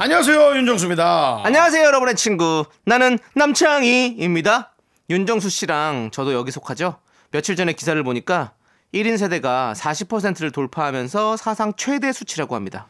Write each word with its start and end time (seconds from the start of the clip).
안녕하세요 0.00 0.54
윤정수입니다. 0.58 1.40
안녕하세요, 1.42 1.84
여러분의 1.84 2.14
친구. 2.14 2.64
나는 2.86 3.18
남창희입니다. 3.34 4.72
윤정수 5.10 5.50
씨랑 5.50 6.10
저도 6.12 6.34
여기 6.34 6.52
속하죠? 6.52 7.00
며칠 7.32 7.56
전에 7.56 7.72
기사를 7.72 8.00
보니까 8.04 8.52
1인 8.94 9.18
세대가 9.18 9.74
40%를 9.76 10.52
돌파하면서 10.52 11.36
사상 11.36 11.72
최대 11.76 12.12
수치라고 12.12 12.54
합니다. 12.54 12.86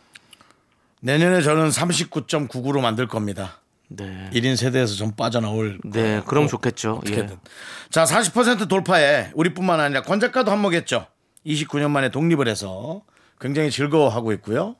내년에 1.00 1.40
저는 1.40 1.70
39.99로 1.70 2.82
만들 2.82 3.08
겁니다. 3.08 3.62
네. 3.88 4.28
1인 4.34 4.56
세대에서 4.56 4.94
좀 4.94 5.12
빠져나올. 5.12 5.78
네, 5.86 6.20
그럼 6.26 6.46
좋겠죠. 6.46 7.00
어떻게든. 7.02 7.30
예. 7.30 7.38
자, 7.88 8.04
40% 8.04 8.68
돌파에 8.68 9.30
우리뿐만 9.32 9.80
아니라 9.80 10.02
권 10.02 10.20
작가도 10.20 10.50
한몫했죠. 10.50 11.06
29년 11.46 11.88
만에 11.88 12.10
독립을 12.10 12.48
해서 12.48 13.00
굉장히 13.40 13.70
즐거워하고 13.70 14.32
있고요. 14.32 14.76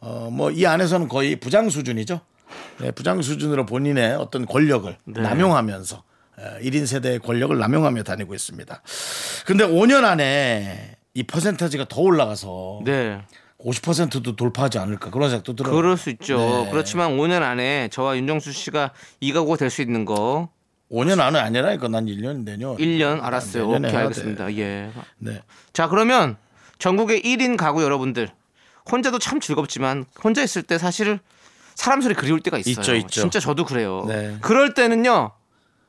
어, 0.00 0.28
뭐 0.32 0.50
이 0.50 0.64
안에서는 0.66 1.08
거의 1.08 1.36
부장 1.36 1.68
수준이죠. 1.70 2.20
네, 2.80 2.90
부장 2.92 3.20
수준으로 3.20 3.66
본인의 3.66 4.14
어떤 4.16 4.46
권력을 4.46 4.96
네. 5.04 5.20
남용하면서 5.20 6.02
에, 6.38 6.60
1인 6.62 6.86
세대의 6.86 7.18
권력을 7.20 7.56
남용하며 7.58 8.02
다니고 8.04 8.34
있습니다. 8.34 8.82
근데 9.46 9.66
5년 9.66 10.04
안에 10.04 10.96
이 11.14 11.22
퍼센테이지가 11.24 11.86
더 11.88 12.00
올라가서 12.00 12.80
네. 12.84 13.20
50%도 13.60 14.36
돌파하지 14.36 14.78
않을까 14.78 15.10
그런 15.10 15.30
생각도 15.30 15.54
들어요. 15.56 15.74
그럴 15.74 15.96
수 15.96 16.10
있죠. 16.10 16.38
네. 16.38 16.68
그렇지만 16.70 17.16
5년 17.16 17.42
안에 17.42 17.88
저와 17.90 18.16
윤정수 18.16 18.52
씨가 18.52 18.92
이 19.20 19.32
가구가 19.32 19.56
될수 19.56 19.82
있는 19.82 20.04
거 20.04 20.48
5년 20.92 21.18
안은 21.20 21.38
아니라니까 21.40 21.88
난 21.88 22.06
1년 22.06 22.44
내년. 22.44 22.76
1년 22.76 23.22
알았어요. 23.22 23.66
내년에 23.66 23.88
오케이, 23.88 24.00
알겠습니다. 24.00 24.56
예. 24.56 24.90
네. 25.18 25.42
자, 25.72 25.88
그러면 25.88 26.36
전국의 26.78 27.20
1인 27.22 27.56
가구 27.56 27.82
여러분들 27.82 28.30
혼자도 28.90 29.18
참 29.18 29.40
즐겁지만 29.40 30.04
혼자 30.22 30.42
있을 30.42 30.62
때 30.62 30.78
사실 30.78 31.18
사람 31.74 32.00
소리 32.00 32.14
그리울 32.14 32.40
때가 32.40 32.58
있어요. 32.58 32.72
있죠, 32.72 32.94
있죠. 32.94 33.20
진짜 33.20 33.40
저도 33.40 33.64
그래요. 33.64 34.04
네. 34.08 34.36
그럴 34.40 34.74
때는요. 34.74 35.32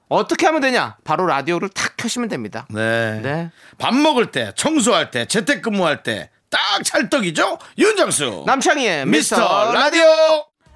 어떻게 0.08 0.46
하면 0.48 0.62
되냐? 0.62 0.98
바로 1.04 1.26
라디오를 1.28 1.70
탁 1.70 1.96
켜시면 1.98 2.30
됩니다. 2.30 2.68
네. 2.70 3.20
네. 3.22 3.52
밥 3.78 3.94
먹을 3.96 4.32
때, 4.32 4.52
청소할 4.56 5.12
때, 5.12 5.26
재택근무할 5.26 6.04
때 6.04 6.30
딱 6.50 6.84
찰떡이죠. 6.84 7.58
윤정수. 7.78 8.44
남창희의 8.46 9.06
미스터 9.06 9.38
미스터 9.38 9.74
라디오. 9.74 10.04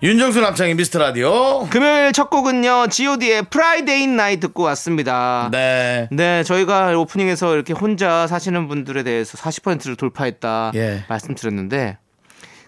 윤정수 0.02 0.42
남창희 0.42 0.74
미스터 0.76 1.00
라디오. 1.00 1.66
금요일 1.70 2.12
첫 2.12 2.30
곡은요. 2.30 2.88
G.O.D의 2.88 3.44
Friday 3.44 4.06
Night 4.08 4.40
듣고 4.40 4.64
왔습니다. 4.64 5.48
네. 5.52 6.10
네, 6.12 6.44
저희가 6.44 6.98
오프닝에서 6.98 7.56
이렇게 7.56 7.74
혼자 7.74 8.28
사시는 8.28 8.68
분들에 8.68 9.04
대해서 9.04 9.38
40%를 9.38 9.96
돌파했다 9.96 10.74
예. 10.76 11.06
말씀드렸는데, 11.08 11.98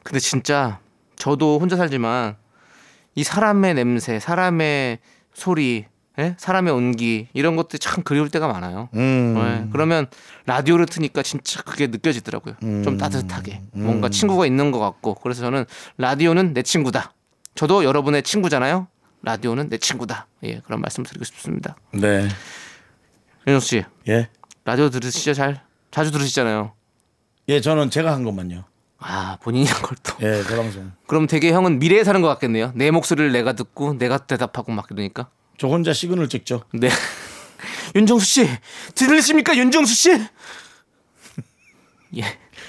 근데 0.05 0.19
진짜 0.19 0.79
저도 1.15 1.59
혼자 1.59 1.75
살지만 1.75 2.35
이 3.15 3.23
사람의 3.23 3.73
냄새, 3.73 4.19
사람의 4.19 4.99
소리, 5.33 5.85
예? 6.19 6.35
사람의 6.37 6.71
온기 6.71 7.27
이런 7.33 7.55
것들이 7.55 7.79
참 7.79 8.03
그리울 8.03 8.29
때가 8.29 8.47
많아요. 8.47 8.87
음. 8.93 9.33
네, 9.33 9.67
그러면 9.71 10.05
라디오를 10.45 10.85
트니까 10.85 11.23
진짜 11.23 11.63
그게 11.63 11.87
느껴지더라고요. 11.87 12.53
음. 12.61 12.83
좀 12.83 12.97
따뜻하게 12.97 13.63
뭔가 13.71 14.09
친구가 14.09 14.45
있는 14.45 14.71
것 14.71 14.77
같고 14.79 15.15
그래서 15.15 15.41
저는 15.41 15.65
라디오는 15.97 16.53
내 16.53 16.61
친구다. 16.61 17.13
저도 17.55 17.83
여러분의 17.83 18.21
친구잖아요. 18.21 18.87
라디오는 19.23 19.69
내 19.69 19.79
친구다. 19.79 20.27
예, 20.43 20.59
그런 20.59 20.81
말씀 20.81 21.03
드리고 21.03 21.25
싶습니다. 21.25 21.75
네. 21.93 22.27
윤정 23.47 23.59
씨, 23.59 23.83
예. 24.07 24.29
라디오 24.65 24.91
들으시죠? 24.91 25.33
잘 25.33 25.63
자주 25.89 26.11
들으시잖아요. 26.11 26.73
예, 27.49 27.59
저는 27.59 27.89
제가 27.89 28.13
한 28.13 28.23
것만요. 28.23 28.65
아, 29.07 29.37
본인이 29.41 29.67
한 29.67 29.81
걸 29.83 29.95
또. 30.01 30.15
예, 30.21 30.43
저 30.43 30.55
방송. 30.55 30.91
그럼 31.05 31.27
되게 31.27 31.51
형은 31.51 31.77
미래에 31.79 32.03
사는 32.03 32.19
것 32.21 32.27
같겠네요. 32.29 32.71
내 32.75 32.89
목소리를 32.89 33.31
내가 33.31 33.53
듣고 33.53 33.93
내가 33.97 34.17
대답하고 34.17 34.71
막 34.71 34.87
이러니까. 34.89 35.29
저 35.59 35.67
혼자 35.67 35.93
시그널 35.93 36.27
찍죠. 36.27 36.63
네. 36.73 36.89
윤정수 37.95 38.25
씨, 38.25 38.49
들으십니까? 38.95 39.55
윤정수 39.55 39.93
씨? 39.93 40.09
예. 42.17 42.23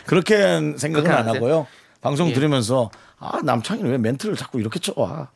그렇게 0.06 0.36
생각은 0.76 0.92
그렇게 0.92 1.10
안? 1.10 1.28
하고요. 1.28 1.66
방송 2.00 2.28
예. 2.28 2.32
들으면서 2.34 2.90
아, 3.18 3.40
남창이는 3.42 3.90
왜 3.90 3.98
멘트를 3.98 4.36
자꾸 4.36 4.60
이렇게 4.60 4.78
쳐 4.78 4.92
와. 4.96 5.30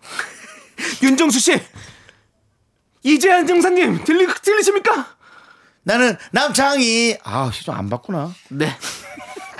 윤정수 1.02 1.40
씨! 1.40 1.60
이재한 3.02 3.46
정사님, 3.46 4.04
들리, 4.04 4.26
들리십니까? 4.42 5.16
나는 5.82 6.16
남창이 6.32 7.16
아, 7.24 7.50
시좀 7.50 7.74
안 7.74 7.88
봤구나. 7.88 8.32
네. 8.50 8.76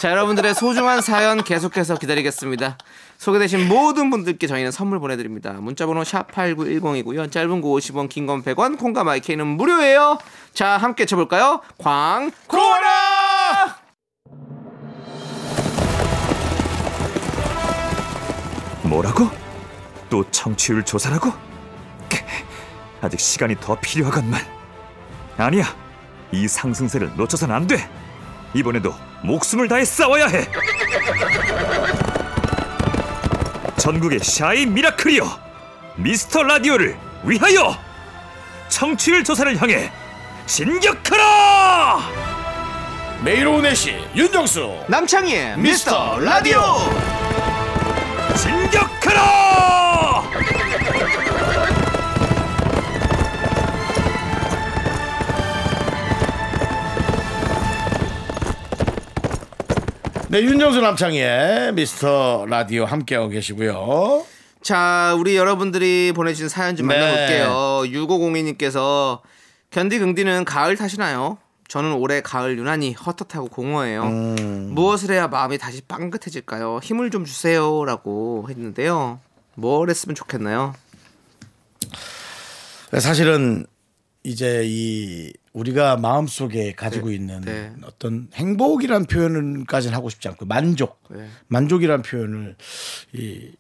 자, 0.01 0.11
여러분들의 0.13 0.55
소중한 0.55 1.03
사연 1.03 1.45
계속해서 1.45 1.97
기다리겠습니다. 1.99 2.79
소개되신 3.19 3.69
모든 3.69 4.09
분들께 4.09 4.47
저희는 4.47 4.71
선물 4.71 4.99
보내드립니다. 4.99 5.53
문자번호 5.53 6.01
샵8910이고요. 6.05 7.31
짧은 7.31 7.61
거 7.61 7.69
50원, 7.69 8.09
긴 8.09 8.27
건 8.27 8.43
100원, 8.43 8.79
콩과 8.79 9.05
마이케이는 9.05 9.47
무료예요. 9.47 10.17
자, 10.55 10.79
함께 10.79 11.05
쳐볼까요? 11.05 11.61
광, 11.77 12.31
코라! 12.47 13.77
뭐라고? 18.85 19.29
또 20.09 20.25
청취율 20.31 20.83
조사라고? 20.85 21.31
크, 22.09 22.19
아직 23.03 23.21
시간이 23.21 23.57
더 23.61 23.79
필요하건만. 23.79 24.41
아니야. 25.37 25.65
이 26.33 26.49
상승세를 26.49 27.17
놓쳐선 27.17 27.51
안 27.51 27.67
돼. 27.67 27.77
이번에도 28.55 28.95
목숨을 29.23 29.69
다해 29.69 29.85
싸워야 29.85 30.27
해. 30.27 30.47
전국의 33.77 34.19
샤이 34.21 34.67
미라클이여. 34.67 35.41
미스터 35.97 36.43
라디오를 36.43 36.97
위하여 37.25 37.77
청취율 38.69 39.23
조사를 39.25 39.61
향해 39.61 39.93
진격하라! 40.47 42.01
매일 43.23 43.47
오후 43.49 43.61
4시 43.61 44.17
윤정수 44.17 44.85
남창희의 44.89 45.59
미스터 45.59 46.19
라디오. 46.21 46.61
진격하라! 48.37 49.80
네, 60.31 60.43
윤정수 60.43 60.81
남창희의 60.81 61.73
미스터 61.73 62.47
라디오 62.49 62.85
함께하고 62.85 63.31
계시고요. 63.31 64.25
자, 64.63 65.13
우리 65.19 65.35
여러분들이 65.35 66.13
보내주신 66.15 66.49
사연 66.49 66.77
좀 66.77 66.87
네. 66.87 66.97
만나볼게요. 67.01 67.83
6502님께서 67.87 69.23
견디 69.71 69.99
긍디는 69.99 70.45
가을 70.45 70.77
타시나요? 70.77 71.39
저는 71.67 71.95
올해 71.95 72.21
가을 72.21 72.57
유난히 72.57 72.93
헛헛하고 72.93 73.49
공허해요. 73.49 74.05
음. 74.05 74.71
무엇을 74.73 75.11
해야 75.11 75.27
마음이 75.27 75.59
다시 75.59 75.81
빵긋해질까요? 75.83 76.79
힘을 76.81 77.11
좀 77.11 77.25
주세요라고 77.25 78.47
했는데요. 78.51 79.19
뭘 79.57 79.91
했으면 79.91 80.15
좋겠나요? 80.15 80.75
사실은 83.01 83.67
이제 84.23 84.63
이 84.65 85.33
우리가 85.53 85.97
마음속에 85.97 86.73
가지고 86.73 87.09
네, 87.09 87.15
있는 87.15 87.41
네. 87.41 87.73
어떤 87.85 88.29
행복이란 88.35 89.07
표현까지는 89.07 89.97
하고 89.97 90.09
싶지 90.09 90.29
않고 90.29 90.47
만족, 90.47 91.03
네. 91.11 91.27
만족이란 91.49 92.03
표현을 92.03 92.57
이 93.13 93.53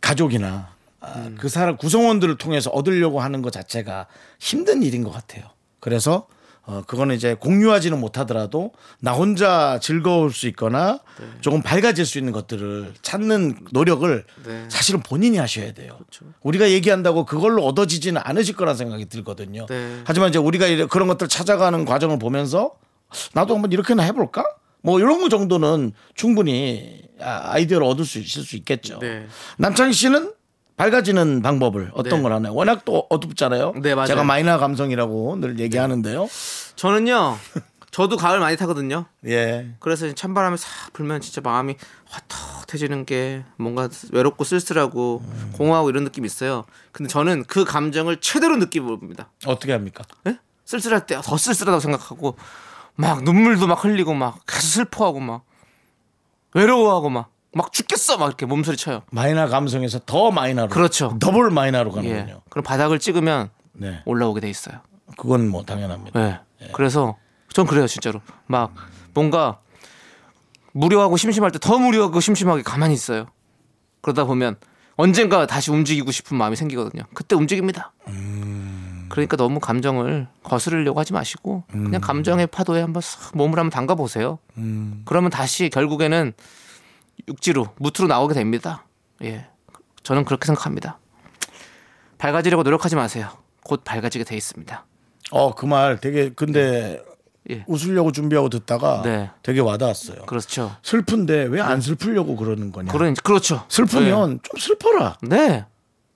가족이나 0.00 0.74
아, 1.00 1.14
음. 1.26 1.36
그 1.38 1.48
사람 1.48 1.76
구성원들을 1.76 2.38
통해서 2.38 2.70
얻으려고 2.70 3.20
하는 3.20 3.42
것 3.42 3.52
자체가 3.52 4.06
힘든 4.38 4.82
일인 4.82 5.02
것 5.02 5.10
같아요. 5.10 5.44
그래서 5.80 6.28
어, 6.64 6.82
그거는 6.86 7.16
이제 7.16 7.34
공유하지는 7.34 7.98
못하더라도 7.98 8.72
나 9.00 9.12
혼자 9.12 9.80
즐거울 9.80 10.32
수 10.32 10.46
있거나 10.48 11.00
조금 11.40 11.60
밝아질 11.60 12.06
수 12.06 12.18
있는 12.18 12.32
것들을 12.32 12.94
찾는 13.02 13.66
노력을 13.72 14.24
네. 14.46 14.64
사실은 14.68 15.02
본인이 15.02 15.38
하셔야 15.38 15.72
돼요. 15.72 15.98
우리가 16.42 16.70
얘기한다고 16.70 17.24
그걸로 17.24 17.64
얻어지지는 17.64 18.20
않으실 18.24 18.54
거란 18.54 18.76
생각이 18.76 19.06
들거든요. 19.06 19.66
네. 19.66 20.02
하지만 20.04 20.28
이제 20.28 20.38
우리가 20.38 20.86
그런 20.86 21.08
것들 21.08 21.28
찾아가는 21.28 21.84
과정을 21.84 22.18
보면서 22.18 22.74
나도 23.34 23.54
한번 23.54 23.72
이렇게나 23.72 24.04
해볼까? 24.04 24.44
뭐 24.82 25.00
이런 25.00 25.20
거 25.20 25.28
정도는 25.28 25.92
충분히 26.14 27.02
아, 27.20 27.52
아이디어를 27.52 27.86
얻을 27.86 28.04
수 28.04 28.18
있을 28.18 28.42
수 28.42 28.56
있겠죠. 28.56 28.98
네. 28.98 29.26
남창희 29.58 29.92
씨는 29.92 30.32
밝아지는 30.82 31.42
방법을 31.42 31.92
어떤 31.94 32.18
네. 32.18 32.22
걸 32.22 32.32
하나요? 32.32 32.54
워낙 32.54 32.84
또 32.84 33.06
어둡잖아요. 33.08 33.74
네, 33.82 33.94
맞아요. 33.94 34.08
제가 34.08 34.24
마이너 34.24 34.58
감성이라고 34.58 35.36
늘 35.36 35.60
얘기하는데요. 35.60 36.28
저는요. 36.74 37.38
저도 37.92 38.16
가을 38.16 38.40
많이 38.40 38.56
타거든요. 38.56 39.04
예. 39.26 39.74
그래서 39.78 40.12
찬바람이 40.12 40.56
싹 40.58 40.92
불면 40.92 41.20
진짜 41.20 41.40
마음이 41.40 41.76
헛헛해지는 42.32 43.04
게 43.04 43.44
뭔가 43.58 43.88
외롭고 44.10 44.42
쓸쓸하고 44.42 45.22
공허하고 45.52 45.88
이런 45.90 46.02
느낌이 46.02 46.26
있어요. 46.26 46.64
근데 46.90 47.08
저는 47.08 47.44
그 47.44 47.64
감정을 47.64 48.16
최대로 48.20 48.56
느껴봅니다. 48.56 49.30
어떻게 49.46 49.70
합니까? 49.72 50.02
예? 50.26 50.38
쓸쓸할 50.64 51.06
때 51.06 51.14
더 51.22 51.36
쓸쓸하다고 51.36 51.78
생각하고 51.80 52.36
막 52.96 53.22
눈물도 53.22 53.68
막 53.68 53.84
흘리고 53.84 54.14
막 54.14 54.40
계속 54.48 54.66
슬퍼하고 54.66 55.20
막 55.20 55.44
외로워하고 56.54 57.08
막 57.10 57.30
막 57.54 57.72
죽겠어 57.72 58.16
막 58.18 58.26
이렇게 58.26 58.46
몸소리 58.46 58.76
쳐요. 58.76 59.02
마이너 59.10 59.46
감성에서 59.46 60.00
더 60.06 60.30
마이너로. 60.30 60.68
그렇죠. 60.68 61.16
더블 61.20 61.50
마이너로 61.50 61.90
예. 61.90 61.94
가는군요. 61.94 62.40
그럼 62.48 62.62
바닥을 62.64 62.98
찍으면 62.98 63.50
네. 63.74 64.00
올라오게 64.06 64.40
돼 64.40 64.48
있어요. 64.48 64.78
그건 65.18 65.48
뭐 65.48 65.62
당연합니다. 65.62 66.20
예. 66.62 66.68
그래서 66.72 67.16
전 67.52 67.66
그래요 67.66 67.86
진짜로 67.86 68.20
막 68.46 68.72
뭔가 69.12 69.58
무료하고 70.72 71.16
심심할 71.18 71.50
때 71.50 71.58
더 71.58 71.78
무료하고 71.78 72.20
심심하게 72.20 72.62
가만히 72.62 72.94
있어요. 72.94 73.26
그러다 74.00 74.24
보면 74.24 74.56
언젠가 74.96 75.46
다시 75.46 75.70
움직이고 75.70 76.10
싶은 76.10 76.36
마음이 76.36 76.56
생기거든요. 76.56 77.02
그때 77.14 77.36
움직입니다. 77.36 77.92
그러니까 79.10 79.36
너무 79.36 79.60
감정을 79.60 80.26
거스르려고 80.42 80.98
하지 80.98 81.12
마시고 81.12 81.64
그냥 81.70 82.00
감정의 82.00 82.46
파도에 82.46 82.80
한번 82.80 83.02
싹 83.02 83.36
몸을 83.36 83.58
한번 83.58 83.68
담가 83.70 83.94
보세요. 83.94 84.38
그러면 85.04 85.30
다시 85.30 85.68
결국에는 85.68 86.32
육지로 87.28 87.68
무트로 87.76 88.08
나오게 88.08 88.34
됩니다. 88.34 88.84
예, 89.22 89.46
저는 90.02 90.24
그렇게 90.24 90.46
생각합니다. 90.46 90.98
밝아지려고 92.18 92.62
노력하지 92.62 92.96
마세요. 92.96 93.28
곧 93.64 93.82
밝아지게 93.84 94.24
돼 94.24 94.36
있습니다. 94.36 94.84
어, 95.30 95.54
그 95.54 95.66
말 95.66 95.98
되게 96.00 96.30
근데 96.30 97.02
예, 97.50 97.64
웃으려고 97.66 98.12
준비하고 98.12 98.48
듣다가 98.48 99.02
네. 99.02 99.30
되게 99.42 99.60
와닿았어요. 99.60 100.26
그렇죠. 100.26 100.76
슬픈데 100.82 101.44
왜 101.44 101.60
안 101.60 101.80
슬프려고 101.80 102.36
그러는 102.36 102.70
거냐? 102.72 102.92
그런 102.92 103.14
그렇죠. 103.14 103.64
슬프면 103.68 104.40
좀 104.42 104.60
슬퍼라. 104.60 105.18
네. 105.22 105.48
네. 105.48 105.64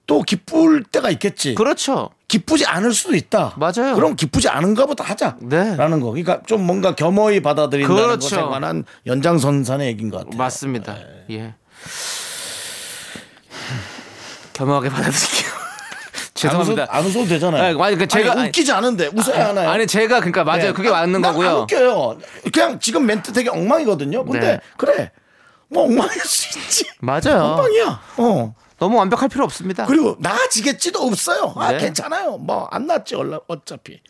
또 0.07 0.23
기쁠 0.23 0.85
때가 0.85 1.11
있겠지. 1.11 1.55
그렇죠. 1.57 2.11
기쁘지 2.29 2.67
않을 2.67 2.93
수도 2.93 3.15
있다. 3.15 3.55
맞아요. 3.57 3.95
그럼 3.95 4.17
기쁘지 4.17 4.49
않은가 4.49 4.87
보다 4.87 5.05
하자. 5.05 5.37
네. 5.41 5.77
라는 5.77 6.01
거. 6.01 6.07
그러니까 6.11 6.41
좀 6.47 6.63
뭔가 6.67 6.95
겸허히 6.95 7.41
받아들인다는 7.41 8.03
그렇죠. 8.03 8.29
것에 8.37 8.43
관한 8.43 8.85
연장선상의 9.07 9.87
얘기인 9.89 10.11
것 10.11 10.19
같아요. 10.25 10.37
맞습니다. 10.37 10.97
예. 11.31 11.55
겸허하게 14.55 14.89
받아들일게요. 14.89 15.57
죄송합니다. 16.35 16.87
안, 16.89 16.89
웃어, 16.89 16.99
안 16.99 17.05
웃어도 17.07 17.29
되잖아요. 17.29 17.63
네, 17.63 17.75
맞아요. 17.75 17.97
그 17.97 18.07
제가- 18.07 18.31
아니, 18.37 18.49
웃기지 18.49 18.73
않은데 18.73 19.11
웃어야 19.15 19.49
하나요? 19.49 19.71
아니 19.71 19.87
제가 19.87 20.17
그러니까 20.19 20.45
맞아요. 20.45 20.63
네. 20.65 20.73
그게 20.73 20.91
맞는 20.91 21.23
거고요. 21.23 21.51
웃겨요. 21.63 22.19
그냥 22.53 22.79
지금 22.81 23.07
멘트 23.07 23.33
되게 23.33 23.49
엉망이거든요. 23.51 24.25
근데 24.25 24.41
네. 24.41 24.61
그래. 24.77 25.13
뭐 25.69 25.85
엉망일 25.85 26.21
수 26.21 26.59
있지. 26.59 26.87
맞아요. 27.01 27.43
엉망이야. 27.43 28.01
어. 28.19 28.55
너무 28.79 28.97
완벽할 28.99 29.29
필요 29.29 29.45
없습니다. 29.45 29.87
그리고 29.87 30.17
나아지겠지도 30.19 30.99
없어요. 31.01 31.55
아, 31.57 31.73
네. 31.73 31.79
괜찮아요. 31.79 32.37
뭐 32.39 32.69
안 32.71 32.87
낫지 32.87 33.15
얼라- 33.15 33.41
어차피. 33.49 34.01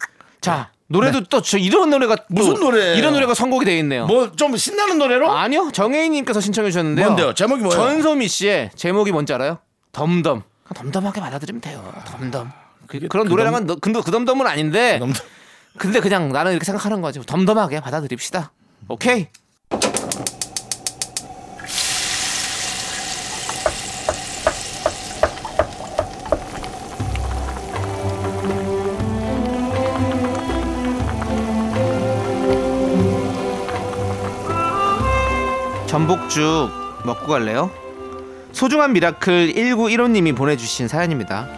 자 0.40 0.70
노래도 0.88 1.22
또 1.24 1.40
저 1.40 1.58
이런 1.58 1.90
노래가 1.90 2.16
또 2.16 2.22
무슨 2.28 2.54
노래예요? 2.54 2.96
이런 2.96 3.12
노래가 3.12 3.34
선곡이 3.34 3.64
돼 3.64 3.78
있네요. 3.78 4.06
뭐 4.06 4.30
좀 4.36 4.56
신나는 4.56 4.98
노래로? 4.98 5.30
아니요 5.30 5.70
정혜인님께서 5.72 6.40
신청해 6.40 6.70
주셨는데요. 6.70 7.06
뭔데요? 7.06 7.34
제목이 7.34 7.62
뭐예요? 7.62 7.80
전소미 7.80 8.28
씨의 8.28 8.70
제목이 8.74 9.12
뭔지 9.12 9.32
알아요? 9.32 9.58
덤덤. 9.92 10.42
덤덤하게 10.74 11.20
받아들이면 11.20 11.60
돼요. 11.60 11.92
덤덤. 12.04 12.50
그, 12.88 12.98
런 13.12 13.26
노래랑은 13.28 13.66
너- 13.66 13.76
근데 13.76 14.00
그 14.00 14.10
덤덤은 14.10 14.46
아닌데. 14.46 14.98
너무- 14.98 15.12
근데 15.78 16.00
그냥 16.00 16.30
나는 16.32 16.52
이렇게 16.52 16.64
생각하는 16.64 17.00
거죠. 17.02 17.22
덤덤하게 17.22 17.80
받아들입시다. 17.80 18.52
오케이. 18.88 19.28
전복죽 35.96 36.70
먹고 37.06 37.26
갈래요? 37.26 37.70
소중한 38.52 38.92
miracle 38.92 39.54
1915님이 39.54 40.36
보내주신 40.36 40.88
사연입니다. 40.88 41.48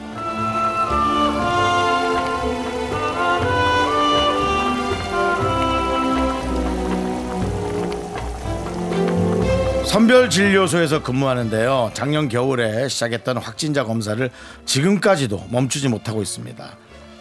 선별진료소에서 9.84 11.02
근무하는데요. 11.02 11.90
작년 11.94 12.28
겨울에 12.28 12.86
시작했던 12.86 13.38
확진자 13.38 13.82
검사를 13.82 14.30
지금까지도 14.64 15.48
멈추지 15.50 15.88
못하고 15.88 16.22
있습니다. 16.22 16.64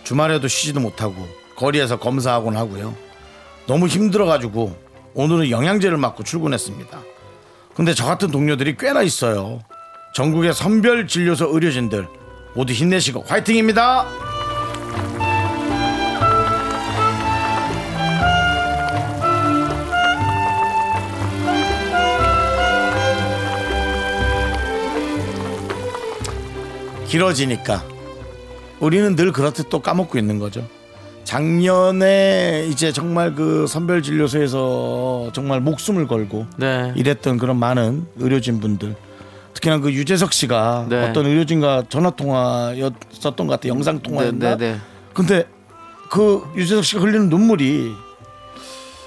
주말에도 0.04 0.48
쉬지도 0.48 0.82
못하고 0.82 1.28
거리에서 1.56 1.98
검사하곤 1.98 2.56
하고요. 2.56 2.94
너무 3.66 3.88
힘들어가지고 3.88 4.87
오늘은 5.18 5.50
영양제를 5.50 5.98
맞고 5.98 6.24
출근했습니다. 6.24 7.02
근데 7.74 7.96
저 7.96 8.06
같은 8.06 8.30
동료들이 8.30 8.78
꽤나 8.78 9.02
있어요. 9.02 9.62
전국의 10.14 10.54
선별 10.54 11.08
진료소 11.08 11.50
의료진들 11.56 12.08
모두 12.54 12.72
힘내시고 12.72 13.24
화이팅입니다. 13.28 14.06
길어지니까 27.08 27.84
우리는 28.80 29.16
늘 29.16 29.32
그렇듯 29.32 29.70
또 29.70 29.80
까먹고 29.80 30.20
있는 30.20 30.38
거죠. 30.38 30.68
작년에 31.28 32.68
이제 32.72 32.94
정말 32.94 33.36
그 33.36 33.68
선별 33.68 34.02
진료소에서 34.02 35.32
정말 35.34 35.60
목숨을 35.60 36.08
걸고 36.08 36.46
네. 36.56 36.94
일했던 36.96 37.38
그런 37.38 37.58
많은 37.58 38.06
의료진 38.16 38.62
분들 38.62 38.96
특히나 39.54 39.80
그 39.80 39.92
유재석 39.92 40.32
씨가 40.32 40.86
네. 40.88 41.04
어떤 41.04 41.26
의료진과 41.26 41.84
전화 41.90 42.12
통화였었던 42.12 43.36
것 43.36 43.48
같아 43.48 43.68
요 43.68 43.74
영상 43.74 44.00
통화였나 44.00 44.56
네, 44.56 44.58
네, 44.58 44.72
네. 44.72 44.80
근데 45.14 45.46
그 46.10 46.48
유재석 46.56 46.86
씨가 46.86 47.02
흘리는 47.02 47.28
눈물이 47.28 47.92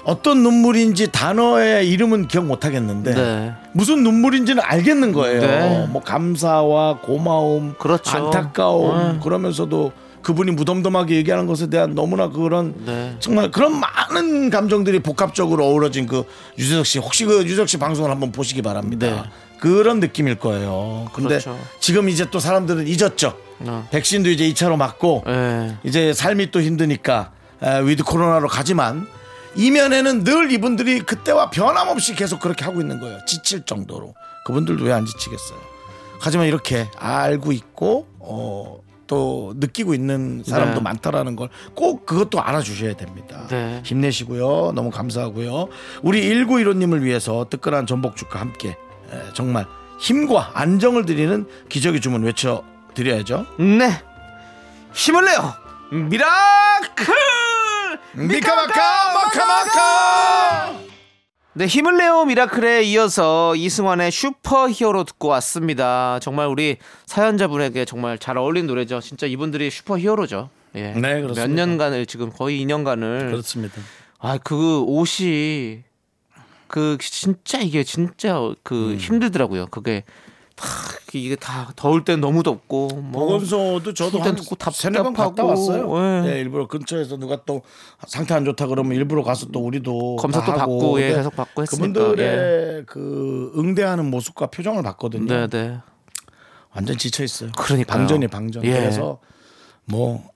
어떤 0.03 0.43
눈물인지 0.43 1.11
단어의 1.11 1.89
이름은 1.89 2.27
기억 2.27 2.45
못 2.45 2.65
하겠는데 2.65 3.15
네. 3.15 3.53
무슨 3.73 4.03
눈물인지는 4.03 4.61
알겠는 4.63 5.13
거예요. 5.13 5.41
네. 5.41 5.87
뭐 5.89 6.03
감사와 6.03 6.99
고마움, 6.99 7.73
그렇죠. 7.79 8.15
안타까움 8.15 9.13
네. 9.13 9.19
그러면서도 9.23 9.91
그분이 10.21 10.51
무덤덤하게 10.51 11.15
얘기하는 11.15 11.47
것에 11.47 11.67
대한 11.69 11.95
너무나 11.95 12.29
그런 12.29 12.73
네. 12.85 13.15
정말 13.19 13.51
그런 13.51 13.79
많은 13.79 14.49
감정들이 14.49 14.99
복합적으로 14.99 15.65
어우러진 15.65 16.05
그 16.07 16.23
유재석 16.57 16.85
씨 16.85 16.99
혹시 16.99 17.25
그 17.25 17.43
유재석 17.43 17.67
씨 17.69 17.77
방송을 17.77 18.09
한번 18.11 18.31
보시기 18.31 18.61
바랍니다. 18.61 19.07
네. 19.07 19.23
그런 19.59 19.99
느낌일 19.99 20.35
거예요. 20.39 21.07
근데 21.13 21.29
그렇죠. 21.29 21.57
지금 21.79 22.09
이제 22.09 22.25
또 22.31 22.39
사람들은 22.39 22.87
잊었죠. 22.87 23.37
어. 23.59 23.87
백신도 23.91 24.29
이제 24.31 24.49
2차로 24.51 24.75
맞고 24.75 25.23
네. 25.27 25.77
이제 25.83 26.13
삶이 26.13 26.49
또 26.51 26.61
힘드니까 26.61 27.31
에, 27.61 27.81
with 27.81 28.03
코로나로 28.03 28.47
가지만 28.47 29.05
이면에는 29.55 30.23
늘 30.23 30.51
이분들이 30.51 31.01
그때와 31.01 31.49
변함없이 31.51 32.15
계속 32.15 32.39
그렇게 32.39 32.63
하고 32.65 32.81
있는 32.81 32.99
거예요. 32.99 33.19
지칠 33.27 33.63
정도로. 33.63 34.15
그분들도 34.45 34.83
왜 34.85 34.91
안 34.93 35.05
지치겠어요. 35.05 35.59
하지만 36.19 36.47
이렇게 36.47 36.87
알고 36.97 37.51
있고 37.51 38.07
어, 38.19 38.79
또 39.11 39.53
느끼고 39.57 39.93
있는 39.93 40.41
사람도 40.45 40.75
네. 40.75 40.81
많다라는 40.81 41.35
걸 41.35 41.49
꼭 41.75 42.05
그것도 42.05 42.41
알아주셔야 42.41 42.95
됩니다. 42.95 43.45
네. 43.49 43.81
힘내시고요. 43.83 44.71
너무 44.73 44.89
감사하고요. 44.89 45.67
우리 46.01 46.21
1915님을 46.29 47.01
위해서 47.01 47.45
뜨끈한 47.49 47.87
전복죽과 47.87 48.39
함께 48.39 48.69
에, 48.69 48.75
정말 49.33 49.65
힘과 49.99 50.51
안정을 50.53 51.05
드리는 51.05 51.45
기적의 51.67 51.99
주문 51.99 52.23
외쳐 52.23 52.63
드려야죠. 52.93 53.45
네. 53.59 53.91
힘을 54.93 55.25
내요. 55.25 55.53
Miracle! 55.91 57.05
미카마카 58.13 59.13
마카마카 59.13 60.80
네, 61.53 61.65
힘을 61.65 61.97
내요 61.97 62.23
miracle에 62.23 62.83
이어서 62.83 63.55
이승환의 63.57 64.11
Super 64.11 64.69
Hero 64.69 65.03
듣고 65.03 65.27
왔습니다. 65.29 66.17
정말 66.21 66.47
우리 66.47 66.77
사연자분에게 67.07 67.83
정말 67.83 68.17
잘 68.17 68.37
어울리는 68.37 68.67
노래죠. 68.67 69.01
진짜 69.01 69.27
이분들이 69.27 69.69
super 69.69 69.97
hero죠. 69.97 70.49
예. 70.75 70.93
네, 70.93 71.21
그렇습니다. 71.21 71.47
몇 71.47 71.49
년간을 71.51 72.05
지금 72.05 72.31
거의 72.31 72.65
2년간을 72.65 73.31
그렇습니다. 73.31 73.81
아, 74.19 74.37
그 74.37 74.79
옷이 74.83 75.83
그 76.67 76.97
진짜 77.01 77.59
이게 77.59 77.83
진짜 77.83 78.39
그 78.63 78.95
힘들더라고요. 78.95 79.67
그게 79.67 80.05
이게 81.13 81.35
다 81.35 81.71
더울 81.75 82.05
땐 82.05 82.21
너무 82.21 82.41
덥고 82.43 82.87
뭐 82.95 83.25
보건소도 83.25 83.93
저도 83.93 84.19
한또 84.21 84.43
답- 84.55 84.73
세네 84.73 85.01
번 85.03 85.13
갔다. 85.13 85.43
왔어요. 85.43 85.93
예. 85.97 86.21
네, 86.29 86.39
일부러 86.39 86.67
근처에서 86.67 87.17
누가 87.17 87.41
또 87.45 87.61
상태 88.07 88.33
안 88.33 88.45
좋다 88.45 88.67
그러면 88.67 88.93
일부러 88.95 89.21
가서 89.23 89.47
또 89.47 89.59
우리도 89.65 90.15
검사 90.17 90.39
하고. 90.39 90.57
받고, 90.79 91.01
예, 91.01 91.09
계속 91.15 91.35
받고 91.35 91.61
했으니까, 91.63 91.99
그분들의 91.99 92.85
그 92.85 93.51
응대하는 93.57 94.09
모습과 94.09 94.47
표정을 94.47 94.83
봤거든요. 94.83 95.25
네, 95.27 95.47
네. 95.47 95.77
완전 96.73 96.97
지쳐 96.97 97.23
있어요. 97.23 97.51
그러니까요. 97.57 97.97
방전이 97.97 98.27
방전. 98.27 98.63
예. 98.63 98.71
그래서 98.71 99.19
뭐 99.85 100.29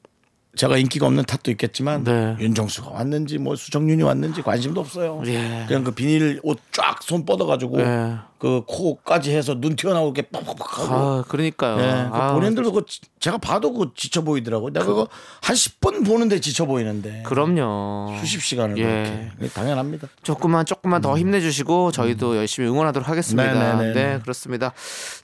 제가 0.56 0.78
인기가 0.78 1.06
없는 1.08 1.24
탓도 1.26 1.52
있겠지만 1.52 2.04
네. 2.04 2.36
윤정수가 2.40 2.90
왔는지 2.90 3.38
뭐 3.38 3.56
수정윤이 3.56 4.04
왔는지 4.04 4.42
관심도 4.42 4.80
없어요. 4.82 5.22
예. 5.26 5.66
그냥 5.68 5.84
그 5.84 5.92
비닐 5.92 6.40
옷 6.44 6.60
쫙 6.72 7.02
손 7.04 7.26
뻗어가지고 7.26 7.80
예. 7.82 8.16
그 8.38 8.62
코까지 8.68 9.32
해서 9.32 9.56
눈 9.60 9.76
튀어나오게 9.76 10.24
빡빡빡 10.24 10.80
하고. 10.80 10.94
아, 10.94 11.24
그러니까요. 11.28 11.78
네, 11.78 12.10
그 12.12 12.18
아, 12.18 12.34
본인들도 12.34 12.72
그 12.74 12.86
지- 12.86 13.00
제가 13.20 13.38
봐도 13.38 13.74
그 13.74 13.92
지쳐 13.96 14.24
보이더라고요. 14.24 14.72
내가 14.72 14.86
그거 14.86 15.08
한 15.42 15.56
10분 15.56 16.06
보는데 16.06 16.40
지쳐 16.40 16.66
보이는데 16.66 17.24
그럼요. 17.26 18.16
수십 18.20 18.42
시간을 18.44 18.78
예. 18.78 19.32
그렇게 19.38 19.54
당연합니다. 19.54 20.08
조금만 20.24 20.66
조금만 20.66 21.02
더 21.02 21.18
힘내주시고 21.18 21.92
저희도 21.92 22.38
열심히 22.38 22.68
응원하도록 22.70 23.08
하겠습니다. 23.08 23.52
음. 23.52 23.78
네네네. 23.80 23.94
네, 23.94 24.20
그렇습니다. 24.22 24.74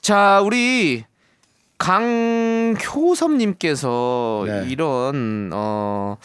자, 0.02 0.42
우리 0.44 1.04
강효섭님께서 1.82 4.44
네. 4.46 4.68
이런 4.70 5.50
어 5.52 6.18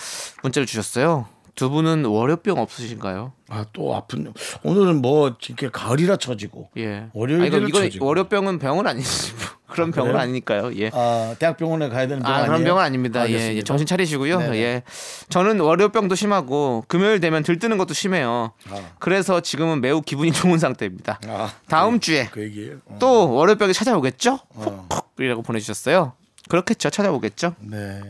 문자를 0.42 0.66
주셨어요. 0.66 1.26
두 1.56 1.70
분은 1.70 2.04
월요병 2.04 2.58
없으신가요? 2.58 3.32
아 3.48 3.64
또 3.72 3.94
아픈 3.96 4.32
오늘은 4.62 5.00
뭐 5.02 5.34
이렇게 5.48 5.68
가을이라 5.70 6.16
처지고 6.18 6.68
예. 6.76 7.06
월요일이라 7.14 7.56
아니, 7.56 7.68
이거 7.68 7.80
쳐지고. 7.80 8.04
월요병은 8.06 8.58
병은 8.58 8.86
아니시고 8.86 9.38
그런 9.66 9.90
병은 9.90 10.12
그래요? 10.12 10.22
아니니까요. 10.22 10.72
예. 10.78 10.90
아 10.92 11.34
대학병원에 11.38 11.88
가야 11.88 12.06
되는 12.08 12.22
병 12.22 12.30
아, 12.30 12.34
아니에요? 12.36 12.46
그런 12.46 12.64
병은 12.64 12.82
아닙니다. 12.82 13.28
예. 13.30 13.54
예, 13.56 13.62
정신 13.62 13.86
차리시고요. 13.86 14.38
네네. 14.38 14.56
예. 14.58 14.82
저는 15.30 15.60
월요병도 15.60 16.14
심하고 16.14 16.84
금요일 16.88 17.20
되면 17.20 17.42
들뜨는 17.42 17.78
것도 17.78 17.94
심해요. 17.94 18.52
아. 18.70 18.80
그래서 18.98 19.40
지금은 19.40 19.80
매우 19.80 20.02
기분이 20.02 20.32
좋은 20.32 20.58
상태입니다. 20.58 21.20
아, 21.26 21.52
다음 21.68 22.00
주에 22.00 22.28
그. 22.30 22.80
어. 22.86 22.96
또 22.98 23.32
월요병이 23.32 23.72
찾아오겠죠? 23.72 24.40
어. 24.50 24.86
콕콕이라고 24.90 25.42
보내주셨어요. 25.42 26.12
그렇겠죠. 26.48 26.90
찾아오겠죠. 26.90 27.54
네. 27.60 28.00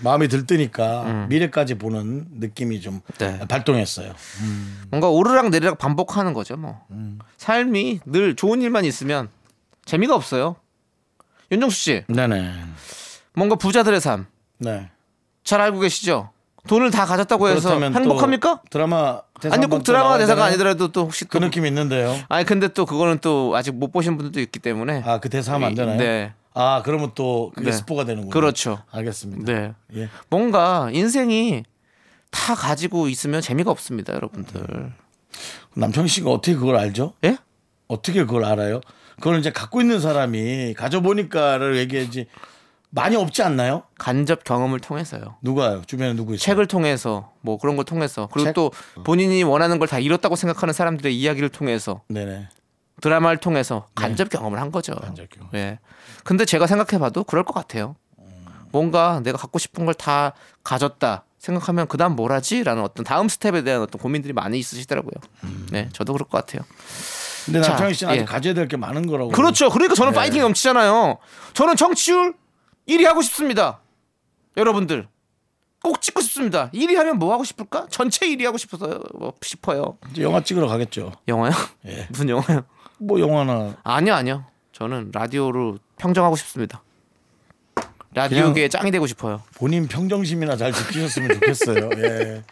마음이 0.00 0.28
들뜨니까 0.28 1.26
미래까지 1.28 1.76
보는 1.76 2.26
느낌이 2.38 2.80
좀 2.80 2.94
음. 2.94 3.00
네. 3.18 3.38
발동했어요. 3.48 4.12
뭔가 4.90 5.08
오르락 5.08 5.50
내리락 5.50 5.78
반복하는 5.78 6.32
거죠. 6.32 6.56
뭐 6.56 6.80
음. 6.90 7.18
삶이 7.38 8.00
늘 8.06 8.36
좋은 8.36 8.62
일만 8.62 8.84
있으면 8.84 9.28
재미가 9.84 10.14
없어요. 10.14 10.56
윤정수 11.52 11.76
씨, 11.76 12.04
네네. 12.08 12.52
뭔가 13.34 13.54
부자들의 13.56 14.00
삶잘 14.00 14.26
네. 14.58 14.90
알고 15.48 15.80
계시죠? 15.80 16.30
돈을 16.66 16.90
다 16.90 17.04
가졌다고 17.06 17.48
해서 17.48 17.78
행복합니까? 17.80 18.60
드라마 18.70 19.20
대사 19.40 19.54
아니 19.54 19.66
꼭또 19.66 19.84
드라마 19.84 20.18
대사가? 20.18 20.46
아니더라도 20.46 20.88
또 20.90 21.02
혹시 21.02 21.24
그 21.24 21.38
또 21.38 21.44
느낌 21.46 21.64
있는데요. 21.66 22.16
아니 22.28 22.44
근데 22.44 22.66
또 22.66 22.84
그거는 22.86 23.18
또 23.20 23.54
아직 23.54 23.72
못 23.76 23.92
보신 23.92 24.16
분들도 24.16 24.40
있기 24.40 24.58
때문에 24.58 25.02
아 25.06 25.18
그 25.20 25.28
대사 25.28 25.54
하면 25.54 25.68
안 25.68 25.74
되나요? 25.76 25.96
네. 25.96 26.32
아 26.58 26.80
그러면 26.82 27.12
또 27.14 27.52
그게 27.54 27.66
네. 27.70 27.72
스포가 27.72 28.04
되는군요. 28.04 28.30
그렇죠. 28.30 28.82
알겠습니다. 28.90 29.52
네. 29.52 29.74
예. 29.94 30.08
뭔가 30.30 30.88
인생이 30.90 31.64
다 32.30 32.54
가지고 32.54 33.08
있으면 33.08 33.42
재미가 33.42 33.70
없습니다, 33.70 34.14
여러분들. 34.14 34.90
남창희 35.74 36.08
씨가 36.08 36.30
어떻게 36.30 36.54
그걸 36.56 36.76
알죠? 36.76 37.12
예? 37.24 37.36
어떻게 37.88 38.24
그걸 38.24 38.46
알아요? 38.46 38.80
그걸 39.16 39.38
이제 39.38 39.52
갖고 39.52 39.82
있는 39.82 40.00
사람이 40.00 40.72
가져보니까를 40.74 41.76
얘기하지 41.76 42.26
많이 42.88 43.16
없지 43.16 43.42
않나요? 43.42 43.82
간접 43.98 44.42
경험을 44.44 44.80
통해서요. 44.80 45.36
누가요? 45.42 45.82
주변에 45.86 46.14
누구 46.14 46.34
있어요? 46.34 46.42
책을 46.42 46.68
통해서 46.68 47.32
뭐 47.42 47.58
그런 47.58 47.76
걸 47.76 47.84
통해서 47.84 48.30
그리고 48.32 48.46
책? 48.46 48.54
또 48.54 48.72
본인이 49.04 49.42
원하는 49.42 49.78
걸다 49.78 49.98
잃었다고 49.98 50.36
생각하는 50.36 50.72
사람들의 50.72 51.14
이야기를 51.14 51.50
통해서 51.50 52.00
네네. 52.08 52.48
드라마를 53.02 53.36
통해서 53.36 53.88
간접 53.94 54.30
경험을 54.30 54.58
한 54.58 54.72
거죠. 54.72 54.94
간접 54.94 55.28
경험. 55.28 55.50
예. 55.54 55.78
근데 56.26 56.44
제가 56.44 56.66
생각해봐도 56.66 57.24
그럴 57.24 57.44
것 57.44 57.54
같아요. 57.54 57.94
뭔가 58.72 59.20
내가 59.22 59.38
갖고 59.38 59.58
싶은 59.58 59.86
걸 59.86 59.94
다 59.94 60.32
가졌다 60.64 61.24
생각하면 61.38 61.86
그다음 61.86 62.16
뭘 62.16 62.32
하지?라는 62.32 62.82
어떤 62.82 63.04
다음 63.04 63.28
스텝에 63.28 63.62
대한 63.62 63.80
어떤 63.80 64.00
고민들이 64.00 64.32
많이 64.32 64.58
있으시더라고요. 64.58 65.12
네, 65.70 65.88
저도 65.92 66.12
그럴 66.12 66.28
것 66.28 66.44
같아요. 66.44 66.62
근데 67.44 67.62
자, 67.62 67.70
남창희 67.70 67.94
씨는 67.94 68.12
아직 68.12 68.20
예. 68.22 68.24
가져야 68.24 68.54
될 68.54 68.66
게 68.66 68.76
많은 68.76 69.06
거라고. 69.06 69.30
그렇죠. 69.30 69.70
그러니까 69.70 69.94
저는 69.94 70.12
네. 70.12 70.18
파이팅이 70.18 70.40
넘치잖아요. 70.42 71.18
저는 71.54 71.76
정치율 71.76 72.34
1위 72.88 73.04
하고 73.04 73.22
싶습니다. 73.22 73.78
여러분들 74.56 75.06
꼭 75.82 76.02
찍고 76.02 76.20
싶습니다. 76.22 76.70
1위 76.72 76.96
하면 76.96 77.20
뭐 77.20 77.32
하고 77.32 77.44
싶을까? 77.44 77.86
전체 77.88 78.26
1위 78.26 78.42
하고 78.44 78.58
싶어서 78.58 79.00
뭐 79.14 79.32
싶어요. 79.42 79.96
이제 80.10 80.22
영화 80.22 80.40
찍으러 80.42 80.66
가겠죠. 80.66 81.12
영화요? 81.28 81.52
예. 81.86 82.06
무슨 82.10 82.28
영화요? 82.28 82.62
뭐 82.98 83.20
영화나 83.20 83.76
아니요, 83.84 84.14
아니요. 84.14 84.44
저는 84.72 85.12
라디오로 85.14 85.78
평정하고 85.98 86.36
싶습니다. 86.36 86.82
라디오계의 88.14 88.70
짱이 88.70 88.90
되고 88.90 89.06
싶어요. 89.06 89.42
본인 89.56 89.86
평정심이나 89.88 90.56
잘 90.56 90.72
지키셨으면 90.72 91.34
좋겠어요. 91.34 91.90
예. 91.98 92.42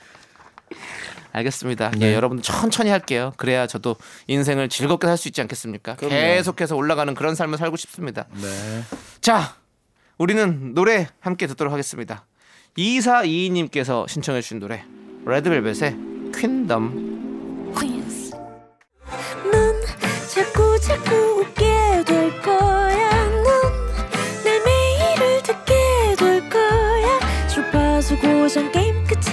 알겠습니다. 1.32 1.90
네. 1.96 2.08
예, 2.08 2.14
여러분 2.14 2.42
천천히 2.42 2.90
할게요. 2.90 3.32
그래야 3.36 3.66
저도 3.66 3.96
인생을 4.28 4.68
즐겁게 4.68 5.06
살 5.06 5.16
수 5.16 5.28
있지 5.28 5.40
않겠습니까? 5.40 5.96
그럼요. 5.96 6.14
계속해서 6.14 6.76
올라가는 6.76 7.12
그런 7.14 7.34
삶을 7.34 7.58
살고 7.58 7.76
싶습니다. 7.76 8.26
네. 8.34 8.82
자, 9.20 9.56
우리는 10.18 10.74
노래 10.74 11.08
함께 11.20 11.46
듣도록 11.46 11.72
하겠습니다. 11.72 12.24
2422님께서 12.78 14.08
신청해 14.08 14.42
주신 14.42 14.60
노래 14.60 14.84
레드벨벳의 15.24 15.96
퀸덤. 16.36 17.72
넌 17.74 18.14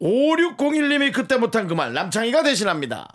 5601님이 0.00 1.12
그때 1.12 1.36
못한 1.36 1.66
그 1.66 1.74
말 1.74 1.92
남창희가 1.92 2.42
대신합니다. 2.42 3.08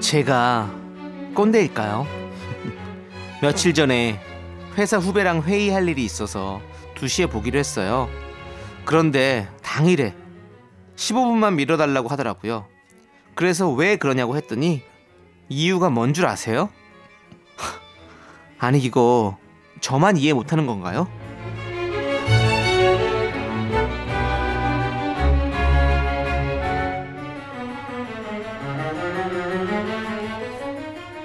제가 0.00 0.70
꼰대일까요? 1.34 2.06
며칠 3.42 3.74
전에 3.74 4.20
회사 4.76 4.96
후배랑 4.98 5.42
회의할 5.42 5.88
일이 5.88 6.04
있어서 6.04 6.60
2시에 6.96 7.30
보기로 7.30 7.58
했어요. 7.58 8.08
그런데 8.84 9.48
당일에 9.62 10.14
15분만 10.96 11.54
미뤄달라고 11.54 12.08
하더라고요. 12.08 12.66
그래서 13.38 13.70
왜 13.70 13.94
그러냐고 13.94 14.36
했더니 14.36 14.82
이유가 15.48 15.90
뭔 15.90 16.12
줄 16.12 16.26
아세요? 16.26 16.70
아니 18.58 18.80
이거 18.80 19.38
저만 19.80 20.16
이해 20.16 20.32
못하는 20.32 20.66
건가요? 20.66 21.06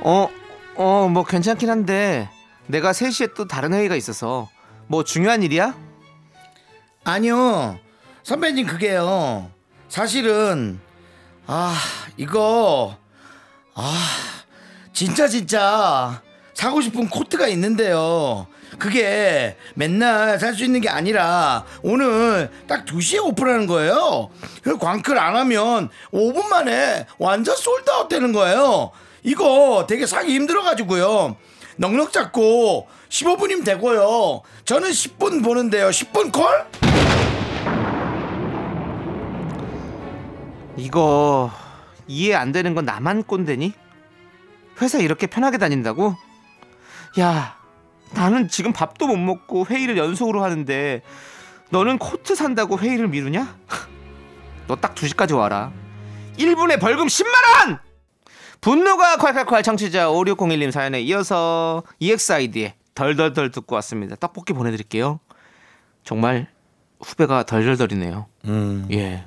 어, 0.01 0.29
어, 0.75 1.07
뭐 1.09 1.23
괜찮긴 1.23 1.69
한데 1.69 2.29
내가 2.67 2.91
3시에 2.91 3.33
또 3.35 3.47
다른 3.47 3.73
회의가 3.73 3.95
있어서 3.95 4.49
뭐 4.87 5.03
중요한 5.03 5.43
일이야? 5.43 5.75
아니요. 7.05 7.79
선배님 8.23 8.67
그게요. 8.67 9.49
사실은 9.89 10.79
아, 11.47 11.75
이거 12.17 12.97
아, 13.75 13.97
진짜 14.93 15.27
진짜 15.27 16.21
사고 16.53 16.81
싶은 16.81 17.09
코트가 17.09 17.47
있는데요. 17.47 18.47
그게 18.79 19.55
맨날 19.75 20.39
살 20.39 20.55
수 20.55 20.63
있는 20.63 20.81
게 20.81 20.89
아니라 20.89 21.63
오늘 21.83 22.49
딱 22.67 22.85
2시에 22.85 23.23
오픈하는 23.23 23.67
거예요. 23.67 24.29
그 24.63 24.77
광클 24.77 25.17
안 25.17 25.35
하면 25.35 25.89
5분 26.11 26.45
만에 26.47 27.05
완전 27.19 27.55
솔드아웃 27.55 28.09
되는 28.09 28.31
거예요. 28.33 28.91
이거 29.23 29.85
되게 29.87 30.05
사기 30.05 30.33
힘들어가지고요. 30.33 31.35
넉넉 31.77 32.11
잡고 32.11 32.87
15분이면 33.09 33.65
되고요. 33.65 34.41
저는 34.65 34.89
10분 34.89 35.43
보는데요. 35.43 35.89
10분 35.89 36.31
콜? 36.31 36.43
이거 40.77 41.51
이해 42.07 42.35
안 42.35 42.51
되는 42.51 42.73
건 42.75 42.85
나만 42.85 43.23
꼰대니? 43.23 43.73
회사 44.81 44.97
이렇게 44.99 45.27
편하게 45.27 45.57
다닌다고? 45.57 46.15
야, 47.19 47.55
나는 48.13 48.47
지금 48.47 48.73
밥도 48.73 49.07
못 49.07 49.17
먹고 49.17 49.65
회의를 49.65 49.97
연속으로 49.97 50.43
하는데 50.43 51.01
너는 51.69 51.97
코트 51.99 52.35
산다고 52.35 52.77
회의를 52.79 53.07
미루냐? 53.07 53.55
너 54.67 54.75
딱 54.75 54.95
2시까지 54.95 55.35
와라. 55.37 55.71
1분에 56.37 56.79
벌금 56.79 57.07
10만 57.07 57.27
원! 57.67 57.79
분노가 58.61 59.17
콸콸콸 59.17 59.63
청취자 59.63 60.07
5601님 60.07 60.71
사연에 60.71 61.01
이어서 61.01 61.83
EXID의 61.99 62.75
덜덜덜 62.95 63.51
듣고 63.51 63.75
왔습니다. 63.75 64.15
떡볶이 64.15 64.53
보내드릴게요. 64.53 65.19
정말 66.03 66.47
후배가 67.01 67.43
덜덜덜이네요. 67.43 68.27
예. 68.91 69.25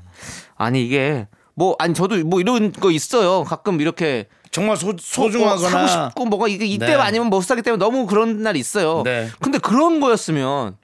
아니 0.56 0.84
이게 0.84 1.28
뭐 1.56 1.74
아니 1.80 1.92
저도 1.94 2.24
뭐 2.24 2.40
이런 2.40 2.70
거 2.70 2.92
있어요. 2.92 3.42
가끔 3.42 3.80
이렇게 3.80 4.28
정말 4.52 4.76
소, 4.76 4.90
어, 4.90 4.96
소중하거나 4.96 5.68
사고 5.68 6.08
싶고 6.08 6.26
뭐가 6.26 6.46
이게 6.46 6.64
이때 6.66 6.86
네. 6.86 6.94
아니면 6.94 7.28
못 7.28 7.42
사기 7.42 7.62
때문에 7.62 7.84
너무 7.84 8.06
그런 8.06 8.42
날 8.42 8.56
있어요. 8.56 9.02
네. 9.02 9.28
근데 9.40 9.58
그런 9.58 9.98
거였으면 9.98 10.76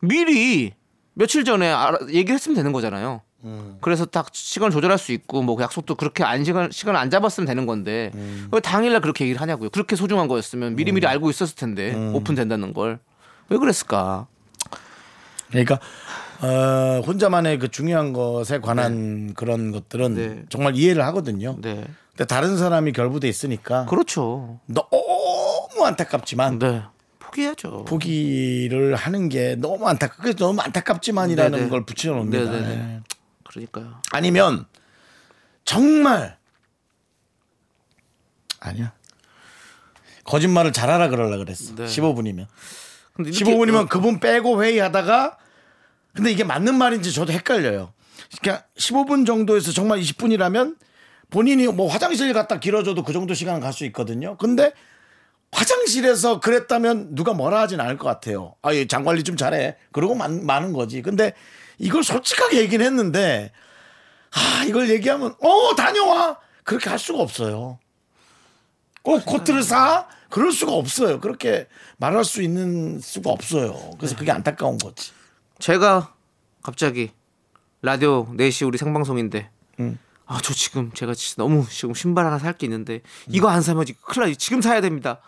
미리 0.00 0.72
며칠 1.14 1.44
전에 1.44 1.68
알아, 1.68 1.98
얘기를 2.10 2.34
했으면 2.34 2.54
되는 2.54 2.72
거잖아요. 2.72 3.22
음. 3.44 3.78
그래서 3.80 4.04
딱 4.04 4.28
시간을 4.32 4.70
조절할 4.70 4.98
수 4.98 5.10
있고 5.12 5.42
뭐 5.42 5.60
약속도 5.60 5.96
그렇게 5.96 6.22
안 6.22 6.44
시간 6.44 6.70
시간을 6.70 7.00
안 7.00 7.10
잡았으면 7.10 7.46
되는 7.46 7.66
건데 7.66 8.12
음. 8.14 8.48
왜 8.52 8.60
당일날 8.60 9.00
그렇게 9.00 9.24
얘기를 9.24 9.40
하냐고요. 9.40 9.70
그렇게 9.70 9.96
소중한 9.96 10.28
거였으면 10.28 10.76
미리 10.76 10.92
미리 10.92 11.06
알고 11.06 11.28
있었을 11.30 11.56
텐데 11.56 11.94
음. 11.94 12.14
오픈된다는 12.14 12.72
걸 12.72 13.00
왜 13.48 13.56
그랬을까? 13.58 14.26
그러니까 15.48 15.80
어, 16.40 17.00
혼자만의 17.04 17.58
그 17.58 17.68
중요한 17.68 18.12
것에 18.12 18.60
관한 18.60 19.34
그런 19.34 19.72
것들은 19.72 20.14
네. 20.14 20.44
정말 20.48 20.76
이해를 20.76 21.04
하거든요. 21.06 21.56
네, 21.60 21.84
근데 22.10 22.24
다른 22.26 22.56
사람이 22.56 22.92
결부돼 22.92 23.28
있으니까 23.28 23.86
그렇죠. 23.86 24.60
너무 24.66 25.84
안타깝지만 25.84 26.58
네, 26.60 26.82
포기해야죠. 27.18 27.84
포기를 27.86 28.94
하는 28.94 29.28
게 29.28 29.56
너무 29.56 29.88
안타깝. 29.88 30.18
그래서 30.18 30.38
너무 30.38 30.60
안타깝지만이라는 30.60 31.58
네네. 31.58 31.70
걸 31.70 31.84
붙여 31.84 32.12
놓습니다. 32.14 32.50
네네네. 32.52 32.70
예. 32.74 33.00
그러니까요. 33.44 34.00
아니면 34.12 34.66
정말 35.64 36.36
아니야. 38.60 38.92
거짓말을 40.24 40.72
잘하라 40.72 41.08
그러려 41.08 41.38
그랬어. 41.38 41.74
네. 41.74 41.84
15분이면. 41.86 42.46
근데 43.14 43.30
이렇게- 43.30 43.44
15분이면 43.56 43.88
그분 43.88 44.20
빼고 44.20 44.62
회의하다가 44.62 45.38
근데 46.18 46.32
이게 46.32 46.42
맞는 46.42 46.74
말인지 46.74 47.12
저도 47.12 47.32
헷갈려요. 47.32 47.92
그러니까 48.40 48.66
15분 48.76 49.24
정도에서 49.24 49.70
정말 49.70 50.00
20분이라면 50.00 50.76
본인이 51.30 51.68
뭐 51.68 51.86
화장실 51.88 52.32
갔다 52.32 52.58
길어져도 52.58 53.04
그 53.04 53.12
정도 53.12 53.34
시간 53.34 53.60
갈 53.60 53.72
수 53.72 53.84
있거든요. 53.84 54.36
근데 54.36 54.72
화장실에서 55.52 56.40
그랬다면 56.40 57.14
누가 57.14 57.34
뭐라 57.34 57.60
하진 57.60 57.78
않을 57.78 57.98
것 57.98 58.08
같아요. 58.08 58.56
아, 58.62 58.74
얘장 58.74 59.04
관리 59.04 59.22
좀 59.22 59.36
잘해. 59.36 59.76
그러고 59.92 60.16
많, 60.16 60.44
많은 60.44 60.72
거지. 60.72 61.02
근데 61.02 61.34
이걸 61.78 62.02
솔직하게 62.02 62.58
얘기는 62.62 62.84
했는데 62.84 63.52
아, 64.32 64.64
이걸 64.64 64.90
얘기하면 64.90 65.36
어, 65.40 65.76
다녀와. 65.76 66.40
그렇게 66.64 66.90
할 66.90 66.98
수가 66.98 67.22
없어요. 67.22 67.78
꼭 69.02 69.24
코트를 69.24 69.62
사? 69.62 70.08
그럴 70.30 70.50
수가 70.50 70.72
없어요. 70.72 71.20
그렇게 71.20 71.68
말할 71.98 72.24
수 72.24 72.42
있는 72.42 72.98
수가 72.98 73.30
없어요. 73.30 73.92
그래서 73.98 74.16
그게 74.16 74.32
안타까운 74.32 74.78
거지. 74.78 75.12
제가 75.58 76.14
갑자기 76.62 77.10
라디오 77.82 78.26
4시 78.36 78.66
우리 78.66 78.78
생방송인데 78.78 79.50
음. 79.80 79.98
아 80.26 80.40
저 80.42 80.52
지금 80.52 80.92
제가 80.92 81.14
진짜 81.14 81.42
너무 81.42 81.66
지금 81.70 81.94
신발 81.94 82.26
하나 82.26 82.38
살 82.38 82.52
게 82.58 82.66
있는데 82.66 83.00
이거 83.28 83.48
안 83.48 83.62
사면 83.62 83.84
큰일 84.02 84.26
나요 84.26 84.34
지금 84.34 84.60
사야 84.60 84.80
됩니다 84.80 85.20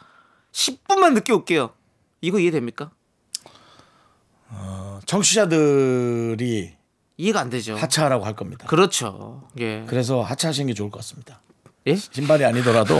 10분만 0.53 1.15
늦게 1.15 1.33
올게요 1.33 1.71
이거 2.21 2.39
이해됩니까? 2.39 2.91
청취자들이 5.07 6.75
이해가 7.17 7.41
안 7.41 7.51
되죠 7.51 7.77
하차하라고 7.77 8.25
할 8.25 8.35
겁니다. 8.35 8.67
그렇죠 8.67 9.43
예. 9.59 9.85
그래서 9.87 10.23
하차하시는 10.23 10.67
게 10.67 10.75
좋을 10.75 10.91
것 10.91 10.99
같습니다. 10.99 11.41
예? 11.87 11.97
신발이 11.97 12.45
아니더라도 12.45 12.95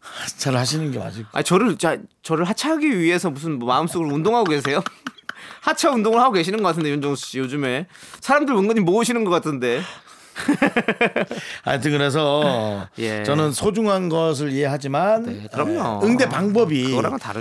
하차를 0.00 0.58
하시는 0.58 0.90
게 0.92 0.98
맞을 0.98 1.26
아 1.32 1.42
저를 1.42 1.76
자, 1.78 1.98
저를 2.22 2.44
하차하기 2.44 2.98
위해서 2.98 3.30
무슨 3.30 3.58
뭐 3.58 3.68
마음속으로 3.68 4.12
운동하고 4.14 4.44
계세요? 4.44 4.82
하차 5.64 5.90
운동을 5.90 6.20
하고 6.20 6.32
계시는 6.32 6.62
것 6.62 6.68
같은데 6.68 6.90
윤정수 6.90 7.26
씨 7.26 7.38
요즘에 7.38 7.86
사람들 8.20 8.54
은근히 8.54 8.80
모으시는 8.80 9.24
것 9.24 9.30
같은데 9.30 9.80
하여튼 11.62 11.92
그래서 11.92 12.88
예. 12.98 13.22
저는 13.22 13.52
소중한 13.52 14.08
것을 14.08 14.50
이해하지만 14.50 15.22
네, 15.26 15.46
그럼요. 15.52 16.04
에, 16.04 16.08
응대 16.08 16.28
방법이. 16.28 16.92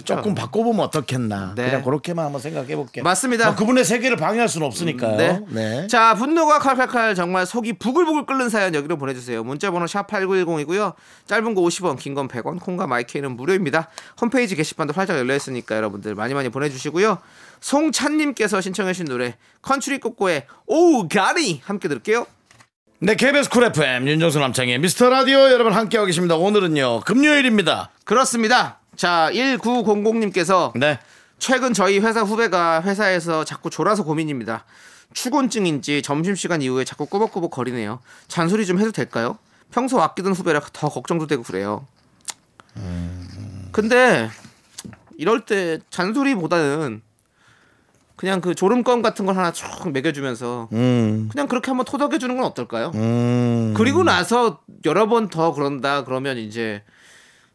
조금 0.06 0.36
바꿔보면 0.36 0.86
어떻겠나 0.86 1.54
네. 1.56 1.66
그냥 1.66 1.84
그렇게만 1.84 2.26
한번 2.26 2.40
생각해 2.40 2.76
볼게요. 2.76 3.04
맞습니다. 3.04 3.48
뭐 3.48 3.56
그분의 3.56 3.84
세계를 3.84 4.16
방해할 4.16 4.48
수는 4.48 4.68
없으니까요. 4.68 5.18
네. 5.18 5.42
네. 5.50 5.88
자, 5.88 6.14
분노가 6.14 6.60
칼칼칼 6.60 7.16
정말 7.16 7.48
속이 7.48 7.74
부글부글 7.74 8.28
끓는 8.28 8.50
사연 8.50 8.76
여기로 8.76 8.98
보내주세요. 8.98 9.44
문자번호 9.44 9.88
샵 9.88 10.06
8910이고요. 10.08 10.94
짧은 11.26 11.56
거 11.56 11.62
50원, 11.62 11.98
긴 11.98 12.14
건 12.14 12.28
100원, 12.28 12.60
콩과 12.62 12.86
마이크는 12.86 13.36
무료입니다. 13.36 13.90
홈페이지 14.22 14.56
게시판도 14.56 14.94
활짝 14.94 15.18
열려 15.18 15.36
있으니까 15.36 15.76
여러분들 15.78 16.14
많이 16.14 16.36
많이 16.36 16.50
보내주시고요. 16.50 17.18
송찬님께서 17.64 18.60
신청해주신 18.60 19.06
노래 19.06 19.38
컨츄리 19.62 20.00
꼬꼬의 20.00 20.46
오우 20.68 21.08
가리 21.08 21.62
함께 21.64 21.88
들을게요. 21.88 22.28
네, 23.00 23.16
KBS 23.16 23.50
쿨 23.50 23.64
FM 23.64 24.08
윤정수 24.08 24.38
남창희의 24.40 24.80
미스터 24.80 25.10
라디오 25.10 25.50
여러분 25.50 25.74
함께하고 25.74 26.06
계십니다. 26.06 26.36
오늘은요 26.36 27.02
금요일입니다. 27.02 27.90
그렇습니다. 28.04 28.80
자, 28.98 29.30
1900님께서 29.32 30.78
네. 30.78 31.00
최근 31.40 31.74
저희 31.74 32.00
회사 32.00 32.22
후배가 32.22 32.84
회사에서 32.84 33.46
자꾸 33.46 33.70
졸아서 33.70 34.04
고민입니다. 34.04 34.66
춘곤증인지 35.14 36.02
점심시간 36.02 36.62
이후에 36.62 36.84
자꾸 36.84 37.06
꾸벅꾸벅 37.06 37.50
거리네요. 37.52 38.02
잔소리 38.28 38.66
좀 38.66 38.80
해도 38.80 38.92
될까요? 38.92 39.38
평소 39.72 40.02
아끼던 40.02 40.34
후배라 40.34 40.60
더 40.74 40.90
걱정도 40.90 41.28
되고 41.28 41.44
그래요. 41.44 41.88
근데 43.72 44.30
이럴 45.18 45.46
때 45.46 45.80
잔소리보다는 45.90 47.02
그냥 48.24 48.40
그 48.40 48.56
졸음껌 48.56 49.02
같은 49.02 49.26
걸 49.26 49.36
하나 49.36 49.52
쭉 49.52 49.68
먹여주면서 49.92 50.70
음. 50.72 51.28
그냥 51.30 51.46
그렇게 51.50 51.72
한번 51.72 51.84
토닥여 51.84 52.20
주는 52.20 52.38
건 52.38 52.46
어떨까요? 52.46 52.94
음. 52.96 53.74
그리고 53.76 54.06
나서 54.06 54.62
여러 54.86 55.10
번 55.10 55.28
더 55.30 55.52
그런다 55.54 56.06
그러면 56.06 56.38
이제 56.38 56.84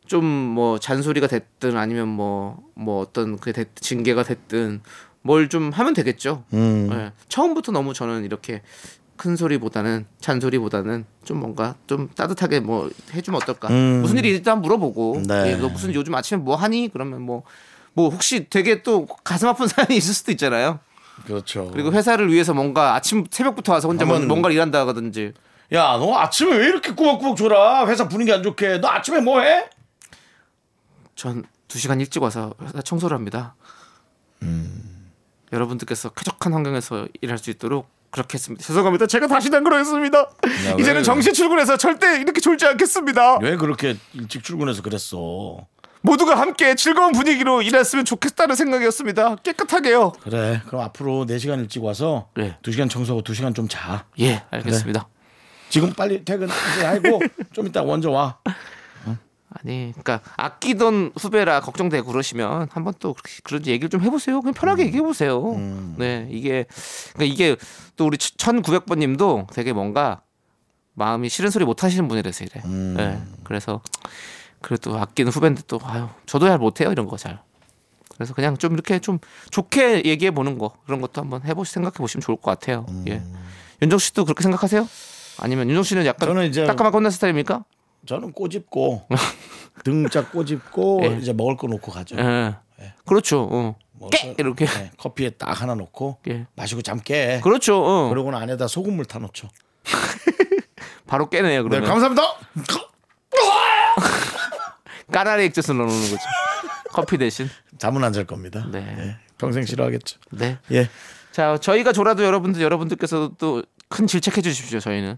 좀 0.07 0.23
뭐 0.27 0.79
잔소리가 0.79 1.27
됐든 1.27 1.79
아니면 1.79 2.09
뭐뭐 2.09 3.01
어떤 3.01 3.39
그 3.39 3.55
됐- 3.55 3.75
징계가 3.77 4.25
됐든 4.25 4.83
뭘 5.23 5.49
좀 5.49 5.71
하면 5.71 5.95
되겠죠. 5.95 6.45
음. 6.53 6.91
예. 6.93 7.13
처음부터 7.31 7.73
너무 7.73 7.95
저는 7.95 8.25
이렇게 8.27 8.61
큰 9.17 9.37
소리보다는 9.37 10.05
잔소리보다는 10.21 11.07
좀 11.25 11.41
뭔가 11.41 11.77
좀 11.87 12.11
따뜻하게 12.15 12.61
뭐 12.61 12.91
해주면 13.15 13.41
어떨까. 13.43 13.69
음. 13.69 14.03
무슨 14.03 14.19
일이 14.19 14.29
일단 14.29 14.61
물어보고 14.61 15.23
네. 15.27 15.53
예, 15.53 15.57
너 15.57 15.71
무슨 15.71 15.95
요즘 15.95 16.15
아침에 16.15 16.39
뭐 16.43 16.57
하니? 16.57 16.91
그러면 16.93 17.23
뭐 17.23 17.43
뭐 17.99 18.11
혹시 18.11 18.47
되게 18.49 18.85
또 18.85 19.07
가슴 19.25 19.49
아픈 19.49 19.67
사연이 19.67 19.97
있을 19.97 20.15
수도 20.15 20.31
있잖아요. 20.31 20.79
그렇죠. 21.27 21.69
그리고 21.73 21.91
회사를 21.93 22.33
위해서 22.33 22.55
뭔가 22.55 22.95
아침 22.95 23.25
새벽부터 23.29 23.73
와서 23.73 23.89
혼자 23.89 24.05
뭐 24.05 24.15
한번- 24.15 24.29
뭔가를 24.29 24.55
일한다든지 24.55 25.33
야, 25.73 25.97
너 25.99 26.17
아침에 26.17 26.57
왜 26.57 26.67
이렇게 26.69 26.93
꾸벅꾸벅 26.95 27.37
졸아? 27.37 27.89
회사 27.89 28.07
분위기 28.07 28.33
안 28.33 28.45
좋게. 28.45 28.79
너 28.79 28.87
아침에 28.89 29.21
뭐 29.21 29.41
해? 29.41 29.69
전 31.17 31.45
2시간 31.67 31.99
일찍 32.01 32.23
와서 32.23 32.55
회사 32.63 32.81
청소를 32.83 33.17
합니다. 33.17 33.57
여러분들께서 35.53 36.11
쾌적한 36.11 36.53
환경에서 36.55 37.09
일할 37.21 37.37
수 37.39 37.51
있도록 37.51 37.89
그렇게 38.11 38.35
했습니다. 38.35 38.65
죄송합니다. 38.65 39.07
제가 39.09 39.27
다시 39.27 39.51
안 39.53 39.65
그러겠습니다. 39.65 40.31
왜 40.45 40.51
이제는 40.79 40.85
그래? 40.85 41.03
정시 41.03 41.33
출근해서 41.33 41.77
절대 41.77 42.21
이렇게 42.21 42.41
졸지 42.41 42.65
않겠습니다. 42.65 43.39
왜 43.41 43.57
그렇게 43.57 43.97
일찍 44.15 44.45
출근해서 44.45 44.83
그랬어? 44.83 45.67
모두가 46.09 46.39
함께 46.39 46.75
즐거운 46.75 47.13
분위기로 47.13 47.61
일했으면 47.61 48.07
좋겠다는 48.07 48.55
생각이었습니다. 48.55 49.37
깨끗하게요. 49.37 50.13
그래. 50.23 50.63
그럼 50.67 50.83
앞으로 50.83 51.27
4시간 51.27 51.59
일찍 51.61 51.85
와서 51.85 52.31
네. 52.35 52.57
2시간 52.63 52.89
청소하고 52.89 53.23
2시간 53.23 53.55
좀 53.55 53.69
자. 53.69 54.07
예, 54.19 54.43
알겠습니다. 54.51 55.07
지금 55.69 55.93
빨리 55.93 56.25
퇴근 56.25 56.49
이제 56.49 56.87
하고 56.87 57.21
좀 57.53 57.67
이따 57.67 57.83
먼저 57.83 58.11
와. 58.11 58.39
아니, 59.51 59.93
그러니까 59.93 60.21
아끼던 60.37 61.13
후배라 61.19 61.61
걱정되고 61.61 62.11
그러시면 62.11 62.69
한번 62.71 62.95
또 63.01 63.15
그런 63.45 63.67
얘기를 63.67 63.89
좀 63.89 64.03
해보세요. 64.03 64.41
그냥 64.41 64.55
편하게 64.55 64.87
얘기해 64.87 65.03
보세요. 65.03 65.57
네, 65.97 66.29
이게 66.31 66.67
그러니까 67.15 67.35
이게 67.35 67.57
또 67.97 68.07
우리 68.07 68.19
1,900번님도 68.19 69.53
되게 69.53 69.73
뭔가 69.73 70.21
마음이 70.95 71.29
싫은 71.29 71.51
소리 71.51 71.65
못 71.65 71.83
하시는 71.83 72.07
분이라서 72.09 72.45
이래. 72.45 72.63
네, 72.95 73.23
그래서 73.43 73.81
그래도 74.61 74.99
아끼는 74.99 75.31
후배인데 75.33 75.63
또 75.67 75.79
아유, 75.85 76.09
저도 76.27 76.47
잘 76.49 76.59
못해요 76.59 76.91
이런 76.93 77.07
거 77.07 77.17
잘. 77.17 77.41
그래서 78.15 78.35
그냥 78.35 78.57
좀 78.57 78.73
이렇게 78.73 78.99
좀 78.99 79.19
좋게 79.51 80.03
얘기해 80.05 80.33
보는 80.33 80.59
거 80.59 80.73
그런 80.87 81.01
것도 81.01 81.21
한번 81.21 81.43
해보시 81.45 81.73
생각해 81.73 81.95
보시면 81.95 82.23
좋을 82.23 82.37
것 82.37 82.51
같아요. 82.51 82.85
예. 83.09 83.23
윤정 83.81 83.99
씨도 84.01 84.25
그렇게 84.25 84.43
생각하세요? 84.43 84.89
아니면 85.41 85.69
윤정 85.69 85.85
씨는 85.85 86.05
약간 86.07 86.29
저는 86.29 86.47
이제- 86.49 86.67
따끔하게 86.67 86.97
혼난 86.97 87.13
스타일입니까? 87.13 87.65
저는 88.07 88.33
꼬집고 88.33 89.07
등짝 89.85 90.33
꼬집고 90.33 91.01
예. 91.05 91.19
이제 91.21 91.33
먹을 91.33 91.57
거 91.57 91.69
놓고 91.69 91.93
가죠. 91.93 92.17
예. 92.19 92.55
그렇죠. 93.07 93.49
어. 93.51 93.77
뭐 93.93 94.09
깨! 94.11 94.35
이렇게. 94.39 94.67
네, 94.67 94.91
커피에 94.99 95.31
딱 95.31 95.61
하나 95.61 95.75
놓고 95.75 96.19
예. 96.29 96.47
마시고 96.57 96.83
잠 96.83 96.99
깨. 97.01 97.41
그렇죠. 97.43 97.83
어. 97.85 98.09
그러고는 98.09 98.39
안에다 98.39 98.67
소금물 98.69 99.05
타 99.05 99.19
놓죠. 99.21 99.49
바로 101.07 101.29
깨네요. 101.29 101.63
네, 101.63 101.69
그러면 101.69 101.89
감사합니다. 101.89 102.23
까나리 105.13 105.45
액젓을 105.45 105.77
넣어놓는 105.77 106.01
거죠. 106.11 106.23
커피 106.93 107.19
대신. 107.19 107.49
잠은 107.79 108.03
안 108.05 108.13
잘 108.13 108.25
겁니다. 108.25 108.67
네. 108.71 108.79
예, 108.99 109.17
평생 109.39 109.65
싫어하겠죠. 109.65 110.19
네. 110.33 110.59
예. 110.73 110.89
자, 111.33 111.59
저희가 111.59 111.93
졸아도 111.93 112.25
여러분들 112.25 112.61
여러분들께서도 112.63 113.35
또큰 113.37 114.07
질책해 114.07 114.43
주십시오. 114.43 114.81
저희는 114.81 115.17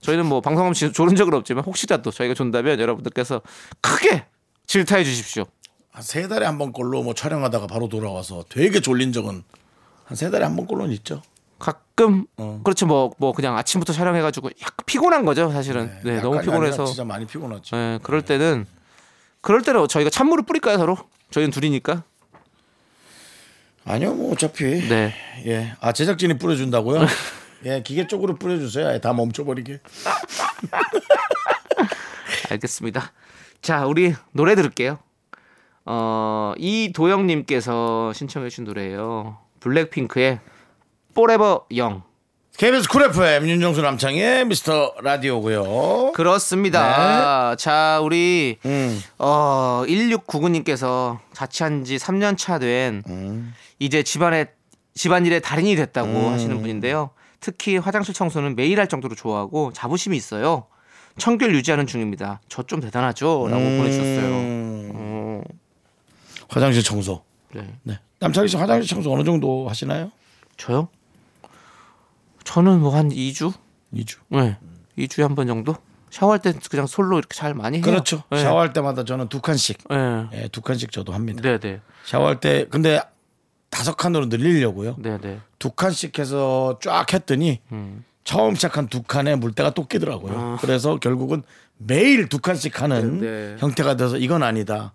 저희는 0.00 0.26
뭐 0.26 0.40
방송하면 0.40 0.74
지- 0.74 0.92
졸은 0.92 1.16
적은 1.16 1.34
없지만 1.34 1.64
혹시라도 1.64 2.10
저희가 2.10 2.34
존다면 2.34 2.78
여러분들께서 2.80 3.40
크게 3.80 4.26
질타해 4.66 5.04
주십시오. 5.04 5.44
한 5.90 6.02
세 6.02 6.28
달에 6.28 6.44
한 6.44 6.58
번 6.58 6.72
꼴로 6.72 7.02
뭐 7.02 7.14
촬영하다가 7.14 7.66
바로 7.66 7.88
돌아와서 7.88 8.44
되게 8.50 8.80
졸린 8.80 9.12
적은 9.12 9.42
한 10.04 10.16
세 10.16 10.30
달에 10.30 10.44
한 10.44 10.54
번 10.54 10.66
꼴로는 10.66 10.92
있죠. 10.96 11.22
가끔 11.58 12.26
어. 12.36 12.60
그렇죠 12.62 12.84
뭐뭐 12.86 13.32
그냥 13.34 13.56
아침부터 13.56 13.94
촬영해가지고 13.94 14.50
약간 14.60 14.76
피곤한 14.84 15.24
거죠 15.24 15.50
사실은 15.50 15.90
네, 16.04 16.20
너무 16.20 16.36
약간이 16.36 16.50
피곤해서 16.50 16.84
진짜 16.84 17.02
많이 17.04 17.26
피곤하죠. 17.26 17.74
네, 17.74 17.98
그럴 18.02 18.20
때는 18.20 18.66
그럴 19.46 19.62
때는 19.62 19.86
저희가 19.86 20.10
찬물을 20.10 20.44
뿌릴까요 20.44 20.76
서로 20.76 20.98
저희는 21.30 21.52
둘이니까 21.52 22.02
아니요, 23.84 24.14
뭐 24.14 24.32
어차피 24.32 24.64
네 24.88 25.14
예. 25.46 25.72
아 25.80 25.92
제작진이 25.92 26.38
뿌려준다고요? 26.38 27.06
예, 27.64 27.80
기계 27.84 28.08
쪽으로 28.08 28.34
뿌려주세요. 28.34 28.88
아예 28.88 29.00
다 29.00 29.12
멈춰버리게. 29.12 29.80
알겠습니다 32.50 33.12
자 33.62 33.86
우리 33.86 34.14
노래 34.32 34.56
들을게요 34.56 34.98
어 35.84 36.52
이도영님께서 36.58 38.12
신청해주신 38.14 38.64
노래예요 38.64 39.38
블랙핑크의 39.60 40.40
Forever 41.12 41.60
Young 41.70 42.02
KBS 42.56 42.88
쿨 42.88 43.02
FM 43.02 43.48
윤정수 43.48 43.82
남창의 43.82 44.46
미스터 44.46 44.94
라디오고요. 45.02 46.12
그렇습니다 46.12 47.54
자 47.56 48.00
우리 48.02 48.56
음. 48.64 48.98
어 49.18 49.82
1699님께서 49.86 51.18
자취한 51.34 51.84
지 51.84 51.96
3년 51.96 52.38
차된 52.38 53.02
음. 53.08 53.52
이제 53.78 54.02
집안에 54.02 54.46
집안일의 54.94 55.42
달인이 55.42 55.76
됐다고 55.76 56.30
하시는 56.30 56.58
분인데요. 56.62 57.10
특히 57.40 57.76
화장실 57.76 58.14
청소는 58.14 58.56
매일 58.56 58.80
할 58.80 58.86
정도로 58.88 59.14
좋아하고 59.14 59.72
자부심이 59.74 60.16
있어요. 60.16 60.66
청결 61.18 61.54
유지하는 61.54 61.86
중입니다. 61.86 62.40
저 62.48 62.62
좀 62.62 62.80
대단하죠? 62.80 63.48
라고 63.50 63.62
보내주셨어요. 63.62 64.26
음. 64.34 64.90
어, 64.94 65.42
화장실 66.48 66.82
청소. 66.82 67.22
네. 67.52 67.68
네. 67.82 67.98
남창희 68.20 68.48
씨 68.48 68.56
화장실 68.56 68.88
청소 68.88 69.12
어느 69.12 69.22
정도 69.24 69.68
하시나요? 69.68 70.10
저요? 70.56 70.88
저는 72.46 72.80
뭐 72.80 72.94
한 72.94 73.10
2주? 73.10 73.52
2주. 73.92 74.18
네. 74.28 74.56
2주에 74.96 75.22
한 75.22 75.34
번 75.34 75.46
정도? 75.46 75.74
샤워할 76.10 76.40
때 76.40 76.54
그냥 76.70 76.86
솔로 76.86 77.18
이렇게 77.18 77.34
잘 77.36 77.52
많이 77.52 77.78
해요. 77.78 77.84
그렇죠. 77.84 78.22
네. 78.30 78.40
샤워할 78.42 78.72
때마다 78.72 79.04
저는 79.04 79.28
두 79.28 79.40
칸씩. 79.40 79.78
네. 79.90 79.96
예, 80.32 80.48
두 80.48 80.62
칸씩 80.62 80.92
저도 80.92 81.12
합니다. 81.12 81.42
네, 81.42 81.58
네. 81.58 81.80
샤워할 82.04 82.40
때 82.40 82.66
근데 82.70 83.00
다섯 83.68 83.96
칸으로 83.96 84.26
늘리려고요. 84.26 84.96
네, 84.98 85.18
네. 85.20 85.40
두 85.58 85.70
칸씩 85.72 86.18
해서 86.18 86.78
쫙 86.80 87.12
했더니 87.12 87.60
음. 87.72 88.04
처음 88.24 88.54
시작한 88.54 88.86
두 88.88 89.02
칸에 89.02 89.34
물때가 89.36 89.70
또 89.70 89.86
끼더라고요. 89.86 90.58
그래서 90.60 90.96
결국은 90.98 91.42
매일 91.76 92.28
두 92.28 92.38
칸씩 92.38 92.80
하는 92.80 92.96
아. 93.18 93.20
네, 93.20 93.20
네. 93.20 93.56
형태가 93.58 93.96
돼서 93.96 94.16
이건 94.16 94.42
아니다. 94.42 94.94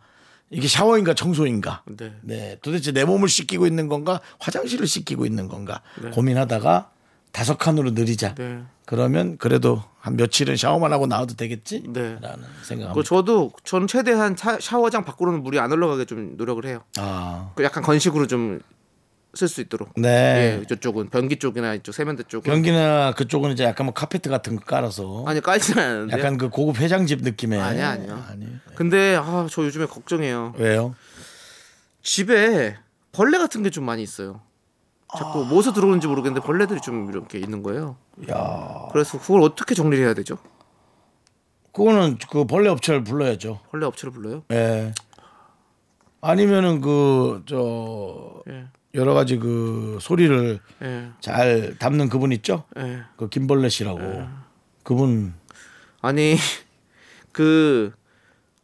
이게 0.50 0.68
샤워인가 0.68 1.14
청소인가? 1.14 1.84
네. 1.86 2.14
네, 2.22 2.58
도대체 2.62 2.92
내 2.92 3.06
몸을 3.06 3.30
씻기고 3.30 3.68
있는 3.68 3.88
건가? 3.88 4.20
화장실을 4.40 4.88
씻기고 4.88 5.26
있는 5.26 5.48
건가? 5.48 5.82
고민하다가 6.14 6.90
다섯 7.32 7.58
칸으로 7.58 7.92
늘리자. 7.92 8.36
네. 8.36 8.62
그러면 8.86 9.38
그래도 9.38 9.84
한 10.00 10.16
며칠은 10.18 10.58
샤워만 10.58 10.92
하고 10.92 11.08
나와도 11.08 11.36
되겠지? 11.36 11.84
네. 11.88 12.18
라는 12.22 12.44
생각합니다. 12.64 12.94
그 12.94 13.04
저도 13.04 13.52
전 13.64 13.88
최대한 13.88 14.36
차- 14.36 14.60
샤워장 14.60 15.06
밖으로는 15.06 15.42
물이 15.44 15.60
안 15.60 15.72
흘러가게 15.72 16.06
좀 16.06 16.36
노력을 16.38 16.64
해요. 16.66 16.84
아, 16.98 17.52
그 17.56 17.64
약간 17.64 17.84
건식으로 17.84 18.28
좀 18.28 18.60
쓸수 19.34 19.62
있도록. 19.62 19.94
네. 19.96 20.60
예, 20.62 20.66
저쪽은 20.68 21.10
변기 21.10 21.38
쪽이나 21.38 21.74
이쪽 21.76 21.94
세면대 21.94 22.24
쪽은 22.28 22.52
변기나 22.52 23.14
그쪽은 23.14 23.52
이제 23.54 23.64
약간 23.64 23.86
뭐 23.86 23.94
카페트 23.94 24.30
같은 24.30 24.58
거 24.58 24.66
깔아서 24.66 25.24
아니 25.26 25.40
깔지는 25.40 25.82
않는데. 25.82 26.18
약간 26.18 26.38
그 26.38 26.50
고급 26.50 26.82
회장집 26.82 27.22
느낌의 27.22 27.62
아니야, 27.62 27.92
아니요. 27.92 28.26
아니. 28.30 28.46
근데 28.76 29.16
아, 29.16 29.48
저 29.50 29.64
요즘에 29.64 29.86
걱정해요. 29.86 30.54
왜요? 30.58 30.96
집에 32.04 32.76
벌레 33.14 33.38
같은 33.38 33.64
게 33.64 33.70
좀 33.70 33.86
많이 33.86 34.04
있어요. 34.04 34.42
자꾸 35.18 35.46
뭐서 35.46 35.74
들어오는지 35.74 36.08
모르겠는데 36.08 36.46
벌레들이 36.46 36.80
좀 36.82 37.10
이렇게 37.10 37.38
있는 37.38 37.64
거예요. 37.64 37.98
야, 38.30 38.88
그래서 38.92 39.20
그걸 39.20 39.42
어떻게 39.42 39.76
정리를 39.76 40.04
해야 40.04 40.14
되죠? 40.14 40.38
그거는 41.74 42.18
그 42.30 42.46
벌레 42.46 42.70
업체를 42.70 43.04
불러야죠. 43.04 43.60
벌레 43.72 43.86
업체를 43.86 44.14
불러요? 44.14 44.44
예. 44.52 44.94
아니면은 46.22 46.82
그저 46.82 48.42
예. 48.50 48.68
여러 48.94 49.14
가지 49.14 49.38
그 49.38 49.98
소리를 50.02 50.60
예. 50.84 51.10
잘 51.20 51.76
담는 51.80 52.10
그분 52.10 52.32
있죠? 52.34 52.64
예. 52.78 53.02
그 53.18 53.30
김벌레 53.30 53.70
씨라고. 53.70 54.28
그분 54.84 55.34
아니 56.02 56.36
그 57.32 57.94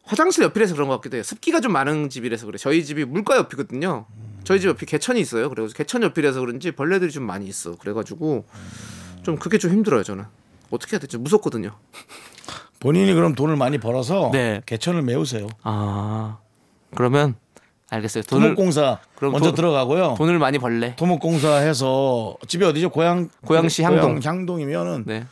화장실 0.04 0.44
옆이라서 0.44 0.74
그런 0.74 0.88
것 0.88 0.96
같기도 0.96 1.16
해요. 1.16 1.22
습기가 1.22 1.60
좀 1.60 1.72
많은 1.72 2.08
집이라서 2.08 2.46
그래. 2.46 2.58
저희 2.58 2.84
집이 2.84 3.04
물가 3.04 3.36
옆이거든요. 3.36 4.06
저희 4.48 4.60
집 4.60 4.68
옆이 4.68 4.86
개천이 4.86 5.20
있어요. 5.20 5.50
그래서 5.50 5.74
개천 5.74 6.02
옆이라서 6.02 6.40
그런지 6.40 6.70
벌레들이 6.70 7.10
좀 7.10 7.24
많이 7.24 7.46
있어. 7.46 7.76
그래가지고 7.76 8.46
좀 9.22 9.36
그게 9.36 9.58
좀 9.58 9.70
힘들어요. 9.72 10.02
저는 10.02 10.24
어떻게 10.70 10.92
해야 10.92 11.00
될지 11.00 11.18
무섭거든요. 11.18 11.72
본인이 12.80 13.12
그럼 13.12 13.34
돈을 13.34 13.56
많이 13.56 13.76
벌어서 13.76 14.30
네. 14.32 14.62
개천을 14.64 15.02
메우세요. 15.02 15.48
아 15.64 16.38
그러면 16.94 17.34
알겠어요. 17.90 18.22
돈을 18.22 18.54
토목공사 18.54 19.00
그럼 19.16 19.32
먼저 19.32 19.50
돈- 19.50 19.56
들어가고요. 19.56 20.14
돈을 20.16 20.38
많이 20.38 20.58
벌래. 20.58 20.96
토목공사 20.96 21.56
해서 21.56 22.34
집이 22.46 22.64
어디죠? 22.64 22.88
고양 22.88 23.28
고양시 23.44 23.82
향동. 23.82 24.00
고양 24.00 24.20
향동이면은 24.24 25.04
네, 25.06 25.26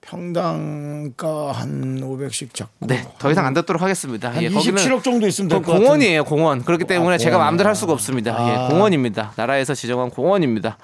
평당가 0.00 1.52
한 1.52 2.00
500씩 2.00 2.54
잡고 2.54 2.86
네. 2.86 3.06
더 3.18 3.30
이상 3.30 3.46
안 3.46 3.54
듣도록 3.54 3.82
하겠습니다. 3.82 4.30
한 4.30 4.42
예, 4.42 4.48
27억 4.48 5.02
정도 5.02 5.26
있으면 5.26 5.48
될그것 5.48 5.72
같은 5.74 5.84
공원이에요, 5.84 6.24
공원. 6.24 6.64
그렇기 6.64 6.84
때문에 6.84 7.16
아, 7.16 7.18
제가. 7.18 7.38
마음대로 7.38 7.68
할 7.68 7.76
수가 7.76 7.92
없습니다. 7.92 8.32
아. 8.34 8.66
예, 8.66 8.68
공원입니다. 8.72 9.32
나라에서 9.36 9.74
지정한 9.74 10.10
공원입니다. 10.10 10.78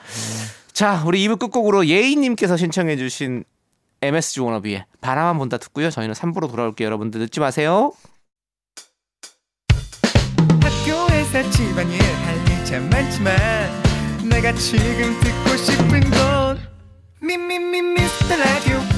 자, 0.72 1.02
우리 1.06 1.26
2부 1.26 1.38
끝곡으로 1.38 1.86
예인님께서 1.86 2.56
신청해 2.56 2.96
주신 2.96 3.44
MSG 4.02 4.40
워너비의 4.40 4.84
바라만 5.00 5.38
본다 5.38 5.56
듣고요. 5.56 5.90
저희는 5.90 6.14
3부로 6.14 6.50
돌아올게요. 6.50 6.86
여러분들 6.86 7.20
늦지 7.20 7.40
마세요. 7.40 7.92
학교에서 10.60 11.50
집안일 11.50 12.00
할일참 12.02 12.90
많지만 12.90 13.34
내가 14.28 14.52
지금 14.54 15.18
듣고 15.20 15.56
싶은 15.56 16.00
건 16.10 16.58
미미미 17.20 17.80
미스터 17.80 18.36
라디오 18.36 18.93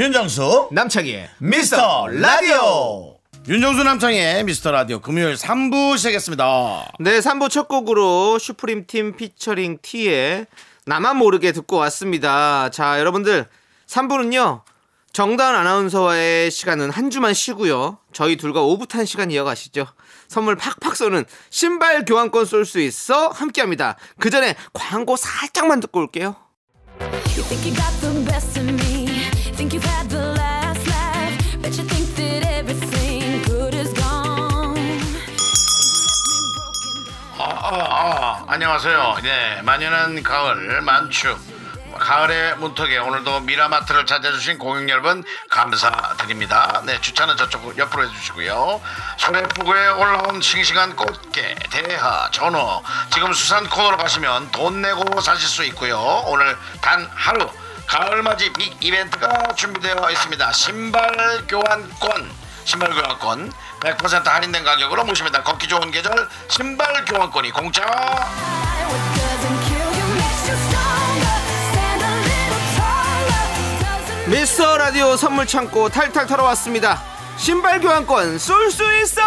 윤정수 0.00 0.70
남창희의 0.72 1.28
미스터 1.40 2.06
라디오 2.06 3.18
윤정수 3.46 3.82
남창의 3.82 4.44
미스터 4.44 4.70
라디오 4.70 4.98
금요일 5.00 5.34
3부 5.34 5.98
시작했습니다. 5.98 6.92
네, 7.00 7.18
3부 7.18 7.50
첫 7.50 7.68
곡으로 7.68 8.38
슈프림 8.38 8.86
팀 8.86 9.14
피처링 9.14 9.80
T의 9.82 10.46
나만 10.86 11.18
모르게 11.18 11.52
듣고 11.52 11.76
왔습니다. 11.76 12.70
자, 12.70 12.98
여러분들 12.98 13.44
3부는요. 13.88 14.62
정다은 15.12 15.54
아나운서와의 15.54 16.50
시간은 16.50 16.88
한 16.88 17.10
주만 17.10 17.34
쉬고요. 17.34 17.98
저희 18.14 18.36
둘과 18.36 18.62
오붓한 18.62 19.04
시간 19.04 19.30
이어가시죠. 19.30 19.84
선물 20.28 20.56
팍팍 20.56 20.96
쏘는 20.96 21.26
신발 21.50 22.06
교환권 22.06 22.46
쏠 22.46 22.64
수 22.64 22.80
있어 22.80 23.28
함께합니다. 23.28 23.96
그 24.18 24.30
전에 24.30 24.54
광고 24.72 25.16
살짝만 25.16 25.80
듣고 25.80 26.00
올게요. 26.00 26.36
You 27.36 28.79
아, 37.72 37.76
아, 37.78 38.44
안녕하세요. 38.48 39.18
네, 39.22 39.62
만연한 39.62 40.24
가을 40.24 40.80
만축. 40.80 41.38
가을의 42.00 42.56
문턱에 42.56 42.98
오늘도 42.98 43.40
미라마트를 43.42 44.06
찾아주신 44.06 44.58
고객 44.58 44.88
여러분 44.88 45.22
감사드립니다. 45.50 46.82
네, 46.84 47.00
주차는 47.00 47.36
저쪽 47.36 47.78
옆으로 47.78 48.08
해주시고요. 48.08 48.80
소래포구에 49.18 49.88
올라온 49.90 50.40
싱싱한 50.40 50.96
꽃게, 50.96 51.54
대하, 51.70 52.28
전어. 52.32 52.82
지금 53.12 53.32
수산 53.32 53.68
코너로 53.68 53.98
가시면 53.98 54.50
돈 54.50 54.82
내고 54.82 55.20
사실 55.20 55.46
수 55.46 55.62
있고요. 55.66 55.96
오늘 56.26 56.58
단 56.80 57.08
하루 57.14 57.48
가을맞이 57.86 58.52
빅 58.54 58.76
이벤트가 58.80 59.54
준비되어 59.54 60.10
있습니다. 60.10 60.52
신발 60.52 61.46
교환권. 61.46 62.50
신발 62.64 62.90
교환권 62.90 63.52
100% 63.80 64.24
할인된 64.24 64.62
가격으로 64.64 65.04
모십니다. 65.04 65.42
걷기 65.42 65.68
좋은 65.68 65.90
계절 65.90 66.28
신발 66.48 67.04
교환권이 67.04 67.50
공짜. 67.50 67.84
미스터 74.26 74.76
라디오 74.78 75.16
선물 75.16 75.46
창고 75.46 75.88
탈탈 75.88 76.26
털어왔습니다. 76.26 77.02
신발 77.36 77.80
교환권 77.80 78.38
쏠 78.38 78.70
수 78.70 78.84
있어! 79.02 79.20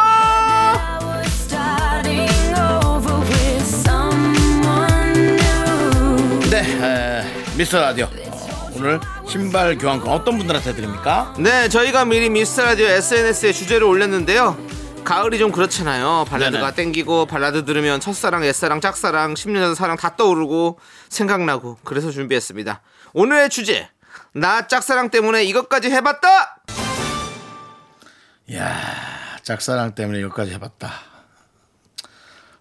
네, 6.50 6.60
에, 6.60 7.56
미스터 7.58 7.82
라디오 7.82 8.06
어, 8.06 8.70
오늘 8.76 9.00
신발 9.28 9.78
교환권 9.78 10.12
어떤 10.12 10.38
분들한테 10.38 10.74
드립니까? 10.76 11.34
네, 11.40 11.68
저희가 11.70 12.06
미리 12.06 12.30
미스터 12.30 12.64
라디오 12.64 12.86
SNS에 12.86 13.52
주제를 13.54 13.84
올렸는데요. 13.84 14.58
가을이 15.04 15.38
좀 15.38 15.52
그렇잖아요. 15.52 16.26
발라드가 16.30 16.72
네네. 16.72 16.76
땡기고 16.76 17.26
발라드 17.26 17.66
들으면 17.66 18.00
첫사랑, 18.00 18.46
옛사랑, 18.46 18.80
짝사랑, 18.80 19.34
10년 19.34 19.56
전 19.56 19.76
사랑 19.76 19.98
다 19.98 20.16
떠오르고 20.16 20.80
생각나고 21.10 21.78
그래서 21.84 22.10
준비했습니다. 22.12 22.82
오늘의 23.14 23.50
주제 23.50 23.90
나 24.34 24.68
짝사랑 24.68 25.10
때문에 25.10 25.44
이것까지 25.46 25.90
해봤다. 25.90 26.58
이야, 28.50 28.78
짝사랑 29.44 29.96
때문에 29.96 30.22
여기까지 30.22 30.52
해봤다. 30.54 30.92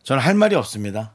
저는 0.03 0.23
할 0.23 0.35
말이 0.35 0.57
없습니다. 0.57 1.13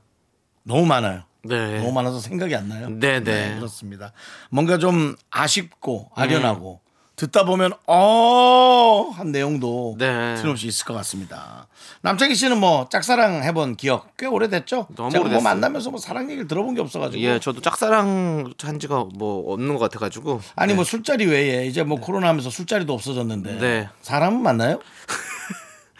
너무 0.64 0.86
많아요. 0.86 1.24
네. 1.48 1.80
너무 1.80 1.92
많아서 1.92 2.20
생각이 2.20 2.56
안 2.56 2.70
나요. 2.70 2.90
네, 2.90 3.24
네. 3.24 3.56
그렇습니다. 3.56 4.12
뭔가 4.50 4.78
좀 4.78 5.16
아쉽고 5.30 6.12
아련하고 6.16 6.82
듣다 7.18 7.46
보면 7.46 7.72
어한 7.88 9.32
내용도 9.32 9.96
네. 9.98 10.36
틀림없이 10.36 10.68
있을 10.68 10.86
것 10.86 10.94
같습니다. 10.94 11.68
남창희 12.02 12.36
씨는 12.36 12.60
뭐 12.60 12.88
짝사랑 12.90 13.44
해본 13.44 13.76
기억 13.76 14.16
꽤 14.18 14.28
오래됐죠? 14.28 14.88
너무 14.96 15.10
제가 15.10 15.24
뭐 15.24 15.32
오래됐어요. 15.32 15.44
만나면서 15.44 15.90
뭐 15.90 16.00
사랑 16.00 16.30
얘기를 16.30 16.48
들어본 16.48 16.76
게 16.76 16.82
없어가지고. 16.82 17.24
예, 17.24 17.40
저도 17.40 17.62
짝사랑 17.62 18.54
한 18.62 18.80
지가 18.80 19.08
뭐 19.16 19.52
없는 19.52 19.74
것 19.74 19.80
같아가지고. 19.80 20.42
아니 20.56 20.76
뭐 20.76 20.84
술자리 20.84 21.26
외에 21.26 21.66
이제 21.66 21.82
뭐 21.82 22.00
코로나 22.00 22.28
하면서 22.28 22.52
술자리도 22.52 22.94
없어졌는데 22.94 23.58
네. 23.58 23.90
사람은 24.04 24.40
만나요? 24.40 24.80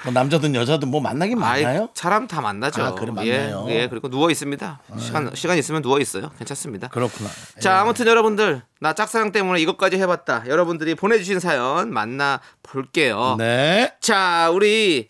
뭐 0.04 0.14
남자든 0.14 0.54
여자든 0.56 0.90
뭐 0.90 1.02
만나긴 1.02 1.42
아이, 1.42 1.64
만나요? 1.64 1.90
사람 1.94 2.28
다 2.28 2.42
만나죠. 2.42 2.84
아, 2.84 2.94
그래, 2.94 3.12
만나요? 3.12 3.66
예, 3.70 3.82
예, 3.82 3.88
그리고 3.88 4.10
누워 4.10 4.30
있습니다. 4.30 4.82
시간 5.00 5.32
시간 5.34 5.58
있으면 5.58 5.82
누워 5.82 6.00
있어요. 6.00 6.30
괜찮습니다. 6.38 6.90
그렇구나. 6.90 7.30
자, 7.60 7.80
아무튼 7.80 8.06
여러분들 8.08 8.62
나 8.80 8.94
짝사랑 8.94 9.32
때문에 9.32 9.60
이것까지 9.62 9.98
해봤다. 9.98 10.44
여러분들이 10.48 10.94
보내주신 10.96 11.40
사연 11.40 11.92
만나 11.92 12.40
볼게요. 12.62 13.36
네. 13.40 13.94
자, 14.00 14.52
우리 14.54 15.10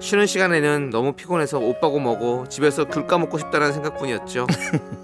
쉬는 0.00 0.26
시간에는 0.26 0.90
너무 0.90 1.12
피곤해서 1.12 1.58
오빠고 1.58 1.98
뭐고 1.98 2.48
집에서 2.48 2.86
귤 2.86 3.06
까먹고 3.06 3.38
싶다는 3.38 3.72
생각뿐이었죠. 3.72 4.46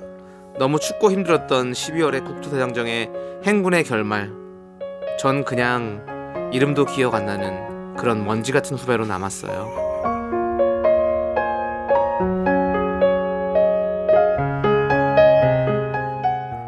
너무 0.58 0.78
춥고 0.78 1.10
힘들었던 1.10 1.72
12월의 1.72 2.24
국토대장정의 2.24 3.10
행군의 3.44 3.84
결말. 3.84 4.30
전 5.18 5.44
그냥 5.44 6.50
이름도 6.52 6.86
기억 6.86 7.14
안 7.14 7.26
나는 7.26 7.94
그런 7.96 8.24
먼지 8.24 8.52
같은 8.52 8.76
후배로 8.76 9.06
남았어요. 9.06 9.90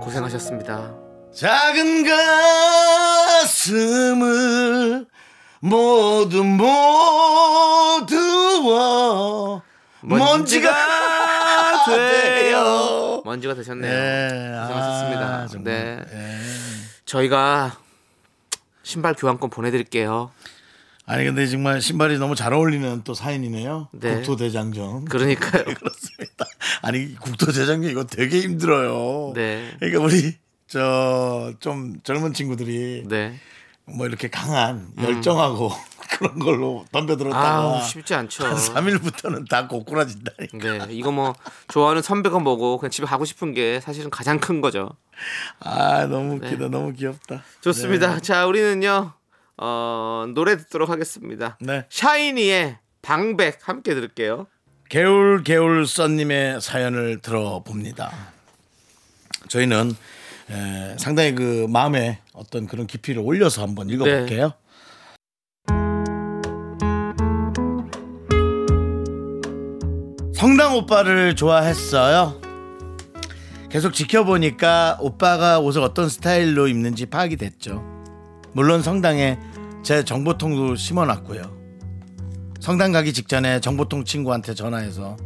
고생하셨습니다. 0.01 1.12
작은 1.35 2.05
가슴을 3.39 5.07
모두 5.61 6.45
모두어 8.05 9.63
먼지가 10.03 10.73
돼요. 11.87 13.23
먼지가 13.25 13.55
되셨네요. 13.55 13.93
네, 13.93 14.29
고생하셨습니다. 14.61 15.21
아, 15.27 15.47
정말. 15.47 15.73
네. 15.73 16.05
네. 16.11 16.39
저희가 17.07 17.79
신발 18.83 19.15
교환권 19.15 19.49
보내드릴게요. 19.51 20.31
아니 21.07 21.25
근데 21.25 21.47
정말 21.47 21.81
신발이 21.81 22.19
너무 22.19 22.35
잘 22.35 22.53
어울리는 22.53 23.03
또 23.05 23.15
사연이네요. 23.15 23.89
네. 23.93 24.17
국토대장정. 24.17 25.07
그러니까요. 25.07 25.65
그렇습니다. 25.75 26.47
아니 26.83 27.15
국토대장정 27.17 27.91
이거 27.91 28.05
되게 28.05 28.41
힘들어요. 28.41 29.33
네. 29.35 29.71
그러니까 29.79 30.01
우리 30.03 30.37
저 30.73 31.53
좀 31.61 32.01
젊은 32.03 32.33
친구들이 32.33 33.05
네. 33.07 33.39
뭐 33.85 34.07
이렇게 34.07 34.29
강한 34.29 34.89
열정하고 35.01 35.71
그런 36.19 36.39
걸로 36.39 36.85
덤벼들었다가 36.93 37.61
음. 37.61 37.75
아우 37.75 37.83
쉽지 37.85 38.15
않죠. 38.15 38.47
한 38.47 38.55
3일부터는 38.57 39.49
다 39.49 39.67
고꾸라진다니까. 39.67 40.87
네, 40.87 40.93
이거 40.95 41.11
뭐 41.11 41.35
좋아하는 41.69 42.01
선배가 42.01 42.39
뭐고 42.39 42.79
그냥 42.79 42.91
집에 42.91 43.07
가고 43.07 43.25
싶은 43.25 43.53
게 43.55 43.81
사실은 43.81 44.09
가장 44.11 44.39
큰 44.39 44.61
거죠. 44.61 44.91
아 45.61 46.07
너무 46.07 46.37
웃기다. 46.37 46.69
너무 46.69 46.93
귀엽다. 46.93 47.35
네. 47.37 47.41
좋습니다. 47.61 48.21
자, 48.21 48.47
우리는요 48.47 49.13
어, 49.59 50.25
노래 50.35 50.57
듣도록 50.57 50.89
하겠습니다. 50.91 51.59
네. 51.61 51.85
샤이니의 51.91 52.79
방백 53.03 53.59
함께 53.69 53.95
들을게요. 53.95 54.47
개울 54.89 55.43
개울 55.43 55.87
썬님의 55.87 56.61
사연을 56.61 57.21
들어봅니다. 57.21 58.13
저희는 59.49 59.97
에, 60.53 60.97
상당히 60.99 61.35
그 61.35 61.67
마음에 61.69 62.19
어떤 62.35 62.67
그런 62.67 62.87
깊이를 62.87 63.23
올려서 63.25 63.63
한번 63.63 63.89
읽어볼게요. 63.89 64.53
성당 70.35 70.77
오빠를 70.77 71.37
좋아했어요. 71.37 72.41
계속 73.71 73.95
지켜보니까 73.95 74.99
오빠가 75.01 75.59
옷을 75.61 75.83
어떤 75.83 76.09
스타일로 76.09 76.69
입는지 76.69 77.07
파악이 77.07 77.37
됐죠. 77.37 77.83
물론 78.53 78.83
성당에 78.83 79.39
제 79.83 80.05
정보통도 80.05 80.77
심어놨고요. 80.77 81.43
성당 82.61 82.93
가기 82.93 83.13
직전에 83.13 83.61
정보통 83.61 84.05
친구한테 84.05 84.55
전화해서 84.55 85.17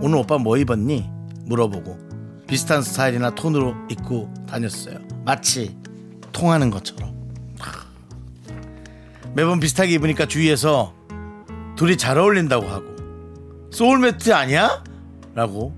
오늘 0.00 0.18
오빠 0.18 0.38
뭐 0.38 0.56
입었니? 0.56 1.08
물어보고 1.44 2.11
비슷한 2.52 2.82
스타일이나 2.82 3.30
톤으로 3.30 3.74
입고 3.88 4.30
다녔어요. 4.46 4.98
마치 5.24 5.74
통하는 6.32 6.68
것처럼. 6.68 7.10
매번 9.32 9.58
비슷하게 9.58 9.92
입으니까 9.94 10.26
주위에서 10.26 10.92
둘이 11.76 11.96
잘 11.96 12.18
어울린다고 12.18 12.68
하고 12.68 12.84
소울매트 13.70 14.34
아니야? 14.34 14.84
라고 15.34 15.74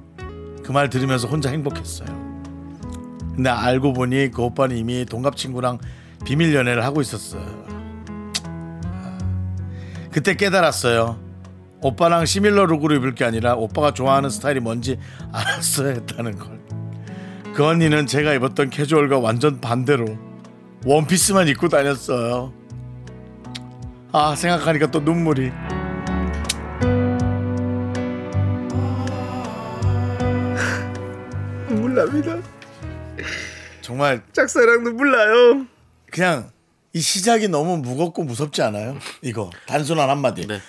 그 0.65 0.73
말 0.73 0.91
들으면서 0.91 1.29
혼자 1.29 1.49
행복했어요. 1.51 2.09
근데 3.37 3.51
알고 3.51 3.93
보니 3.93 4.33
그 4.33 4.43
오빠는 4.43 4.77
이미 4.77 5.07
동갑 5.07 5.37
친구랑 5.37 5.79
비밀 6.25 6.53
연애를 6.57 6.85
하고 6.85 7.01
있었어요. 7.01 7.45
그때 10.11 10.35
깨달았어요. 10.35 11.21
오빠랑 11.83 12.27
시밀러 12.27 12.67
룩으로 12.67 12.97
입을 12.97 13.15
게 13.15 13.25
아니라 13.25 13.55
오빠가 13.55 13.95
좋아하는 13.95 14.29
스타일이 14.29 14.59
뭔지 14.59 14.99
알았어야 15.31 15.91
했다는 15.93 16.37
걸. 16.37 16.54
그 17.55 17.65
언니는 17.65 18.07
제가 18.09 18.33
입었던 18.35 18.69
캐주얼과 18.71 19.21
완전 19.21 19.61
반대로 19.61 20.19
원피스만 20.85 21.47
입고 21.49 21.69
다녔어요. 21.69 22.53
아 24.11 24.35
생각하니까 24.35 24.91
또 24.91 24.99
눈물이. 25.01 25.53
눈물 31.69 31.95
납니다. 31.95 32.37
정말 33.81 34.21
짝사랑 34.33 34.83
눈물 34.83 35.13
나요. 35.13 35.65
그냥 36.11 36.51
이 36.93 37.01
시작이 37.01 37.47
너무 37.49 37.77
무겁고 37.77 38.25
무섭지 38.25 38.63
않아요? 38.63 38.99
이거 39.23 39.51
단순한 39.67 40.11
한마디. 40.11 40.49
네. 40.49 40.61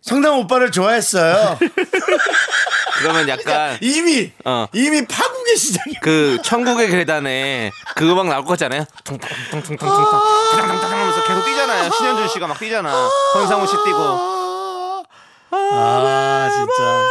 성당 0.00 0.38
오빠를 0.38 0.70
좋아했어요. 0.70 1.58
그러면 3.00 3.28
약간 3.28 3.78
이미 3.80 4.30
어. 4.44 4.66
이미 4.72 5.04
파 5.06 5.29
국의 5.50 5.56
시작이. 5.56 5.94
그 6.00 6.38
천국의 6.42 6.90
계단에 6.90 7.72
그 7.96 8.10
음악 8.10 8.28
나올 8.28 8.44
거잖아요. 8.44 8.84
퉁퉁퉁퉁퉁퉁 9.04 9.76
퉁퉁퉁퉁 9.78 10.90
하면서 10.90 11.24
계속 11.26 11.44
뛰잖아요. 11.44 11.90
신현준 11.90 12.28
씨가 12.28 12.46
막 12.46 12.58
뛰잖아. 12.58 13.08
권상우 13.32 13.66
씨 13.66 13.72
뛰고. 13.84 13.98
아 15.52 16.48
진짜. 16.52 17.10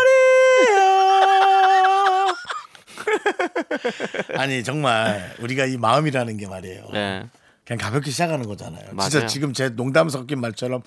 아니 4.38 4.64
정말 4.64 5.36
우리가 5.40 5.66
이 5.66 5.78
마음이라는 5.78 6.38
게 6.38 6.48
말이에요. 6.48 6.86
네. 6.94 7.26
그냥 7.66 7.80
가볍게 7.80 8.12
시작하는 8.12 8.48
거잖아요. 8.48 8.86
맞아요. 8.94 9.10
진짜 9.10 9.28
지금 9.28 9.54
제 9.54 9.70
농담 9.70 10.10
섞인 10.10 10.40
말처럼 10.42 10.82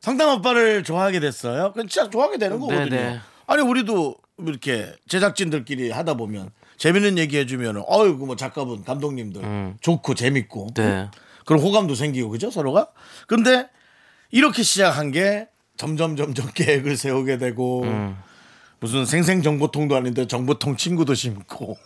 성당 0.00 0.30
오빠를 0.30 0.84
좋아하게 0.84 1.20
됐어요. 1.20 1.72
그냥 1.72 1.88
진짜 1.88 2.08
좋아하게 2.10 2.38
되는 2.38 2.60
거거든요. 2.60 2.88
네. 2.88 3.20
아니 3.46 3.62
우리도 3.62 4.16
이렇게 4.38 4.94
제작진들끼리 5.08 5.90
하다 5.90 6.14
보면 6.14 6.50
재밌는 6.80 7.18
얘기 7.18 7.36
해주면 7.36 7.84
어이구 7.86 8.24
뭐 8.24 8.36
작가분 8.36 8.84
감독님들 8.84 9.74
좋고 9.82 10.14
재밌고 10.14 10.68
음. 10.68 10.74
네. 10.74 11.10
그런 11.44 11.60
호감도 11.62 11.94
생기고 11.94 12.30
그죠 12.30 12.50
서로가. 12.50 12.88
근데 13.26 13.68
이렇게 14.30 14.62
시작한 14.62 15.10
게 15.10 15.46
점점 15.76 16.16
점점 16.16 16.48
계획을 16.54 16.96
세우게 16.96 17.36
되고 17.36 17.82
음. 17.82 18.16
무슨 18.80 19.04
생생정보통도 19.04 19.94
아닌데 19.94 20.26
정보통 20.26 20.78
친구도 20.78 21.12
심고 21.12 21.76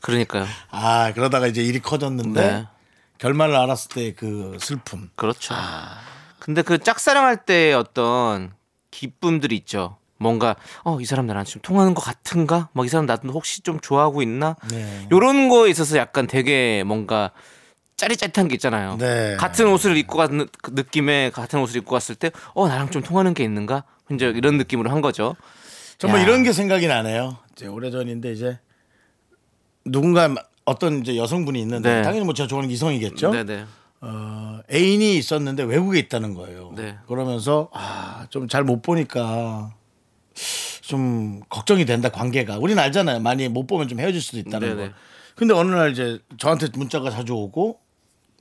그러니까요. 0.00 0.46
아 0.70 1.12
그러다가 1.14 1.48
이제 1.48 1.60
일이 1.60 1.80
커졌는데 1.80 2.40
네. 2.40 2.66
결말을 3.18 3.56
알았을 3.56 3.90
때 3.90 4.12
그 4.12 4.56
슬픔. 4.60 5.10
그렇죠. 5.16 5.52
근데 6.38 6.62
그 6.62 6.78
짝사랑할 6.78 7.44
때 7.44 7.72
어떤 7.72 8.52
기쁨들이 8.92 9.56
있죠. 9.56 9.96
뭔가 10.18 10.56
어 10.84 10.98
이 11.00 11.04
사람 11.04 11.26
나랑 11.26 11.44
지금 11.44 11.60
통하는 11.62 11.94
것 11.94 12.02
같은가? 12.02 12.68
막 12.72 12.84
이 12.84 12.88
사람 12.88 13.06
나도 13.06 13.28
혹시 13.30 13.60
좀 13.62 13.80
좋아하고 13.80 14.22
있나? 14.22 14.56
네. 14.70 15.06
요런 15.12 15.48
거에 15.48 15.70
있어서 15.70 15.96
약간 15.96 16.26
되게 16.26 16.82
뭔가 16.84 17.30
짜릿짜릿한 17.96 18.48
게 18.48 18.54
있잖아요. 18.54 18.96
네. 18.98 19.36
같은 19.36 19.66
옷을 19.68 19.96
입고 19.96 20.16
가는 20.18 20.46
그 20.62 20.72
느낌에 20.74 21.30
같은 21.30 21.60
옷을 21.60 21.76
입고 21.78 21.90
갔을 21.92 22.14
때 22.14 22.30
어 22.54 22.68
나랑 22.68 22.90
좀 22.90 23.02
통하는 23.02 23.34
게 23.34 23.42
있는가? 23.44 23.84
이제 24.12 24.26
이런 24.26 24.56
느낌으로 24.58 24.90
한 24.90 25.00
거죠. 25.00 25.34
정말 25.98 26.20
야. 26.20 26.24
이런 26.24 26.42
게 26.44 26.52
생각이 26.52 26.86
나네요. 26.86 27.38
이제 27.52 27.66
오래전인데 27.66 28.32
이제 28.32 28.58
누군가 29.84 30.32
어떤 30.64 31.00
이제 31.00 31.16
여성분이 31.16 31.60
있는데 31.62 31.96
네. 31.96 32.02
당연히 32.02 32.24
뭐 32.24 32.34
제가 32.34 32.46
좋아하는 32.46 32.70
이성이겠죠. 32.70 33.30
네네. 33.32 33.64
어, 34.00 34.60
애인이 34.72 35.16
있었는데 35.16 35.64
외국에 35.64 35.98
있다는 35.98 36.34
거예요. 36.34 36.72
네. 36.76 36.96
그러면서 37.08 37.68
아, 37.72 38.26
좀 38.30 38.46
잘 38.46 38.62
못 38.64 38.80
보니까 38.82 39.72
좀 40.82 41.40
걱정이 41.48 41.84
된다 41.84 42.08
관계가. 42.08 42.58
우리는 42.58 42.82
알잖아요. 42.82 43.20
많이 43.20 43.48
못 43.48 43.66
보면 43.66 43.88
좀 43.88 44.00
헤어질 44.00 44.20
수도 44.20 44.38
있다는 44.38 44.76
네네. 44.76 44.88
거. 44.88 44.94
근데 45.34 45.54
어느 45.54 45.72
날 45.74 45.92
이제 45.92 46.18
저한테 46.38 46.68
문자가 46.74 47.10
자주 47.10 47.34
오고 47.34 47.78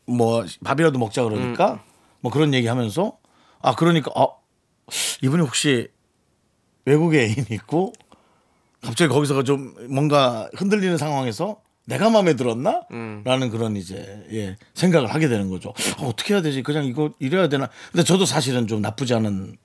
뭐 0.07 0.45
밥이라도 0.63 0.97
먹자 0.97 1.23
그러니까 1.23 1.73
음. 1.73 1.79
뭐 2.21 2.31
그런 2.31 2.53
얘기 2.53 2.67
하면서 2.67 3.17
아 3.61 3.75
그러니까 3.75 4.11
어 4.15 4.39
이분이 5.21 5.43
혹시 5.43 5.89
외국에 6.85 7.21
애인이 7.27 7.45
있고 7.51 7.93
갑자기 8.81 9.09
거기서 9.11 9.43
좀 9.43 9.75
뭔가 9.89 10.49
흔들리는 10.55 10.97
상황에서 10.97 11.61
내가 11.85 12.09
마음에 12.09 12.35
들었나? 12.35 12.81
음. 12.91 13.21
라는 13.25 13.49
그런 13.49 13.75
이제 13.77 14.25
예, 14.31 14.57
생각을 14.73 15.13
하게 15.13 15.29
되는 15.29 15.49
거죠. 15.49 15.73
아, 15.97 16.03
어떻게 16.03 16.33
해야 16.33 16.41
되지? 16.41 16.61
그냥 16.61 16.85
이거 16.85 17.11
이래야 17.19 17.47
되나? 17.47 17.69
근데 17.91 18.03
저도 18.03 18.25
사실은 18.25 18.67
좀 18.67 18.81
나쁘지 18.81 19.13
않은 19.13 19.55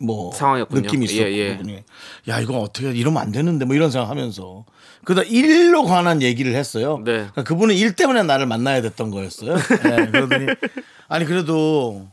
뭐 0.00 0.32
상황이었군요. 0.32 0.80
느낌이 0.80 1.04
있었고 1.04 1.22
예, 1.22 1.32
예. 1.36 1.56
그분이. 1.56 1.84
야 2.28 2.40
이거 2.40 2.58
어떻게 2.58 2.90
이러면 2.90 3.22
안 3.22 3.32
되는데 3.32 3.64
뭐 3.66 3.74
이런 3.76 3.90
생각하면서 3.90 4.64
그러다 5.04 5.22
일로 5.28 5.84
관한 5.84 6.22
얘기를 6.22 6.54
했어요. 6.54 6.96
네. 7.04 7.12
그러니까 7.12 7.44
그분은 7.44 7.74
일 7.74 7.94
때문에 7.94 8.22
나를 8.22 8.46
만나야 8.46 8.80
됐던 8.82 9.10
거였어요. 9.10 9.56
예, 9.56 10.06
그러더니 10.06 10.46
아니 11.08 11.24
그래도 11.26 12.08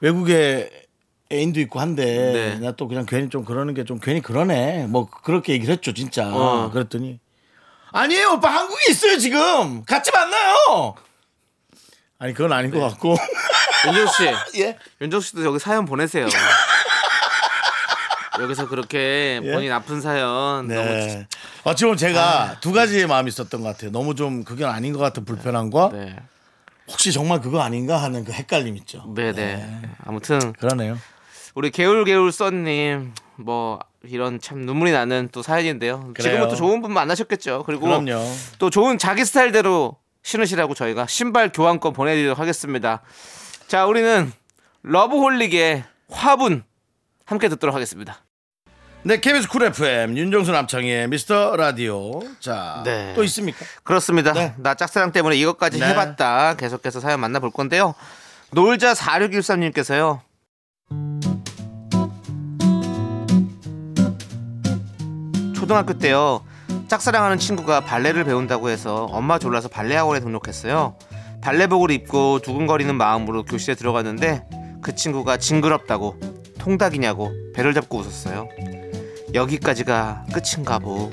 외국에 0.00 0.70
애인도 1.30 1.60
있고 1.60 1.80
한데 1.80 2.04
네. 2.32 2.58
나또 2.58 2.88
그냥 2.88 3.06
괜히 3.06 3.30
좀 3.30 3.44
그러는 3.44 3.72
게 3.74 3.84
좀 3.84 3.98
괜히 4.00 4.20
그러네. 4.20 4.86
뭐 4.88 5.08
그렇게 5.08 5.52
얘기를 5.52 5.72
했죠 5.72 5.94
진짜. 5.94 6.28
어. 6.32 6.70
그랬더니 6.72 7.20
아니에요 7.92 8.32
오빠 8.32 8.48
한국에 8.50 8.90
있어요 8.90 9.18
지금 9.18 9.84
같이 9.84 10.10
만나요. 10.12 10.94
아니 12.18 12.34
그건 12.34 12.52
아닌 12.52 12.70
것 12.70 12.80
같고 12.80 13.16
윤정 13.86 14.06
씨, 14.06 14.30
예. 14.62 14.78
윤정 15.00 15.20
씨도 15.20 15.44
여기 15.44 15.58
사연 15.58 15.84
보내세요. 15.86 16.26
여기서 18.40 18.68
그렇게 18.68 19.40
예? 19.42 19.52
본인 19.52 19.72
아픈 19.72 20.00
사연 20.00 20.66
너무 20.66 20.68
네. 20.68 21.26
어찌 21.64 21.84
보면 21.84 21.96
제가 21.96 22.58
두 22.60 22.72
가지의 22.72 23.06
마음이 23.06 23.28
있었던 23.28 23.60
것 23.60 23.68
같아요. 23.68 23.90
너무 23.90 24.14
좀 24.14 24.44
그게 24.44 24.64
아닌 24.64 24.92
것 24.92 24.98
같은 24.98 25.24
불편함과 25.24 25.90
네. 25.92 26.16
혹시 26.88 27.12
정말 27.12 27.40
그거 27.40 27.60
아닌가 27.60 28.02
하는 28.02 28.24
그 28.24 28.32
헷갈림 28.32 28.76
있죠. 28.78 29.04
네네. 29.14 29.80
아무튼 30.04 30.52
그러네요. 30.54 30.98
우리 31.54 31.70
개울개울 31.70 32.32
썬님 32.32 33.12
뭐 33.36 33.78
이런 34.04 34.40
참 34.40 34.60
눈물이 34.60 34.92
나는 34.92 35.28
또 35.32 35.42
사연인데요. 35.42 36.12
지금은 36.18 36.48
또 36.48 36.56
좋은 36.56 36.80
분 36.82 36.92
만나셨겠죠. 36.92 37.64
그리고 37.64 37.86
그럼요. 37.86 38.20
또 38.58 38.70
좋은 38.70 38.98
자기 38.98 39.24
스타일대로 39.24 39.96
신으시라고 40.22 40.74
저희가 40.74 41.06
신발 41.06 41.52
교환권 41.52 41.92
보내드리도록 41.92 42.38
하겠습니다. 42.38 43.02
자, 43.68 43.86
우리는 43.86 44.32
러브홀릭의 44.82 45.84
화분 46.10 46.64
함께 47.24 47.48
듣도록 47.48 47.74
하겠습니다. 47.74 48.21
네, 49.04 49.18
KBS 49.18 49.48
쿨 49.48 49.64
FM 49.64 50.16
윤정수 50.16 50.52
남창희의 50.52 51.08
미스터 51.08 51.56
라디오. 51.56 52.20
자, 52.38 52.82
네. 52.84 53.12
또 53.16 53.24
있습니까? 53.24 53.58
그렇습니다. 53.82 54.32
네. 54.32 54.54
나 54.58 54.74
짝사랑 54.74 55.10
때문에 55.10 55.34
이것까지 55.36 55.80
네. 55.80 55.88
해봤다. 55.88 56.54
계속해서 56.54 57.00
사연 57.00 57.18
만나볼 57.18 57.50
건데요. 57.50 57.96
놀자 58.52 58.92
4613님께서요. 58.92 60.20
초등학교 65.56 65.94
때요. 65.94 66.44
짝사랑하는 66.86 67.38
친구가 67.38 67.80
발레를 67.80 68.22
배운다고 68.22 68.68
해서 68.68 69.06
엄마 69.06 69.40
졸라서 69.40 69.66
발레 69.66 69.96
학원에 69.96 70.20
등록했어요. 70.20 70.96
발레복을 71.40 71.90
입고 71.90 72.38
두근거리는 72.38 72.94
마음으로 72.94 73.42
교실에 73.42 73.74
들어갔는데 73.74 74.44
그 74.80 74.94
친구가 74.94 75.38
징그럽다고 75.38 76.20
통닭이냐고 76.66 77.32
배를 77.54 77.74
잡고 77.74 77.98
웃었어요. 77.98 78.48
여기까지가 79.34 80.26
끝인가 80.32 80.78
보. 80.78 81.10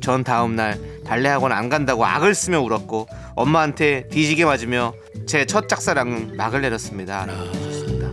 전 0.00 0.24
다음 0.24 0.56
날 0.56 0.76
발레 1.04 1.28
학원 1.28 1.52
안 1.52 1.68
간다고 1.68 2.04
악을 2.04 2.34
쓰며 2.34 2.60
울었고 2.60 3.06
엄마한테 3.36 4.08
뒤지게 4.08 4.44
맞으며 4.44 4.92
제 5.28 5.44
첫 5.46 5.68
짝사랑은 5.68 6.36
막을 6.36 6.62
내렸습니다. 6.62 7.26
라고 7.26 7.40
하셨습니다. 7.48 8.08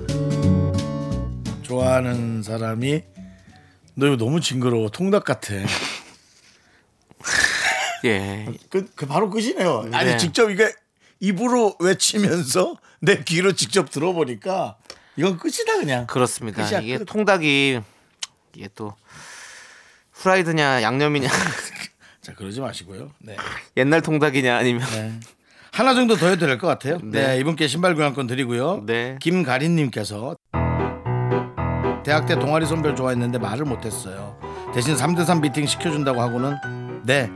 좋아하는 1.64 2.44
사람이 2.44 3.02
너 3.96 4.06
이거 4.08 4.18
너무 4.18 4.40
징그러워. 4.40 4.90
통닭 4.90 5.24
같아. 5.24 5.56
예. 8.06 8.46
그, 8.70 8.86
그 8.94 9.08
바로 9.08 9.32
끝이네요. 9.32 9.88
네. 9.90 9.98
아니 9.98 10.18
직접 10.20 10.52
이게 10.52 10.72
입으로 11.20 11.76
외치면서 11.80 12.76
내 13.00 13.24
귀로 13.24 13.54
직접 13.54 13.90
들어보니까 13.90 14.78
이건 15.18 15.38
끝이다 15.38 15.78
그냥. 15.78 16.08
그렇습니다. 16.08 16.64
끝이야, 16.64 16.80
이게 16.82 16.98
끝. 16.98 17.06
통닭이 17.06 17.80
이게 18.56 18.70
또 18.76 18.94
후라이드냐 20.14 20.82
양념이냐 20.82 21.30
자 22.22 22.34
그러지 22.34 22.60
마시고요. 22.62 23.12
네. 23.20 23.36
옛날 23.78 24.02
통닭이냐 24.02 24.58
아니면 24.58 24.82
하나 25.72 25.94
정도 25.94 26.16
더 26.16 26.28
해도 26.28 26.46
될 26.46 26.58
것 26.58 26.68
같아요. 26.68 27.00
네. 27.04 27.28
네. 27.28 27.40
이분께 27.40 27.68
신발 27.68 27.96
교환권 27.96 28.28
드리고요. 28.28 28.84
네. 28.86 29.18
김가린님께서 29.22 30.36
대학 32.04 32.26
때 32.28 32.38
동아리 32.38 32.66
선배를 32.66 32.96
좋아했는데 32.96 33.40
말을 33.40 33.66
못했어요. 33.66 34.40
대신 34.74 34.96
3대3 34.96 35.42
미팅 35.42 35.66
시켜준다고 35.66 36.22
하고는 36.22 36.56
네 37.04 37.30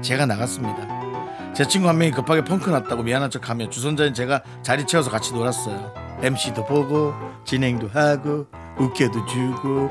제가 0.00 0.26
나갔습니다. 0.26 1.52
제 1.54 1.66
친구 1.66 1.88
한 1.88 1.98
명이 1.98 2.12
급하게 2.12 2.42
펑크 2.44 2.70
났다고 2.70 3.02
미안한 3.02 3.30
척하며 3.30 3.68
주선자인 3.68 4.14
제가 4.14 4.42
자리 4.62 4.86
채워서 4.86 5.10
같이 5.10 5.32
놀았어요. 5.32 5.92
MC도 6.22 6.64
보고 6.66 7.12
진행도 7.44 7.88
하고 7.88 8.46
웃겨도 8.78 9.26
주고 9.26 9.90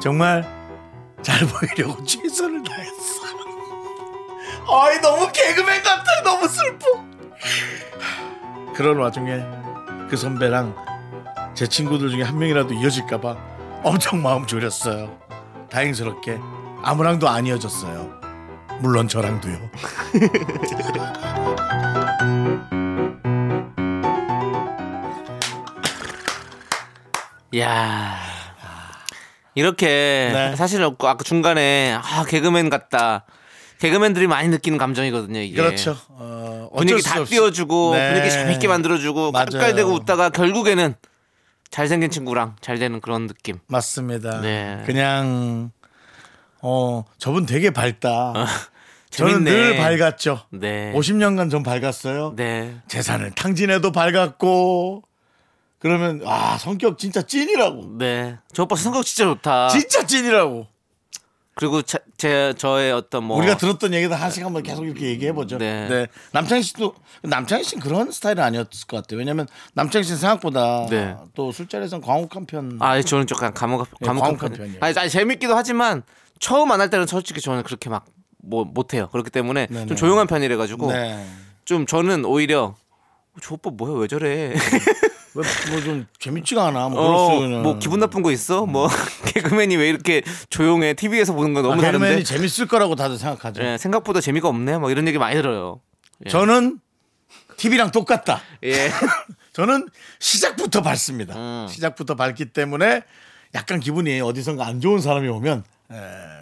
정말 0.00 0.46
잘 1.22 1.40
보이려고 1.46 2.04
최선을 2.04 2.62
다했어. 2.62 3.26
아이 4.70 5.00
너무 5.00 5.30
개그맨 5.32 5.82
같아 5.82 6.22
너무 6.22 6.46
슬퍼. 6.48 6.86
그런 8.74 8.98
와중에 8.98 9.44
그 10.08 10.16
선배랑 10.16 10.74
제 11.54 11.66
친구들 11.66 12.10
중에 12.10 12.22
한 12.22 12.38
명이라도 12.38 12.74
이어질까봐 12.74 13.36
엄청 13.82 14.22
마음 14.22 14.46
졸였어요. 14.46 15.18
다행스럽게 15.70 16.38
아무랑도 16.82 17.28
안 17.28 17.46
이어졌어요. 17.46 18.20
물론 18.80 19.08
저랑도요. 19.08 19.58
야 27.58 28.16
이렇게 29.54 29.86
네. 30.32 30.56
사실 30.56 30.82
아까 30.82 31.16
중간에 31.24 31.98
아 32.00 32.24
개그맨 32.24 32.68
같다. 32.70 33.24
개그맨들이 33.78 34.26
많이 34.26 34.48
느끼는 34.48 34.78
감정이거든요. 34.78 35.40
이게 35.40 35.56
그렇죠. 35.56 35.96
어, 36.08 36.68
분위기 36.76 37.00
수다 37.02 37.20
없이. 37.20 37.30
띄워주고 37.32 37.94
네. 37.94 38.08
분위기 38.12 38.30
재밌게 38.30 38.68
만들어주고. 38.68 39.32
깔깔대고 39.32 39.90
웃다가 39.92 40.30
결국에는 40.30 40.94
잘생긴 41.70 42.10
친구랑 42.10 42.56
잘 42.60 42.78
되는 42.78 43.00
그런 43.00 43.26
느낌. 43.26 43.58
맞습니다. 43.66 44.40
네. 44.40 44.82
그냥 44.86 45.70
어 46.62 47.04
저분 47.18 47.44
되게 47.46 47.70
밝다. 47.70 48.32
저는 49.10 49.44
재밌네. 49.44 49.50
늘 49.50 49.76
밝았죠. 49.76 50.40
네. 50.50 50.92
50년간 50.94 51.50
전 51.50 51.62
밝았어요. 51.62 52.34
네. 52.36 52.76
재산을 52.88 53.30
탕진해도 53.32 53.92
밝았고 53.92 55.02
그러면 55.78 56.22
아 56.24 56.56
성격 56.58 56.98
진짜 56.98 57.22
찐이라고. 57.22 57.98
네. 57.98 58.38
저 58.52 58.62
오빠 58.64 58.76
성격 58.76 59.04
진짜 59.04 59.24
좋다. 59.24 59.68
진짜 59.68 60.04
찐이라고. 60.06 60.66
그리고 61.54 61.80
자- 61.80 61.98
제 62.18 62.52
저의 62.58 62.92
어떤 62.92 63.24
뭐 63.24 63.38
우리가 63.38 63.56
들었던 63.56 63.94
얘기도 63.94 64.14
하나씩 64.14 64.44
한번 64.44 64.62
계속 64.62 64.84
이렇게 64.84 65.06
얘기해 65.06 65.32
보죠. 65.32 65.56
네. 65.56 66.06
남창희 66.32 66.62
씨도 66.62 66.94
남창희 67.22 67.64
씨는 67.64 67.82
그런 67.82 68.10
스타일은 68.10 68.42
아니었을 68.42 68.86
것 68.86 68.98
같아요. 68.98 69.18
왜냐면 69.18 69.46
남창희 69.72 70.04
씨는 70.04 70.18
생각보다 70.18 70.86
네. 70.90 71.16
또 71.34 71.52
술자리에서는 71.52 72.04
광혹한 72.04 72.44
편. 72.44 72.76
아, 72.80 73.00
저는 73.00 73.26
조금 73.26 73.50
감옥 73.54 73.88
예, 74.02 74.06
감옥한 74.06 74.36
편. 74.36 74.52
편이에요. 74.52 74.78
아니, 74.82 74.98
아니 74.98 75.08
재밌기도 75.08 75.56
하지만 75.56 76.02
처음 76.40 76.68
만날 76.68 76.90
때는 76.90 77.06
솔직히 77.06 77.40
저는 77.40 77.62
그렇게 77.62 77.88
막 77.90 78.04
뭐 78.48 78.64
못해요. 78.64 79.08
그렇기 79.10 79.30
때문에 79.30 79.66
네네. 79.66 79.86
좀 79.86 79.96
조용한 79.96 80.28
편이라 80.28 80.56
가지고 80.56 80.92
네. 80.92 81.26
좀 81.64 81.84
저는 81.84 82.24
오히려 82.24 82.76
저 83.42 83.54
오빠 83.54 83.70
뭐야 83.70 84.00
왜 84.00 84.06
저래? 84.08 84.54
뭐좀 85.70 86.06
재밌지가 86.18 86.68
않아. 86.68 86.88
뭐 86.88 87.00
어. 87.00 87.40
뭐 87.62 87.78
기분 87.78 88.00
나쁜 88.00 88.22
거 88.22 88.32
있어? 88.32 88.64
뭐 88.64 88.88
개그맨이 89.34 89.76
왜 89.76 89.88
이렇게 89.88 90.22
조용해? 90.48 90.94
TV에서 90.94 91.34
보는 91.34 91.52
거 91.52 91.60
너무 91.62 91.74
아, 91.74 91.76
개그맨이 91.76 91.98
다른데. 92.00 92.22
재밌을 92.24 92.66
거라고 92.66 92.94
다들 92.96 93.18
생각하죠. 93.18 93.62
예, 93.62 93.76
생각보다 93.78 94.20
재미가 94.20 94.48
없네. 94.48 94.78
뭐 94.78 94.90
이런 94.90 95.06
얘기 95.08 95.18
많이 95.18 95.34
들어요. 95.36 95.80
예. 96.24 96.30
저는 96.30 96.80
TV랑 97.58 97.90
똑같다. 97.90 98.40
예. 98.64 98.90
저는 99.52 99.88
시작부터 100.18 100.80
밝습니다. 100.82 101.34
음. 101.36 101.66
시작부터 101.68 102.14
밝기 102.14 102.46
때문에 102.46 103.02
약간 103.54 103.80
기분이 103.80 104.20
어디선가 104.20 104.66
안 104.66 104.80
좋은 104.80 105.00
사람이 105.00 105.28
오면 105.28 105.64
에, 105.92 105.96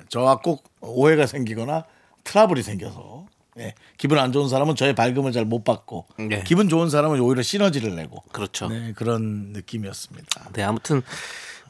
저와 0.08 0.36
꼭 0.36 0.64
오해가 0.80 1.26
생기거나 1.26 1.84
트러블이 2.24 2.62
생겨서 2.62 3.26
예, 3.58 3.74
기분 3.98 4.18
안 4.18 4.32
좋은 4.32 4.48
사람은 4.48 4.74
저의 4.76 4.94
밝음을 4.94 5.32
잘 5.32 5.44
못 5.44 5.62
받고 5.64 6.06
네. 6.18 6.42
기분 6.44 6.68
좋은 6.68 6.90
사람은 6.90 7.20
오히려 7.20 7.42
시너지를 7.42 7.94
내고 7.94 8.22
그렇죠. 8.32 8.68
네, 8.68 8.92
그런 8.96 9.52
느낌이었습니다. 9.52 10.50
네, 10.52 10.62
아무튼 10.62 11.02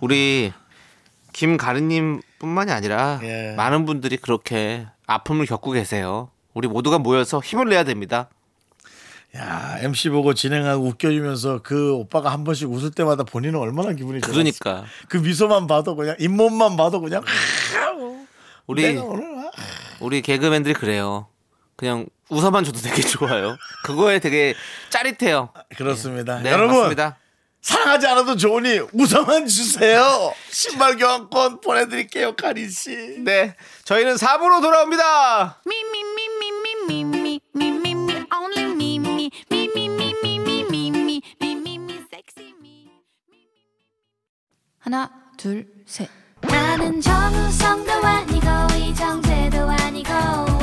우리 0.00 0.52
김가르님뿐만이 1.32 2.70
아니라 2.72 3.20
예. 3.22 3.54
많은 3.56 3.84
분들이 3.84 4.16
그렇게 4.16 4.86
아픔을 5.06 5.46
겪고 5.46 5.72
계세요. 5.72 6.30
우리 6.54 6.68
모두가 6.68 6.98
모여서 6.98 7.40
힘을 7.40 7.68
내야 7.68 7.84
됩니다. 7.84 8.28
야 9.36 9.78
MC 9.80 10.10
보고 10.10 10.32
진행하고 10.32 10.84
웃겨주면서 10.86 11.60
그 11.64 11.92
오빠가 11.94 12.30
한 12.30 12.44
번씩 12.44 12.70
웃을 12.70 12.92
때마다 12.92 13.24
본인은 13.24 13.58
얼마나 13.58 13.92
기분이 13.92 14.20
좋았어. 14.20 14.32
그러니까 14.32 14.84
그 15.08 15.16
미소만 15.16 15.66
봐도 15.66 15.96
그냥 15.96 16.14
잇몸만 16.20 16.76
봐도 16.76 17.00
그냥 17.00 17.24
우리 18.68 18.82
내가 18.82 19.02
오늘 19.02 19.24
아, 19.38 19.50
우리 19.98 20.22
개그맨들이 20.22 20.74
그래요. 20.74 21.26
그냥 21.76 22.06
웃어만 22.28 22.64
줘도 22.64 22.80
되게 22.80 23.02
좋아요. 23.02 23.56
그거에 23.84 24.18
되게 24.18 24.54
짜릿해요. 24.90 25.50
그렇습니다. 25.76 26.40
네, 26.40 26.50
여러분 26.50 26.76
맞습니다. 26.76 27.16
사랑하지 27.60 28.06
않아도 28.08 28.36
좋으니 28.36 28.78
웃어만 28.92 29.46
주세요. 29.46 30.32
신발 30.50 30.96
교환권 30.96 31.62
보내드릴게요, 31.62 32.36
카린 32.36 32.68
씨. 32.68 32.90
네, 33.24 33.56
저희는 33.84 34.16
4부로 34.16 34.60
돌아옵니다. 34.60 35.62
하나, 44.78 45.10
둘, 45.38 45.66
셋. 45.86 46.10
나는 46.42 47.00
정우성도 47.00 47.90
아니고 47.90 48.46
이정재도 48.76 49.58
아니고 49.70 50.53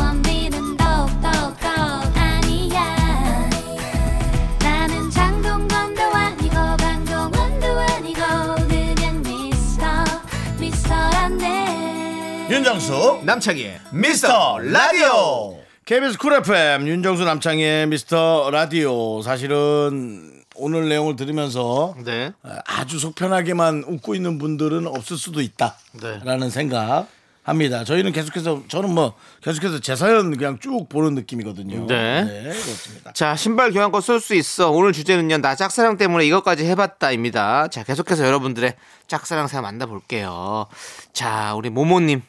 윤정수 12.71 13.23
남창희의 13.25 13.79
미스터 13.91 14.57
라디오 14.59 15.59
KBS 15.83 16.17
쿨 16.17 16.35
FM 16.35 16.87
윤정수 16.87 17.25
남창희의 17.25 17.87
미스터 17.87 18.49
라디오 18.49 19.21
사실은 19.21 20.41
오늘 20.55 20.87
내용을 20.87 21.17
들으면서 21.17 21.93
네. 22.05 22.31
아주 22.65 22.97
속편하게만 22.97 23.83
웃고 23.85 24.15
있는 24.15 24.37
분들은 24.37 24.87
없을 24.87 25.17
수도 25.17 25.41
있다라는 25.41 26.39
네. 26.39 26.49
생각 26.49 27.07
합니다. 27.43 27.83
저희는 27.83 28.13
계속해서 28.13 28.63
저는 28.69 28.93
뭐 28.93 29.15
계속해서 29.41 29.79
제 29.79 29.97
사연 29.97 30.37
그냥 30.37 30.57
쭉 30.59 30.87
보는 30.87 31.13
느낌이거든요. 31.15 31.87
네. 31.87 32.23
그렇습니다. 32.43 33.11
자, 33.11 33.35
신발 33.35 33.73
교환권 33.73 33.99
쏠 33.99 34.21
수 34.21 34.33
있어. 34.35 34.71
오늘 34.71 34.93
주제는요, 34.93 35.39
나 35.39 35.55
짝사랑 35.55 35.97
때문에 35.97 36.25
이것까지 36.25 36.65
해봤다입니다. 36.67 37.67
자, 37.67 37.83
계속해서 37.83 38.25
여러분들의 38.25 38.75
짝사랑 39.07 39.47
사연 39.47 39.63
만나볼게요. 39.63 40.67
자, 41.11 41.53
우리 41.55 41.69
모모님. 41.69 42.21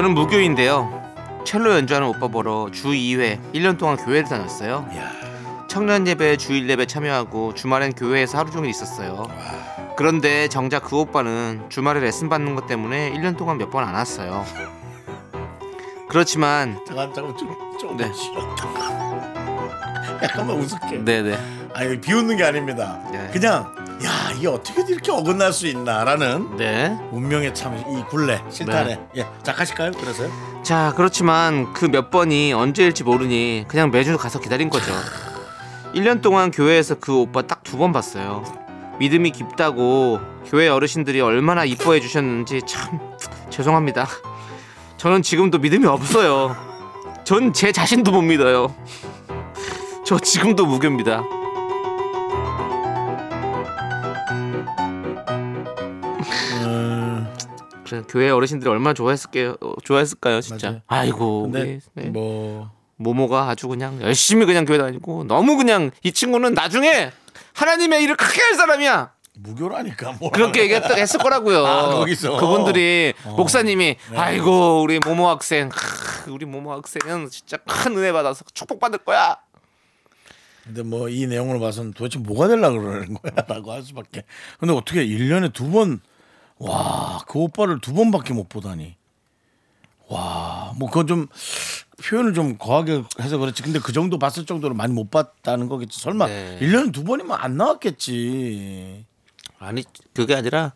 저는 0.00 0.14
무교인데요. 0.14 1.42
첼로 1.44 1.74
연주하는 1.74 2.08
오빠 2.08 2.26
보러 2.28 2.70
주 2.72 2.88
2회 2.88 3.38
1년 3.52 3.76
동안 3.76 3.98
교회를 3.98 4.24
다녔어요. 4.24 4.88
청년 5.68 6.06
예배 6.06 6.38
주일 6.38 6.70
예배 6.70 6.86
참여하고 6.86 7.52
주말엔 7.52 7.92
교회에서 7.92 8.38
하루 8.38 8.50
종일 8.50 8.70
있었어요. 8.70 9.28
그런데 9.98 10.48
정작 10.48 10.84
그 10.84 10.96
오빠는 10.96 11.66
주말에 11.68 12.00
레슨 12.00 12.30
받는 12.30 12.54
것 12.54 12.66
때문에 12.66 13.12
1년 13.12 13.36
동안 13.36 13.58
몇 13.58 13.68
번 13.70 13.84
안 13.86 13.94
왔어요. 13.94 14.46
그렇지만 16.08 16.80
잠깐 16.86 17.12
잠깐 17.12 17.36
좀, 17.36 17.54
좀 17.78 17.96
네. 17.98 18.10
약간만 20.22 20.56
웃을게. 20.56 21.04
네네 21.04 21.38
아니 21.74 22.00
비웃는 22.00 22.38
게 22.38 22.44
아닙니다. 22.44 22.98
네. 23.12 23.28
그냥 23.34 23.70
야 24.04 24.32
이게 24.34 24.48
어떻게 24.48 24.82
이렇게 24.88 25.12
어긋날 25.12 25.52
수 25.52 25.66
있나라는 25.66 26.56
네. 26.56 26.96
운명의 27.12 27.54
참 27.54 27.76
이 27.76 28.02
굴레 28.08 28.42
실타래. 28.50 28.98
예, 29.16 29.26
작가실까요? 29.42 29.92
그래서요? 29.92 30.30
자 30.62 30.92
그렇지만 30.96 31.72
그 31.74 31.86
몇 31.86 32.10
번이 32.10 32.52
언제일지 32.52 33.04
모르니 33.04 33.64
그냥 33.68 33.90
매주 33.90 34.16
가서 34.16 34.40
기다린 34.40 34.70
거죠. 34.70 34.92
1년 35.94 36.22
동안 36.22 36.50
교회에서 36.50 36.94
그 37.00 37.14
오빠 37.16 37.42
딱 37.42 37.62
두 37.64 37.76
번 37.76 37.92
봤어요. 37.92 38.42
믿음이 38.98 39.30
깊다고 39.32 40.20
교회 40.46 40.68
어르신들이 40.68 41.20
얼마나 41.20 41.64
이뻐해 41.64 42.00
주셨는지 42.00 42.62
참 42.66 42.98
죄송합니다. 43.50 44.06
저는 44.98 45.22
지금도 45.22 45.58
믿음이 45.58 45.86
없어요. 45.86 46.56
전 47.24 47.52
제 47.52 47.70
자신도 47.72 48.10
못 48.12 48.22
믿어요. 48.22 48.74
저 50.04 50.18
지금도 50.18 50.66
무교입니다. 50.66 51.22
그래, 57.90 58.02
교회 58.08 58.30
어르신들이 58.30 58.70
얼마나 58.70 58.94
좋아했을게요. 58.94 59.56
어, 59.60 59.72
좋아했을까요, 59.84 60.40
진짜. 60.40 60.68
맞아요. 60.68 60.82
아이고, 60.86 61.48
우리, 61.50 61.80
네. 61.94 62.04
뭐 62.10 62.70
모모가 62.96 63.48
아주 63.48 63.66
그냥 63.68 64.00
열심히 64.02 64.46
그냥 64.46 64.64
교회 64.64 64.78
다니고 64.78 65.24
너무 65.24 65.56
그냥 65.56 65.90
이 66.02 66.12
친구는 66.12 66.54
나중에 66.54 67.10
하나님의 67.54 68.02
일을 68.04 68.16
크게 68.16 68.40
할 68.40 68.54
사람이야. 68.54 69.12
무교라니까 69.42 70.16
뭐 70.20 70.30
그렇게 70.30 70.62
얘기했 70.62 70.84
했을 70.90 71.18
거라고요. 71.18 71.64
아, 71.66 71.88
거기서? 71.94 72.36
그분들이 72.38 73.14
어. 73.24 73.34
목사님이 73.36 73.96
네. 74.10 74.16
아이고 74.18 74.82
우리 74.82 74.98
모모 74.98 75.28
학생, 75.28 75.70
크, 75.70 76.30
우리 76.30 76.44
모모 76.44 76.72
학생은 76.72 77.30
진짜 77.30 77.56
큰 77.56 77.96
은혜 77.96 78.12
받아서 78.12 78.44
축복 78.52 78.80
받을 78.80 78.98
거야. 78.98 79.38
근데 80.64 80.82
뭐 80.82 81.08
이 81.08 81.26
내용을 81.26 81.58
봐서는 81.58 81.92
도대체 81.94 82.18
뭐가 82.18 82.48
되려고 82.48 82.80
그러는 82.80 83.14
거야라고 83.14 83.72
할 83.72 83.82
수밖에. 83.82 84.24
근데 84.58 84.74
어떻게 84.74 85.06
1년에 85.06 85.52
두 85.54 85.70
번 85.70 86.00
와, 86.60 87.20
그 87.26 87.38
오빠를 87.38 87.80
두 87.80 87.92
번밖에 87.94 88.34
못 88.34 88.48
보다니. 88.48 88.94
와, 90.08 90.72
뭐 90.76 90.88
그건 90.88 91.06
좀 91.06 91.26
표현을 92.04 92.34
좀 92.34 92.58
거하게 92.58 93.02
해서 93.20 93.38
그렇지. 93.38 93.62
근데 93.62 93.78
그 93.78 93.92
정도 93.92 94.18
봤을 94.18 94.44
정도로 94.44 94.74
많이 94.74 94.92
못 94.92 95.10
봤다는 95.10 95.68
거겠지. 95.68 96.00
설마 96.00 96.26
네. 96.26 96.58
1년에 96.60 96.92
두 96.92 97.04
번이면 97.04 97.36
안 97.38 97.56
나왔겠지. 97.56 99.04
아니 99.58 99.84
그게 100.14 100.34
아니라 100.34 100.74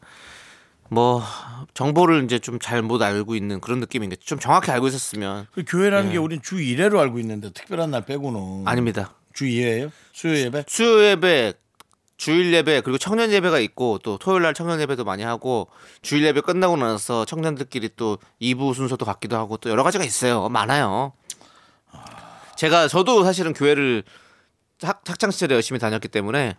뭐 0.89 1.22
정보를 1.74 2.24
이제 2.24 2.39
좀 2.39 2.59
잘못 2.59 3.03
알고 3.03 3.35
있는 3.35 3.61
그런 3.61 3.80
느낌인겠죠. 3.80 4.24
좀 4.24 4.39
정확히 4.39 4.70
알고 4.70 4.89
있었으면 4.89 5.47
그 5.53 5.64
교회라는 5.66 6.09
네. 6.09 6.12
게 6.12 6.18
우린 6.18 6.41
주 6.43 6.57
1회로 6.57 6.99
알고 6.99 7.18
있는데 7.18 7.51
특별한 7.51 7.91
날 7.91 8.05
빼고는 8.05 8.66
아닙니다. 8.66 9.14
주 9.32 9.45
2회예요? 9.47 9.91
수요 10.12 10.37
예배? 10.37 10.64
수요 10.68 11.05
예배, 11.05 11.55
주일 12.24 12.54
예배 12.54 12.80
그리고 12.80 12.96
청년 12.96 13.30
예배가 13.32 13.58
있고 13.58 13.98
또 13.98 14.16
토요일 14.16 14.44
날 14.44 14.54
청년 14.54 14.80
예배도 14.80 15.04
많이 15.04 15.22
하고 15.22 15.68
주일 16.00 16.24
예배 16.24 16.40
끝나고 16.40 16.78
나서 16.78 17.26
청년들끼리 17.26 17.90
또 17.96 18.16
2부 18.40 18.72
순서도 18.72 19.04
갖기도 19.04 19.36
하고 19.36 19.58
또 19.58 19.68
여러 19.68 19.82
가지가 19.82 20.04
있어요. 20.04 20.48
많아요. 20.48 21.12
제가 22.56 22.88
저도 22.88 23.24
사실은 23.24 23.52
교회를 23.52 24.04
학, 24.80 25.02
학창 25.06 25.30
시절에 25.30 25.54
열심히 25.54 25.78
다녔기 25.78 26.08
때문에 26.08 26.56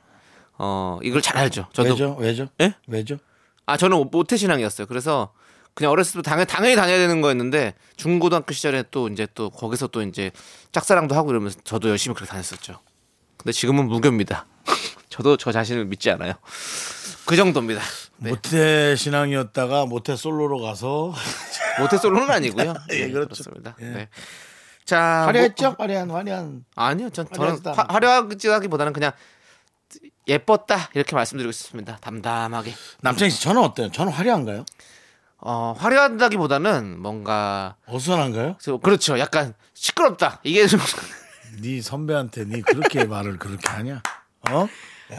어 0.59 0.99
이걸 1.01 1.23
잘 1.23 1.35
알죠. 1.35 1.65
저도 1.73 1.89
왜죠? 1.89 2.15
왜죠? 2.19 2.47
예? 2.61 2.75
왜죠? 2.85 3.17
아 3.65 3.75
저는 3.75 4.11
모태 4.11 4.37
신앙이었어요. 4.37 4.85
그래서 4.85 5.33
그냥 5.73 5.91
어렸을 5.91 6.21
때 6.21 6.29
당연히 6.29 6.45
당연히 6.45 6.75
다녀야 6.75 6.99
되는 6.99 7.21
거였는데 7.21 7.73
중고등학교 7.95 8.53
시절에 8.53 8.83
또 8.91 9.07
이제 9.07 9.27
또 9.33 9.49
거기서 9.49 9.87
또 9.87 10.03
이제 10.03 10.29
짝사랑도 10.73 11.15
하고 11.15 11.31
이러면서 11.31 11.59
저도 11.63 11.89
열심히 11.89 12.13
그렇게 12.13 12.29
다녔었죠. 12.29 12.77
근데 13.37 13.51
지금은 13.51 13.87
무교입니다. 13.87 14.45
저도 15.15 15.37
저 15.37 15.51
자신을 15.53 15.85
믿지 15.85 16.11
않아요. 16.11 16.33
그 17.25 17.37
정도입니다. 17.37 17.81
네. 18.17 18.29
모태 18.31 18.95
신앙이었다가 18.97 19.85
모태 19.85 20.15
솔로로 20.17 20.59
가서 20.59 21.13
모태 21.79 21.97
솔로는 21.97 22.29
아니고요. 22.29 22.73
예, 22.91 23.05
네, 23.05 23.11
그렇죠. 23.11 23.29
그렇습니다. 23.43 23.75
예. 23.81 23.85
네. 23.85 24.09
자, 24.83 25.23
화려했죠? 25.25 25.67
뭐- 25.71 25.75
화려한 25.79 26.11
화려한. 26.11 26.65
아니요, 26.75 27.09
전 27.11 27.27
저는 27.33 27.59
화. 27.65 27.85
화려하기보다는 27.89 28.91
그냥 28.91 29.13
예뻤다 30.27 30.89
이렇게 30.93 31.15
말씀드리고 31.15 31.51
싶습니다. 31.53 31.97
담담하게. 32.01 32.73
남창희 33.01 33.31
씨 33.31 33.41
저는 33.41 33.61
어때요? 33.61 33.91
저는 33.91 34.11
화려한가요? 34.11 34.65
어, 35.37 35.75
화려하다기보다는 35.77 36.99
뭔가 36.99 37.77
어수선한가요? 37.87 38.57
저- 38.59 38.77
그렇죠. 38.77 39.17
약간 39.19 39.53
시끄럽다. 39.73 40.41
이게 40.43 40.67
좀 40.67 40.79
네 41.61 41.81
선배한테 41.81 42.43
네 42.43 42.59
그렇게 42.59 43.05
말을 43.05 43.37
그렇게 43.39 43.65
하냐? 43.69 44.03
어? 44.51 44.67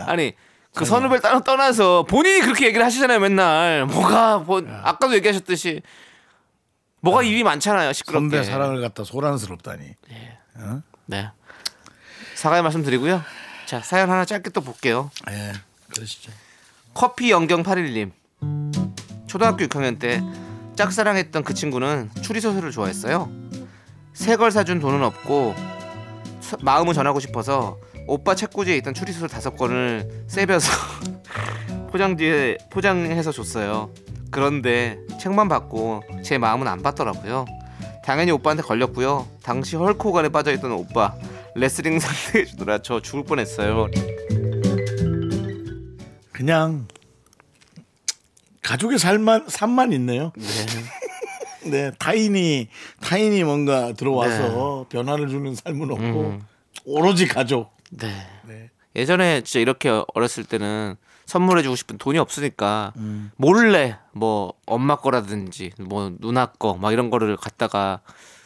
아니 0.06 0.34
그 0.74 0.84
선후배를 0.84 1.20
따- 1.22 1.40
떠나서 1.40 2.02
본인이 2.04 2.40
그렇게 2.40 2.66
얘기를 2.66 2.84
하시잖아요 2.84 3.18
맨날. 3.20 3.86
뭐가 3.86 4.38
뭐 4.38 4.62
아까도 4.82 5.14
얘기하셨듯이. 5.14 5.82
뭐가 7.00 7.22
일이 7.22 7.42
많잖아요 7.44 7.92
시끄럽게. 7.92 8.20
선배 8.36 8.42
사랑을 8.44 8.80
갖다 8.80 9.04
소란스럽다니. 9.04 9.84
네. 11.06 11.30
사과의 12.34 12.62
말씀 12.62 12.82
드리고요. 12.82 13.22
자 13.66 13.80
사연 13.80 14.10
하나 14.10 14.24
짧게 14.24 14.50
또 14.50 14.60
볼게요. 14.60 15.10
예, 15.30 15.52
그러시죠. 15.94 16.32
커피 16.94 17.30
영경 17.30 17.62
81님. 17.62 18.10
초등학교 19.26 19.64
6학년 19.66 19.98
때 19.98 20.22
짝사랑했던 20.76 21.44
그 21.44 21.54
친구는 21.54 22.10
추리소설을 22.22 22.70
좋아했어요. 22.70 23.30
새 24.12 24.36
걸 24.36 24.50
사준 24.50 24.80
돈은 24.80 25.02
없고 25.02 25.54
서- 26.40 26.56
마음은 26.60 26.94
전하고 26.94 27.20
싶어서 27.20 27.78
오빠 28.06 28.34
책꽂이에 28.34 28.76
있던 28.78 28.94
추리소설 28.94 29.28
다섯 29.28 29.56
권을 29.56 30.24
세벼서 30.28 30.70
포장지에 31.90 32.58
포장해서 32.70 33.32
줬어요 33.32 33.90
그런데 34.30 34.98
책만 35.20 35.48
받고 35.48 36.02
제 36.22 36.38
마음은 36.38 36.66
안 36.68 36.82
받더라고요 36.82 37.46
당연히 38.04 38.30
오빠한테 38.30 38.62
걸렸고요 38.62 39.26
당시 39.42 39.76
헐크호간에 39.76 40.28
빠져있던 40.28 40.72
오빠 40.72 41.14
레슬링 41.54 41.98
상대해 41.98 42.44
주느라 42.44 42.78
저 42.78 43.00
죽을 43.00 43.24
뻔했어요 43.24 43.88
그냥 46.32 46.86
가족의 48.66 48.98
삶만 48.98 49.44
삶만 49.48 49.92
있네요. 49.92 50.32
네, 51.64 51.92
타인이 51.98 52.68
타인이 53.00 53.44
뭔가 53.44 53.92
들어와서 53.92 54.86
변화를 54.88 55.28
주는 55.28 55.54
삶은 55.54 55.90
없고 55.90 56.20
음. 56.20 56.42
오로지 56.84 57.26
가족. 57.28 57.75
네. 57.98 58.26
네. 58.44 58.70
예전에 58.94 59.42
진짜 59.42 59.60
이렇게 59.60 60.02
어렸을 60.14 60.44
때는 60.44 60.96
선물해주고 61.26 61.76
싶은 61.76 61.98
돈이 61.98 62.18
없으니까 62.18 62.92
음. 62.96 63.30
몰래 63.36 63.98
뭐 64.12 64.54
엄마 64.66 64.96
거라든지 64.96 65.72
뭐 65.78 66.12
누나 66.20 66.46
거 66.46 66.74
막 66.74 66.92
이런 66.92 67.10
거를 67.10 67.36
갖다가 67.36 68.00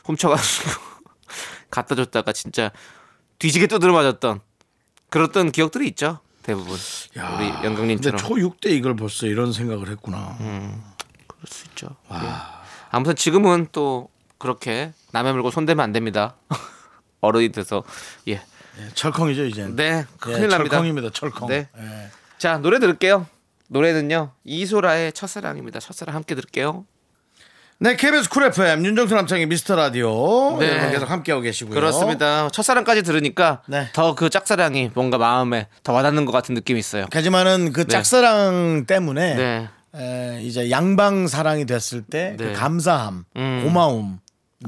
훔쳐가지고 0.05 0.70
갖다 1.70 1.94
줬다가 1.94 2.32
진짜 2.32 2.70
뒤지게 3.38 3.66
두드려 3.66 3.92
맞았던 3.92 4.40
그랬던 5.11 5.53
기억들이 5.53 5.88
있죠 5.88 6.20
대부분 6.42 6.76
야, 7.18 7.36
우리 7.36 7.51
근데 7.51 7.66
영경님처럼 7.66 8.20
초6 8.20 8.61
때 8.61 8.70
이걸 8.70 8.96
벌써 8.96 9.26
이런 9.26 9.53
생각을 9.53 9.88
했구나. 9.90 10.36
그럴 10.38 11.46
수 11.46 11.66
있죠. 11.66 11.96
예. 12.12 12.16
아무튼 12.90 13.14
지금은 13.14 13.68
또 13.72 14.09
그렇게 14.38 14.92
남의 15.12 15.34
물고 15.34 15.51
손대면 15.51 15.84
안 15.84 15.92
됩니다. 15.92 16.34
어른이 17.20 17.53
돼서 17.53 17.84
예. 18.28 18.40
예, 18.81 18.89
철컹이죠 18.95 19.45
이제. 19.45 19.66
네, 19.68 20.05
큰일 20.18 20.49
납니다. 20.49 20.76
철컹입니다. 20.76 21.11
철컹. 21.12 21.49
네. 21.49 21.68
예. 21.78 22.09
자 22.39 22.59
노래 22.59 22.78
들을게요. 22.78 23.26
노래는요 23.68 24.33
이소라의 24.45 25.12
첫사랑입니다. 25.12 25.78
첫사랑 25.81 26.14
함께 26.16 26.35
들을게요. 26.35 26.85
네, 27.83 27.97
KBS 27.97 28.28
쿨 28.28 28.45
FM 28.45 28.85
윤정수 28.85 29.14
남창의 29.14 29.47
미스터 29.47 29.74
라디오 29.74 30.59
네. 30.59 30.68
여러분 30.68 30.91
계속 30.91 31.11
함께하고 31.11 31.41
계시고요. 31.43 31.74
그렇습니다. 31.74 32.51
첫사랑까지 32.51 33.03
들으니까 33.03 33.62
네. 33.68 33.89
더 33.95 34.14
그 34.14 34.28
짝사랑이 34.28 34.91
뭔가 34.95 35.16
마음에 35.16 35.66
더 35.83 35.95
와닿는 35.95 36.26
것 36.26 36.33
같은 36.33 36.55
느낌이 36.55 36.78
있어요. 36.78 37.07
하지만은 37.11 37.72
그 37.72 37.87
짝사랑 37.87 38.85
때문에 38.87 39.35
네, 39.35 39.68
에, 39.95 40.43
이제 40.43 40.70
양방 40.70 41.26
사랑이 41.26 41.64
됐을 41.64 42.03
때그 42.03 42.43
네. 42.43 42.53
감사함, 42.53 43.24
음. 43.37 43.61
고마움, 43.64 44.18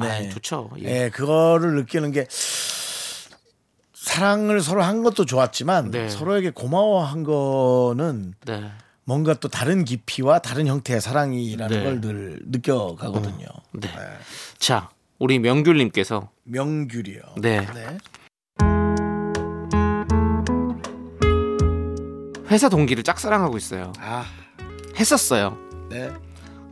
네, 0.01 0.29
아, 0.29 0.31
좋죠. 0.31 0.71
예. 0.83 1.05
예, 1.05 1.11
그거를 1.11 1.75
느끼는 1.75 2.13
게 2.13 2.27
사랑을 4.03 4.61
서로 4.61 4.83
한 4.83 5.05
것도 5.05 5.25
좋았지만 5.25 5.93
네. 5.93 6.09
서로에게 6.09 6.51
고마워한 6.51 7.23
거는 7.23 8.35
네, 8.45 8.73
뭔가 9.05 9.33
또 9.35 9.47
다른 9.47 9.85
깊이와 9.85 10.41
다른 10.41 10.67
형태의 10.67 11.01
사랑이라는 11.01 11.77
네. 11.79 11.85
걸늘 11.85 12.41
느껴가거든요. 12.47 13.47
네. 13.75 13.89
자 14.59 14.91
우리 15.21 15.39
명귤님께서 15.39 16.29
명귤이요. 16.43 17.21
네. 17.41 17.65
네. 17.73 17.99
회사 22.51 22.69
동기를 22.69 23.05
짝사랑하고 23.05 23.57
있어요. 23.57 23.93
아, 24.01 24.25
했었어요. 24.97 25.57
네. 25.89 26.11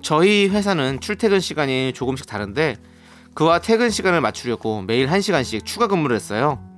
저희 0.03 0.49
회사는 0.49 0.99
출퇴근 1.01 1.39
시간이 1.39 1.93
조금씩 1.95 2.27
다른데 2.27 2.77
그와 3.35 3.61
퇴근 3.61 3.89
시간을 3.89 4.21
맞추려고 4.21 4.83
매일 4.83 5.07
1시간씩 5.07 5.65
추가 5.65 5.87
근무를 5.87 6.17
했어요. 6.17 6.70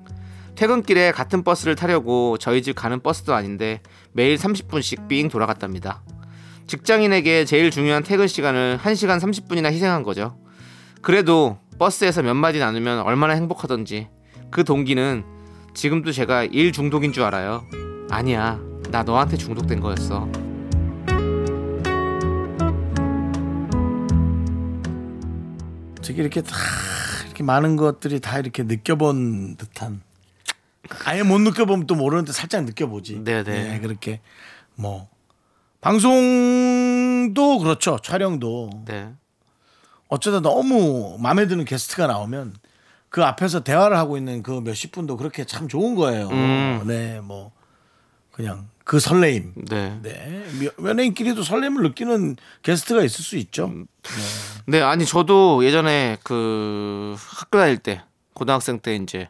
퇴근길에 0.55 1.13
같은 1.13 1.43
버스를 1.43 1.75
타려고 1.75 2.37
저희 2.39 2.63
집 2.63 2.75
가는 2.75 3.01
버스도 3.01 3.35
아닌데 3.35 3.81
매일 4.13 4.37
30분씩 4.37 5.09
삥 5.09 5.29
돌아갔답니다. 5.29 6.03
직장인에게 6.67 7.45
제일 7.45 7.71
중요한 7.71 8.03
퇴근 8.03 8.29
시간을 8.29 8.79
1시간 8.83 9.21
30분이나 9.21 9.67
희생한 9.73 10.03
거죠. 10.03 10.37
그래도 11.01 11.59
버스에서 11.79 12.23
몇 12.23 12.35
마디 12.35 12.59
나누면 12.59 13.01
얼마나 13.01 13.35
행복하던지 13.35 14.09
그 14.51 14.65
동기는 14.65 15.25
지금도 15.75 16.13
제가 16.13 16.45
일 16.45 16.73
중독인 16.73 17.13
줄 17.13 17.25
알아요. 17.25 17.67
아니야. 18.11 18.61
나 18.91 19.03
너한테 19.03 19.37
중독된 19.37 19.81
거였어. 19.81 20.31
되게 26.03 26.21
이렇게 26.21 26.43
다 26.43 26.57
이렇게 27.25 27.43
많은 27.43 27.77
것들이 27.77 28.21
다 28.21 28.39
이렇게 28.39 28.65
느껴본 28.65 29.57
듯한 29.57 30.03
아예 31.05 31.23
못 31.23 31.39
느껴보면 31.41 31.87
또 31.87 31.95
모르는데 31.95 32.33
살짝 32.33 32.65
느껴보지. 32.65 33.21
네, 33.25 33.45
네. 33.45 33.75
예, 33.75 33.79
그렇게 33.81 34.21
뭐 34.75 35.09
방송도 35.81 37.59
그렇죠. 37.59 37.99
촬영도 38.03 38.71
네. 38.87 39.13
어쩌다 40.09 40.41
너무 40.41 41.17
마음에 41.21 41.47
드는 41.47 41.65
게스트가 41.65 42.07
나오면 42.07 42.55
그 43.09 43.23
앞에서 43.25 43.61
대화를 43.63 43.97
하고 43.97 44.17
있는 44.17 44.43
그 44.43 44.51
몇십 44.61 44.93
분도 44.93 45.17
그렇게 45.17 45.45
참 45.45 45.69
좋은 45.69 45.95
거예요. 45.95 46.29
음. 46.29 46.83
네, 46.87 47.21
뭐 47.21 47.53
그냥 48.31 48.69
그 48.85 48.99
설레임. 49.01 49.53
네. 49.69 49.99
네, 50.03 50.45
며- 50.61 50.89
연예인끼리도 50.89 51.43
설렘을 51.43 51.83
느끼는 51.83 52.37
게스트가 52.63 53.03
있을 53.05 53.25
수 53.25 53.37
있죠. 53.37 53.73
네, 54.67 54.81
아니 54.81 55.05
저도 55.07 55.65
예전에 55.65 56.19
그 56.25 57.15
학교 57.19 57.59
다닐 57.59 57.79
때 57.79 58.03
고등학생 58.35 58.79
때 58.81 58.97
이제 58.97 59.29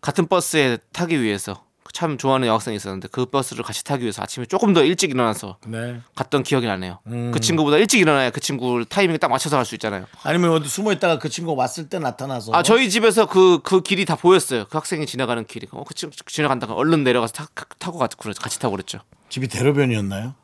같은 0.00 0.26
버스에 0.26 0.78
타기 0.92 1.20
위해서 1.22 1.64
참 1.92 2.16
좋아하는 2.18 2.46
여학생이 2.46 2.76
있었는데 2.76 3.08
그 3.10 3.26
버스를 3.26 3.64
같이 3.64 3.82
타기 3.82 4.02
위해서 4.04 4.22
아침에 4.22 4.46
조금 4.46 4.72
더 4.72 4.84
일찍 4.84 5.10
일어나서 5.10 5.58
네. 5.66 6.00
갔던 6.14 6.44
기억이 6.44 6.64
나네요. 6.66 7.00
그 7.32 7.40
친구보다 7.40 7.78
일찍 7.78 7.98
일어나야 8.00 8.30
그 8.30 8.38
친구 8.40 8.84
타이밍에 8.88 9.18
딱 9.18 9.26
맞춰서 9.28 9.56
갈 9.56 9.64
수 9.64 9.74
있잖아요. 9.74 10.06
아니면 10.22 10.52
어디 10.52 10.68
숨어 10.68 10.92
있다가 10.92 11.18
그 11.18 11.28
친구가 11.28 11.60
왔을 11.60 11.88
때 11.88 11.98
나타나서 11.98 12.52
아 12.54 12.62
저희 12.62 12.88
집에서 12.90 13.26
그그 13.26 13.82
길이 13.82 14.04
다 14.04 14.14
보였어요. 14.14 14.66
그 14.70 14.76
학생이 14.78 15.04
지나가는 15.04 15.44
길이. 15.44 15.66
어, 15.72 15.82
그 15.82 15.92
친구 15.94 16.14
지나간다가 16.26 16.74
얼른 16.74 17.02
내려가서 17.02 17.32
타, 17.32 17.46
타고 17.80 17.98
가, 17.98 18.06
같이 18.06 18.60
타고 18.60 18.72
그랬죠. 18.76 19.00
집이 19.28 19.48
대로변이었나요? 19.48 20.34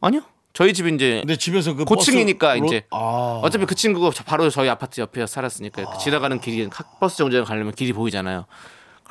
아니요. 0.00 0.22
저희 0.52 0.72
집이 0.74 0.94
이제 0.94 1.18
근데 1.20 1.36
집에서 1.36 1.74
그 1.74 1.84
고층이니까 1.84 2.54
버스로- 2.56 2.66
이제 2.66 2.84
아. 2.90 3.40
어차피 3.42 3.66
그 3.66 3.74
친구가 3.74 4.10
저- 4.14 4.22
바로 4.24 4.48
저희 4.48 4.68
아파트 4.68 5.00
옆에 5.00 5.26
살았으니까 5.26 5.90
그 5.90 5.98
지나가는 5.98 6.40
길이 6.40 6.68
학- 6.72 7.00
버스 7.00 7.16
정류장 7.16 7.44
가려면 7.44 7.74
길이 7.74 7.92
보이잖아요. 7.92 8.46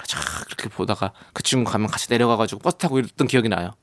쫙 0.06 0.20
이렇게 0.48 0.70
보다가 0.70 1.14
그 1.34 1.44
친구 1.44 1.70
가면 1.72 1.88
같이 1.88 2.08
내려가가지고 2.10 2.60
버스 2.62 2.78
타고 2.78 3.00
이랬던 3.00 3.28
기억이 3.28 3.50
나요. 3.50 3.76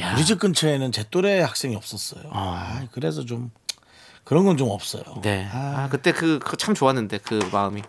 야, 0.00 0.14
우리 0.14 0.24
집 0.24 0.38
근처에는 0.38 0.92
제 0.92 1.04
또래 1.10 1.40
학생이 1.40 1.76
없었어요. 1.76 2.30
아, 2.32 2.86
그래서 2.92 3.24
좀 3.24 3.50
그런 4.24 4.44
건 4.44 4.56
좀 4.56 4.70
없어요. 4.70 5.02
네. 5.22 5.48
아, 5.52 5.88
그때 5.90 6.12
그 6.12 6.38
참 6.58 6.74
좋았는데 6.74 7.18
그 7.18 7.48
마음이. 7.52 7.82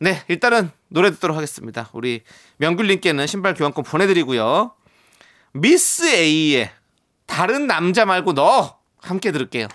네, 0.00 0.22
일단은 0.28 0.70
노래 0.88 1.10
듣도록 1.10 1.36
하겠습니다. 1.36 1.88
우리 1.92 2.22
명귤님께는 2.58 3.26
신발 3.26 3.54
교환권 3.54 3.84
보내드리고요. 3.84 4.72
미스 5.52 6.06
A의 6.14 6.70
다른 7.26 7.66
남자 7.66 8.04
말고 8.04 8.34
너 8.34 8.78
함께 9.00 9.32
들을게요. 9.32 9.66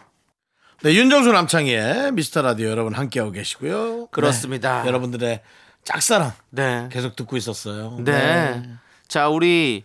네, 0.83 0.93
윤정수 0.93 1.31
남창희의 1.31 2.11
미스터 2.13 2.41
라디오 2.41 2.69
여러분 2.69 2.93
함께하고 2.93 3.31
계시고요. 3.31 4.07
그렇습니다. 4.07 4.81
네, 4.81 4.87
여러분들의 4.87 5.41
짝사랑 5.83 6.31
네. 6.49 6.87
계속 6.91 7.15
듣고 7.15 7.37
있었어요. 7.37 7.97
네. 7.99 8.63
자, 9.07 9.27
우리 9.29 9.83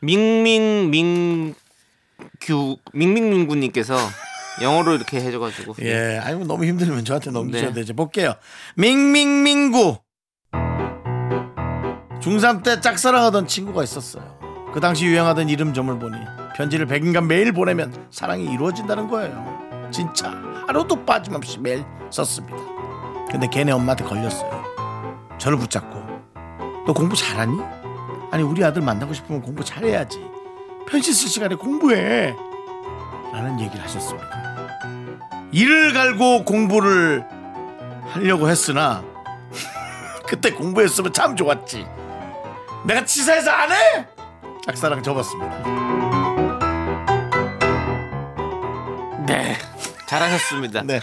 밍밍밍규 0.00 1.54
밍밍밍구님께서 2.92 3.96
영어로 4.62 4.94
이렇게 4.94 5.20
해줘가지고 5.20 5.76
예, 5.82 6.18
아니 6.22 6.36
뭐 6.36 6.46
너무 6.46 6.64
힘들면 6.64 7.04
저한테 7.04 7.30
넘기셔도 7.30 7.72
네. 7.72 7.80
되죠. 7.80 7.94
볼게요. 7.94 8.34
밍밍밍구. 8.76 9.98
중3 12.20 12.62
때 12.62 12.80
짝사랑하던 12.80 13.46
친구가 13.46 13.82
있었어요. 13.82 14.38
그 14.74 14.80
당시 14.80 15.06
유행하던 15.06 15.48
이름 15.48 15.72
점을 15.72 15.98
보니 15.98 16.18
편지를 16.54 16.86
100인간 16.86 17.24
매일 17.26 17.52
보내면 17.52 18.06
사랑이 18.10 18.44
이루어진다는 18.52 19.08
거예요. 19.08 19.88
진짜 19.90 20.30
하루도 20.66 21.04
빠짐없이 21.06 21.58
매일 21.58 21.84
썼습니다. 22.10 22.56
근데 23.30 23.48
걔네 23.48 23.72
엄마한테 23.72 24.04
걸렸어요. 24.04 24.69
저를 25.40 25.58
붙잡고 25.58 26.84
너 26.86 26.92
공부 26.92 27.16
잘하니? 27.16 27.58
아니 28.30 28.42
우리 28.42 28.62
아들 28.62 28.82
만나고 28.82 29.14
싶으면 29.14 29.40
공부 29.40 29.64
잘해야지. 29.64 30.22
편지 30.86 31.12
쓸 31.12 31.28
시간에 31.28 31.54
공부해. 31.54 32.36
라는 33.32 33.58
얘기를 33.58 33.82
하셨습니다. 33.84 34.28
이를 35.50 35.92
갈고 35.92 36.44
공부를 36.44 37.24
하려고 38.10 38.48
했으나 38.48 39.02
그때 40.28 40.52
공부했으면 40.52 41.12
참 41.12 41.34
좋았지. 41.34 41.86
내가 42.84 43.04
치사해서 43.04 43.50
안 43.50 43.72
해? 43.72 44.06
짝사랑 44.66 45.02
접었습니다. 45.02 45.58
네. 49.26 49.56
잘하셨습니다. 50.06 50.82
네. 50.82 51.00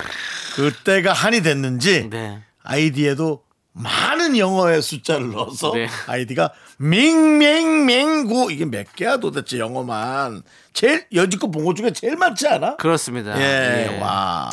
그때가 0.55 1.13
한이 1.13 1.41
됐는지 1.41 2.09
네. 2.09 2.41
아이디에도 2.63 3.46
많은 3.78 4.38
영어의 4.38 4.82
숫자를 4.82 5.32
넣어서 5.32 5.71
네. 5.73 5.88
아이디가 6.07 6.51
밍밍밍구 6.78 8.51
이게 8.51 8.65
몇 8.65 8.95
개야 8.95 9.17
도대체 9.17 9.59
영어만 9.59 10.41
제일 10.73 11.05
여지껏 11.13 11.51
본 11.51 11.65
것 11.65 11.75
중에 11.75 11.91
제일 11.91 12.15
많지 12.15 12.47
않아? 12.47 12.78
그렇습니다. 12.78 13.39
예, 13.39 13.93
예. 13.95 13.99
와 13.99 14.49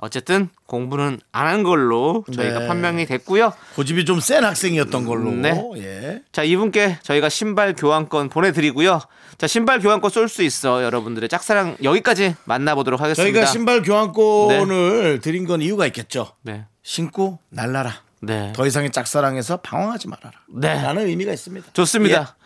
어쨌든 0.00 0.48
공부는 0.66 1.20
안 1.32 1.46
한 1.48 1.62
걸로 1.62 2.24
저희가 2.32 2.60
네. 2.60 2.68
판명이 2.68 3.06
됐고요. 3.06 3.52
고집이 3.74 4.04
좀 4.04 4.20
센 4.20 4.44
학생이었던 4.44 5.04
걸로. 5.06 5.30
네. 5.32 5.60
예. 5.78 6.22
자, 6.30 6.42
이분께 6.44 6.98
저희가 7.02 7.28
신발 7.28 7.74
교환권 7.74 8.28
보내드리고요. 8.28 9.00
자, 9.38 9.46
신발 9.46 9.80
교환권 9.80 10.10
쏠 10.10 10.28
수 10.28 10.42
있어. 10.42 10.82
여러분들의 10.84 11.28
짝사랑 11.28 11.76
여기까지 11.82 12.34
만나보도록 12.44 13.00
하겠습니다. 13.00 13.32
저희가 13.32 13.50
신발 13.50 13.82
교환권을 13.82 15.20
드린 15.20 15.46
건 15.46 15.62
이유가 15.62 15.86
있겠죠. 15.86 16.32
네. 16.42 16.66
신고 16.82 17.38
날라라. 17.50 18.02
네. 18.20 18.52
더 18.54 18.66
이상의 18.66 18.90
짝사랑에서 18.90 19.58
방황하지 19.58 20.08
말아라. 20.08 20.32
네. 20.48 20.82
라는 20.82 21.06
의미가 21.06 21.32
있습니다. 21.32 21.68
좋습니다. 21.72 22.36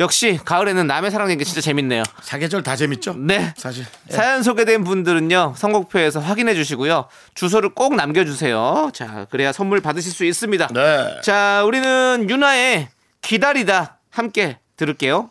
역시 0.00 0.38
가을에는 0.44 0.86
남의 0.86 1.10
사랑 1.10 1.30
얘기 1.30 1.44
진짜 1.44 1.60
재밌네요. 1.60 2.02
사계절 2.22 2.62
다 2.62 2.76
재밌죠? 2.76 3.14
네. 3.16 3.54
사실. 3.56 3.86
예. 4.10 4.14
사연 4.14 4.42
소개된 4.42 4.84
분들은요 4.84 5.54
선곡표에서 5.56 6.20
확인해 6.20 6.54
주시고요 6.54 7.08
주소를 7.34 7.70
꼭 7.70 7.94
남겨 7.94 8.24
주세요 8.24 8.90
자 8.92 9.26
그래야 9.30 9.52
선물 9.52 9.80
받으실 9.80 10.12
수 10.12 10.24
있습니다 10.24 10.68
네. 10.68 11.20
자 11.22 11.62
우리는 11.64 12.26
유나의 12.28 12.88
기다리다 13.22 13.98
함께 14.10 14.58
들을게요 14.76 15.30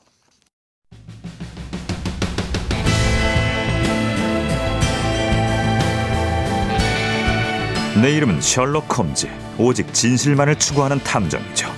내 8.02 8.10
이름은 8.14 8.42
셜록 8.42 8.98
홈즈. 8.98 9.28
오직 9.58 9.94
진실만을 9.94 10.56
추구하는 10.56 11.00
탐정이죠. 11.04 11.72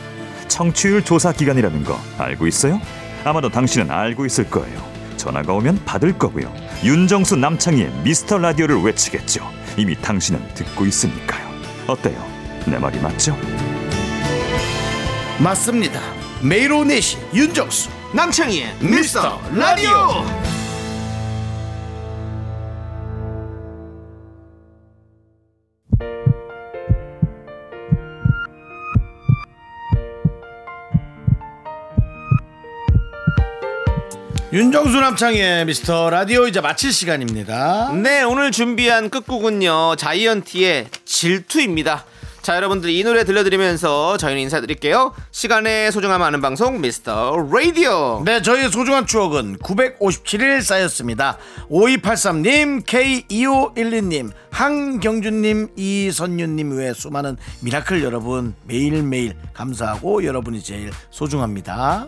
청취율 0.47 1.03
조사 1.03 1.32
기간이라는 1.32 1.84
거 1.84 1.99
알고 2.17 2.47
있어요? 2.47 2.80
아마도 3.24 3.49
당신은 3.49 3.89
알고 3.89 4.26
있을 4.26 4.49
거예요. 4.49 4.82
전화가 5.17 5.53
오면 5.53 5.84
받을 5.86 6.17
거고요. 6.17 6.53
윤정수 6.84 7.38
남창희의 7.38 7.91
미스터 8.03 8.38
라디오를 8.38 8.82
외치겠죠. 8.82 9.49
이미 9.78 9.95
당신은 9.99 10.53
듣고 10.53 10.86
있으니까요. 10.86 11.47
어때요? 11.88 12.24
내 12.65 12.78
말이 12.78 12.99
맞죠? 12.99 13.38
맞습니다. 15.39 15.99
매일 16.41 16.71
오후 16.71 16.84
4시 16.86 17.17
윤정수 17.34 17.89
남창희의 18.13 18.76
미스터 18.82 19.41
라디오. 19.55 20.24
윤정수 34.54 34.99
남창의 34.99 35.66
미스터 35.66 36.12
라디오 36.12 36.45
이제 36.47 36.62
마칠 36.62 36.93
시간입니다. 36.93 37.91
네 37.93 38.22
오늘 38.22 38.51
준비한 38.51 39.10
끝곡은요 39.10 39.95
자이언티의 39.95 40.89
질투입니다 41.06 42.06
자 42.43 42.56
여러분들 42.58 42.91
이 42.91 43.04
노래 43.04 43.24
들려드리면서 43.24 44.18
저희는 44.18 44.43
인사드릴게요 44.43 45.16
시간의 45.32 45.91
소중함 45.91 46.22
아는 46.22 46.39
방송 46.39 46.82
미스터 46.82 47.36
라디오 47.51 48.22
네, 48.24 48.43
저희의 48.43 48.70
소중한 48.70 49.08
추억은 49.08 49.58
957일 49.58 50.62
쌓였습니다. 50.62 51.39
5283님, 51.72 52.86
K2512님, 52.86 54.32
한경준님, 54.51 55.70
이선윤님 55.76 56.78
외 56.78 56.93
수많은 56.93 57.38
미라클 57.62 58.04
여러분 58.04 58.54
매일매일 58.68 59.34
감사하고 59.56 60.24
여러분이 60.24 60.62
제일 60.62 60.91
소중합니다. 61.10 62.08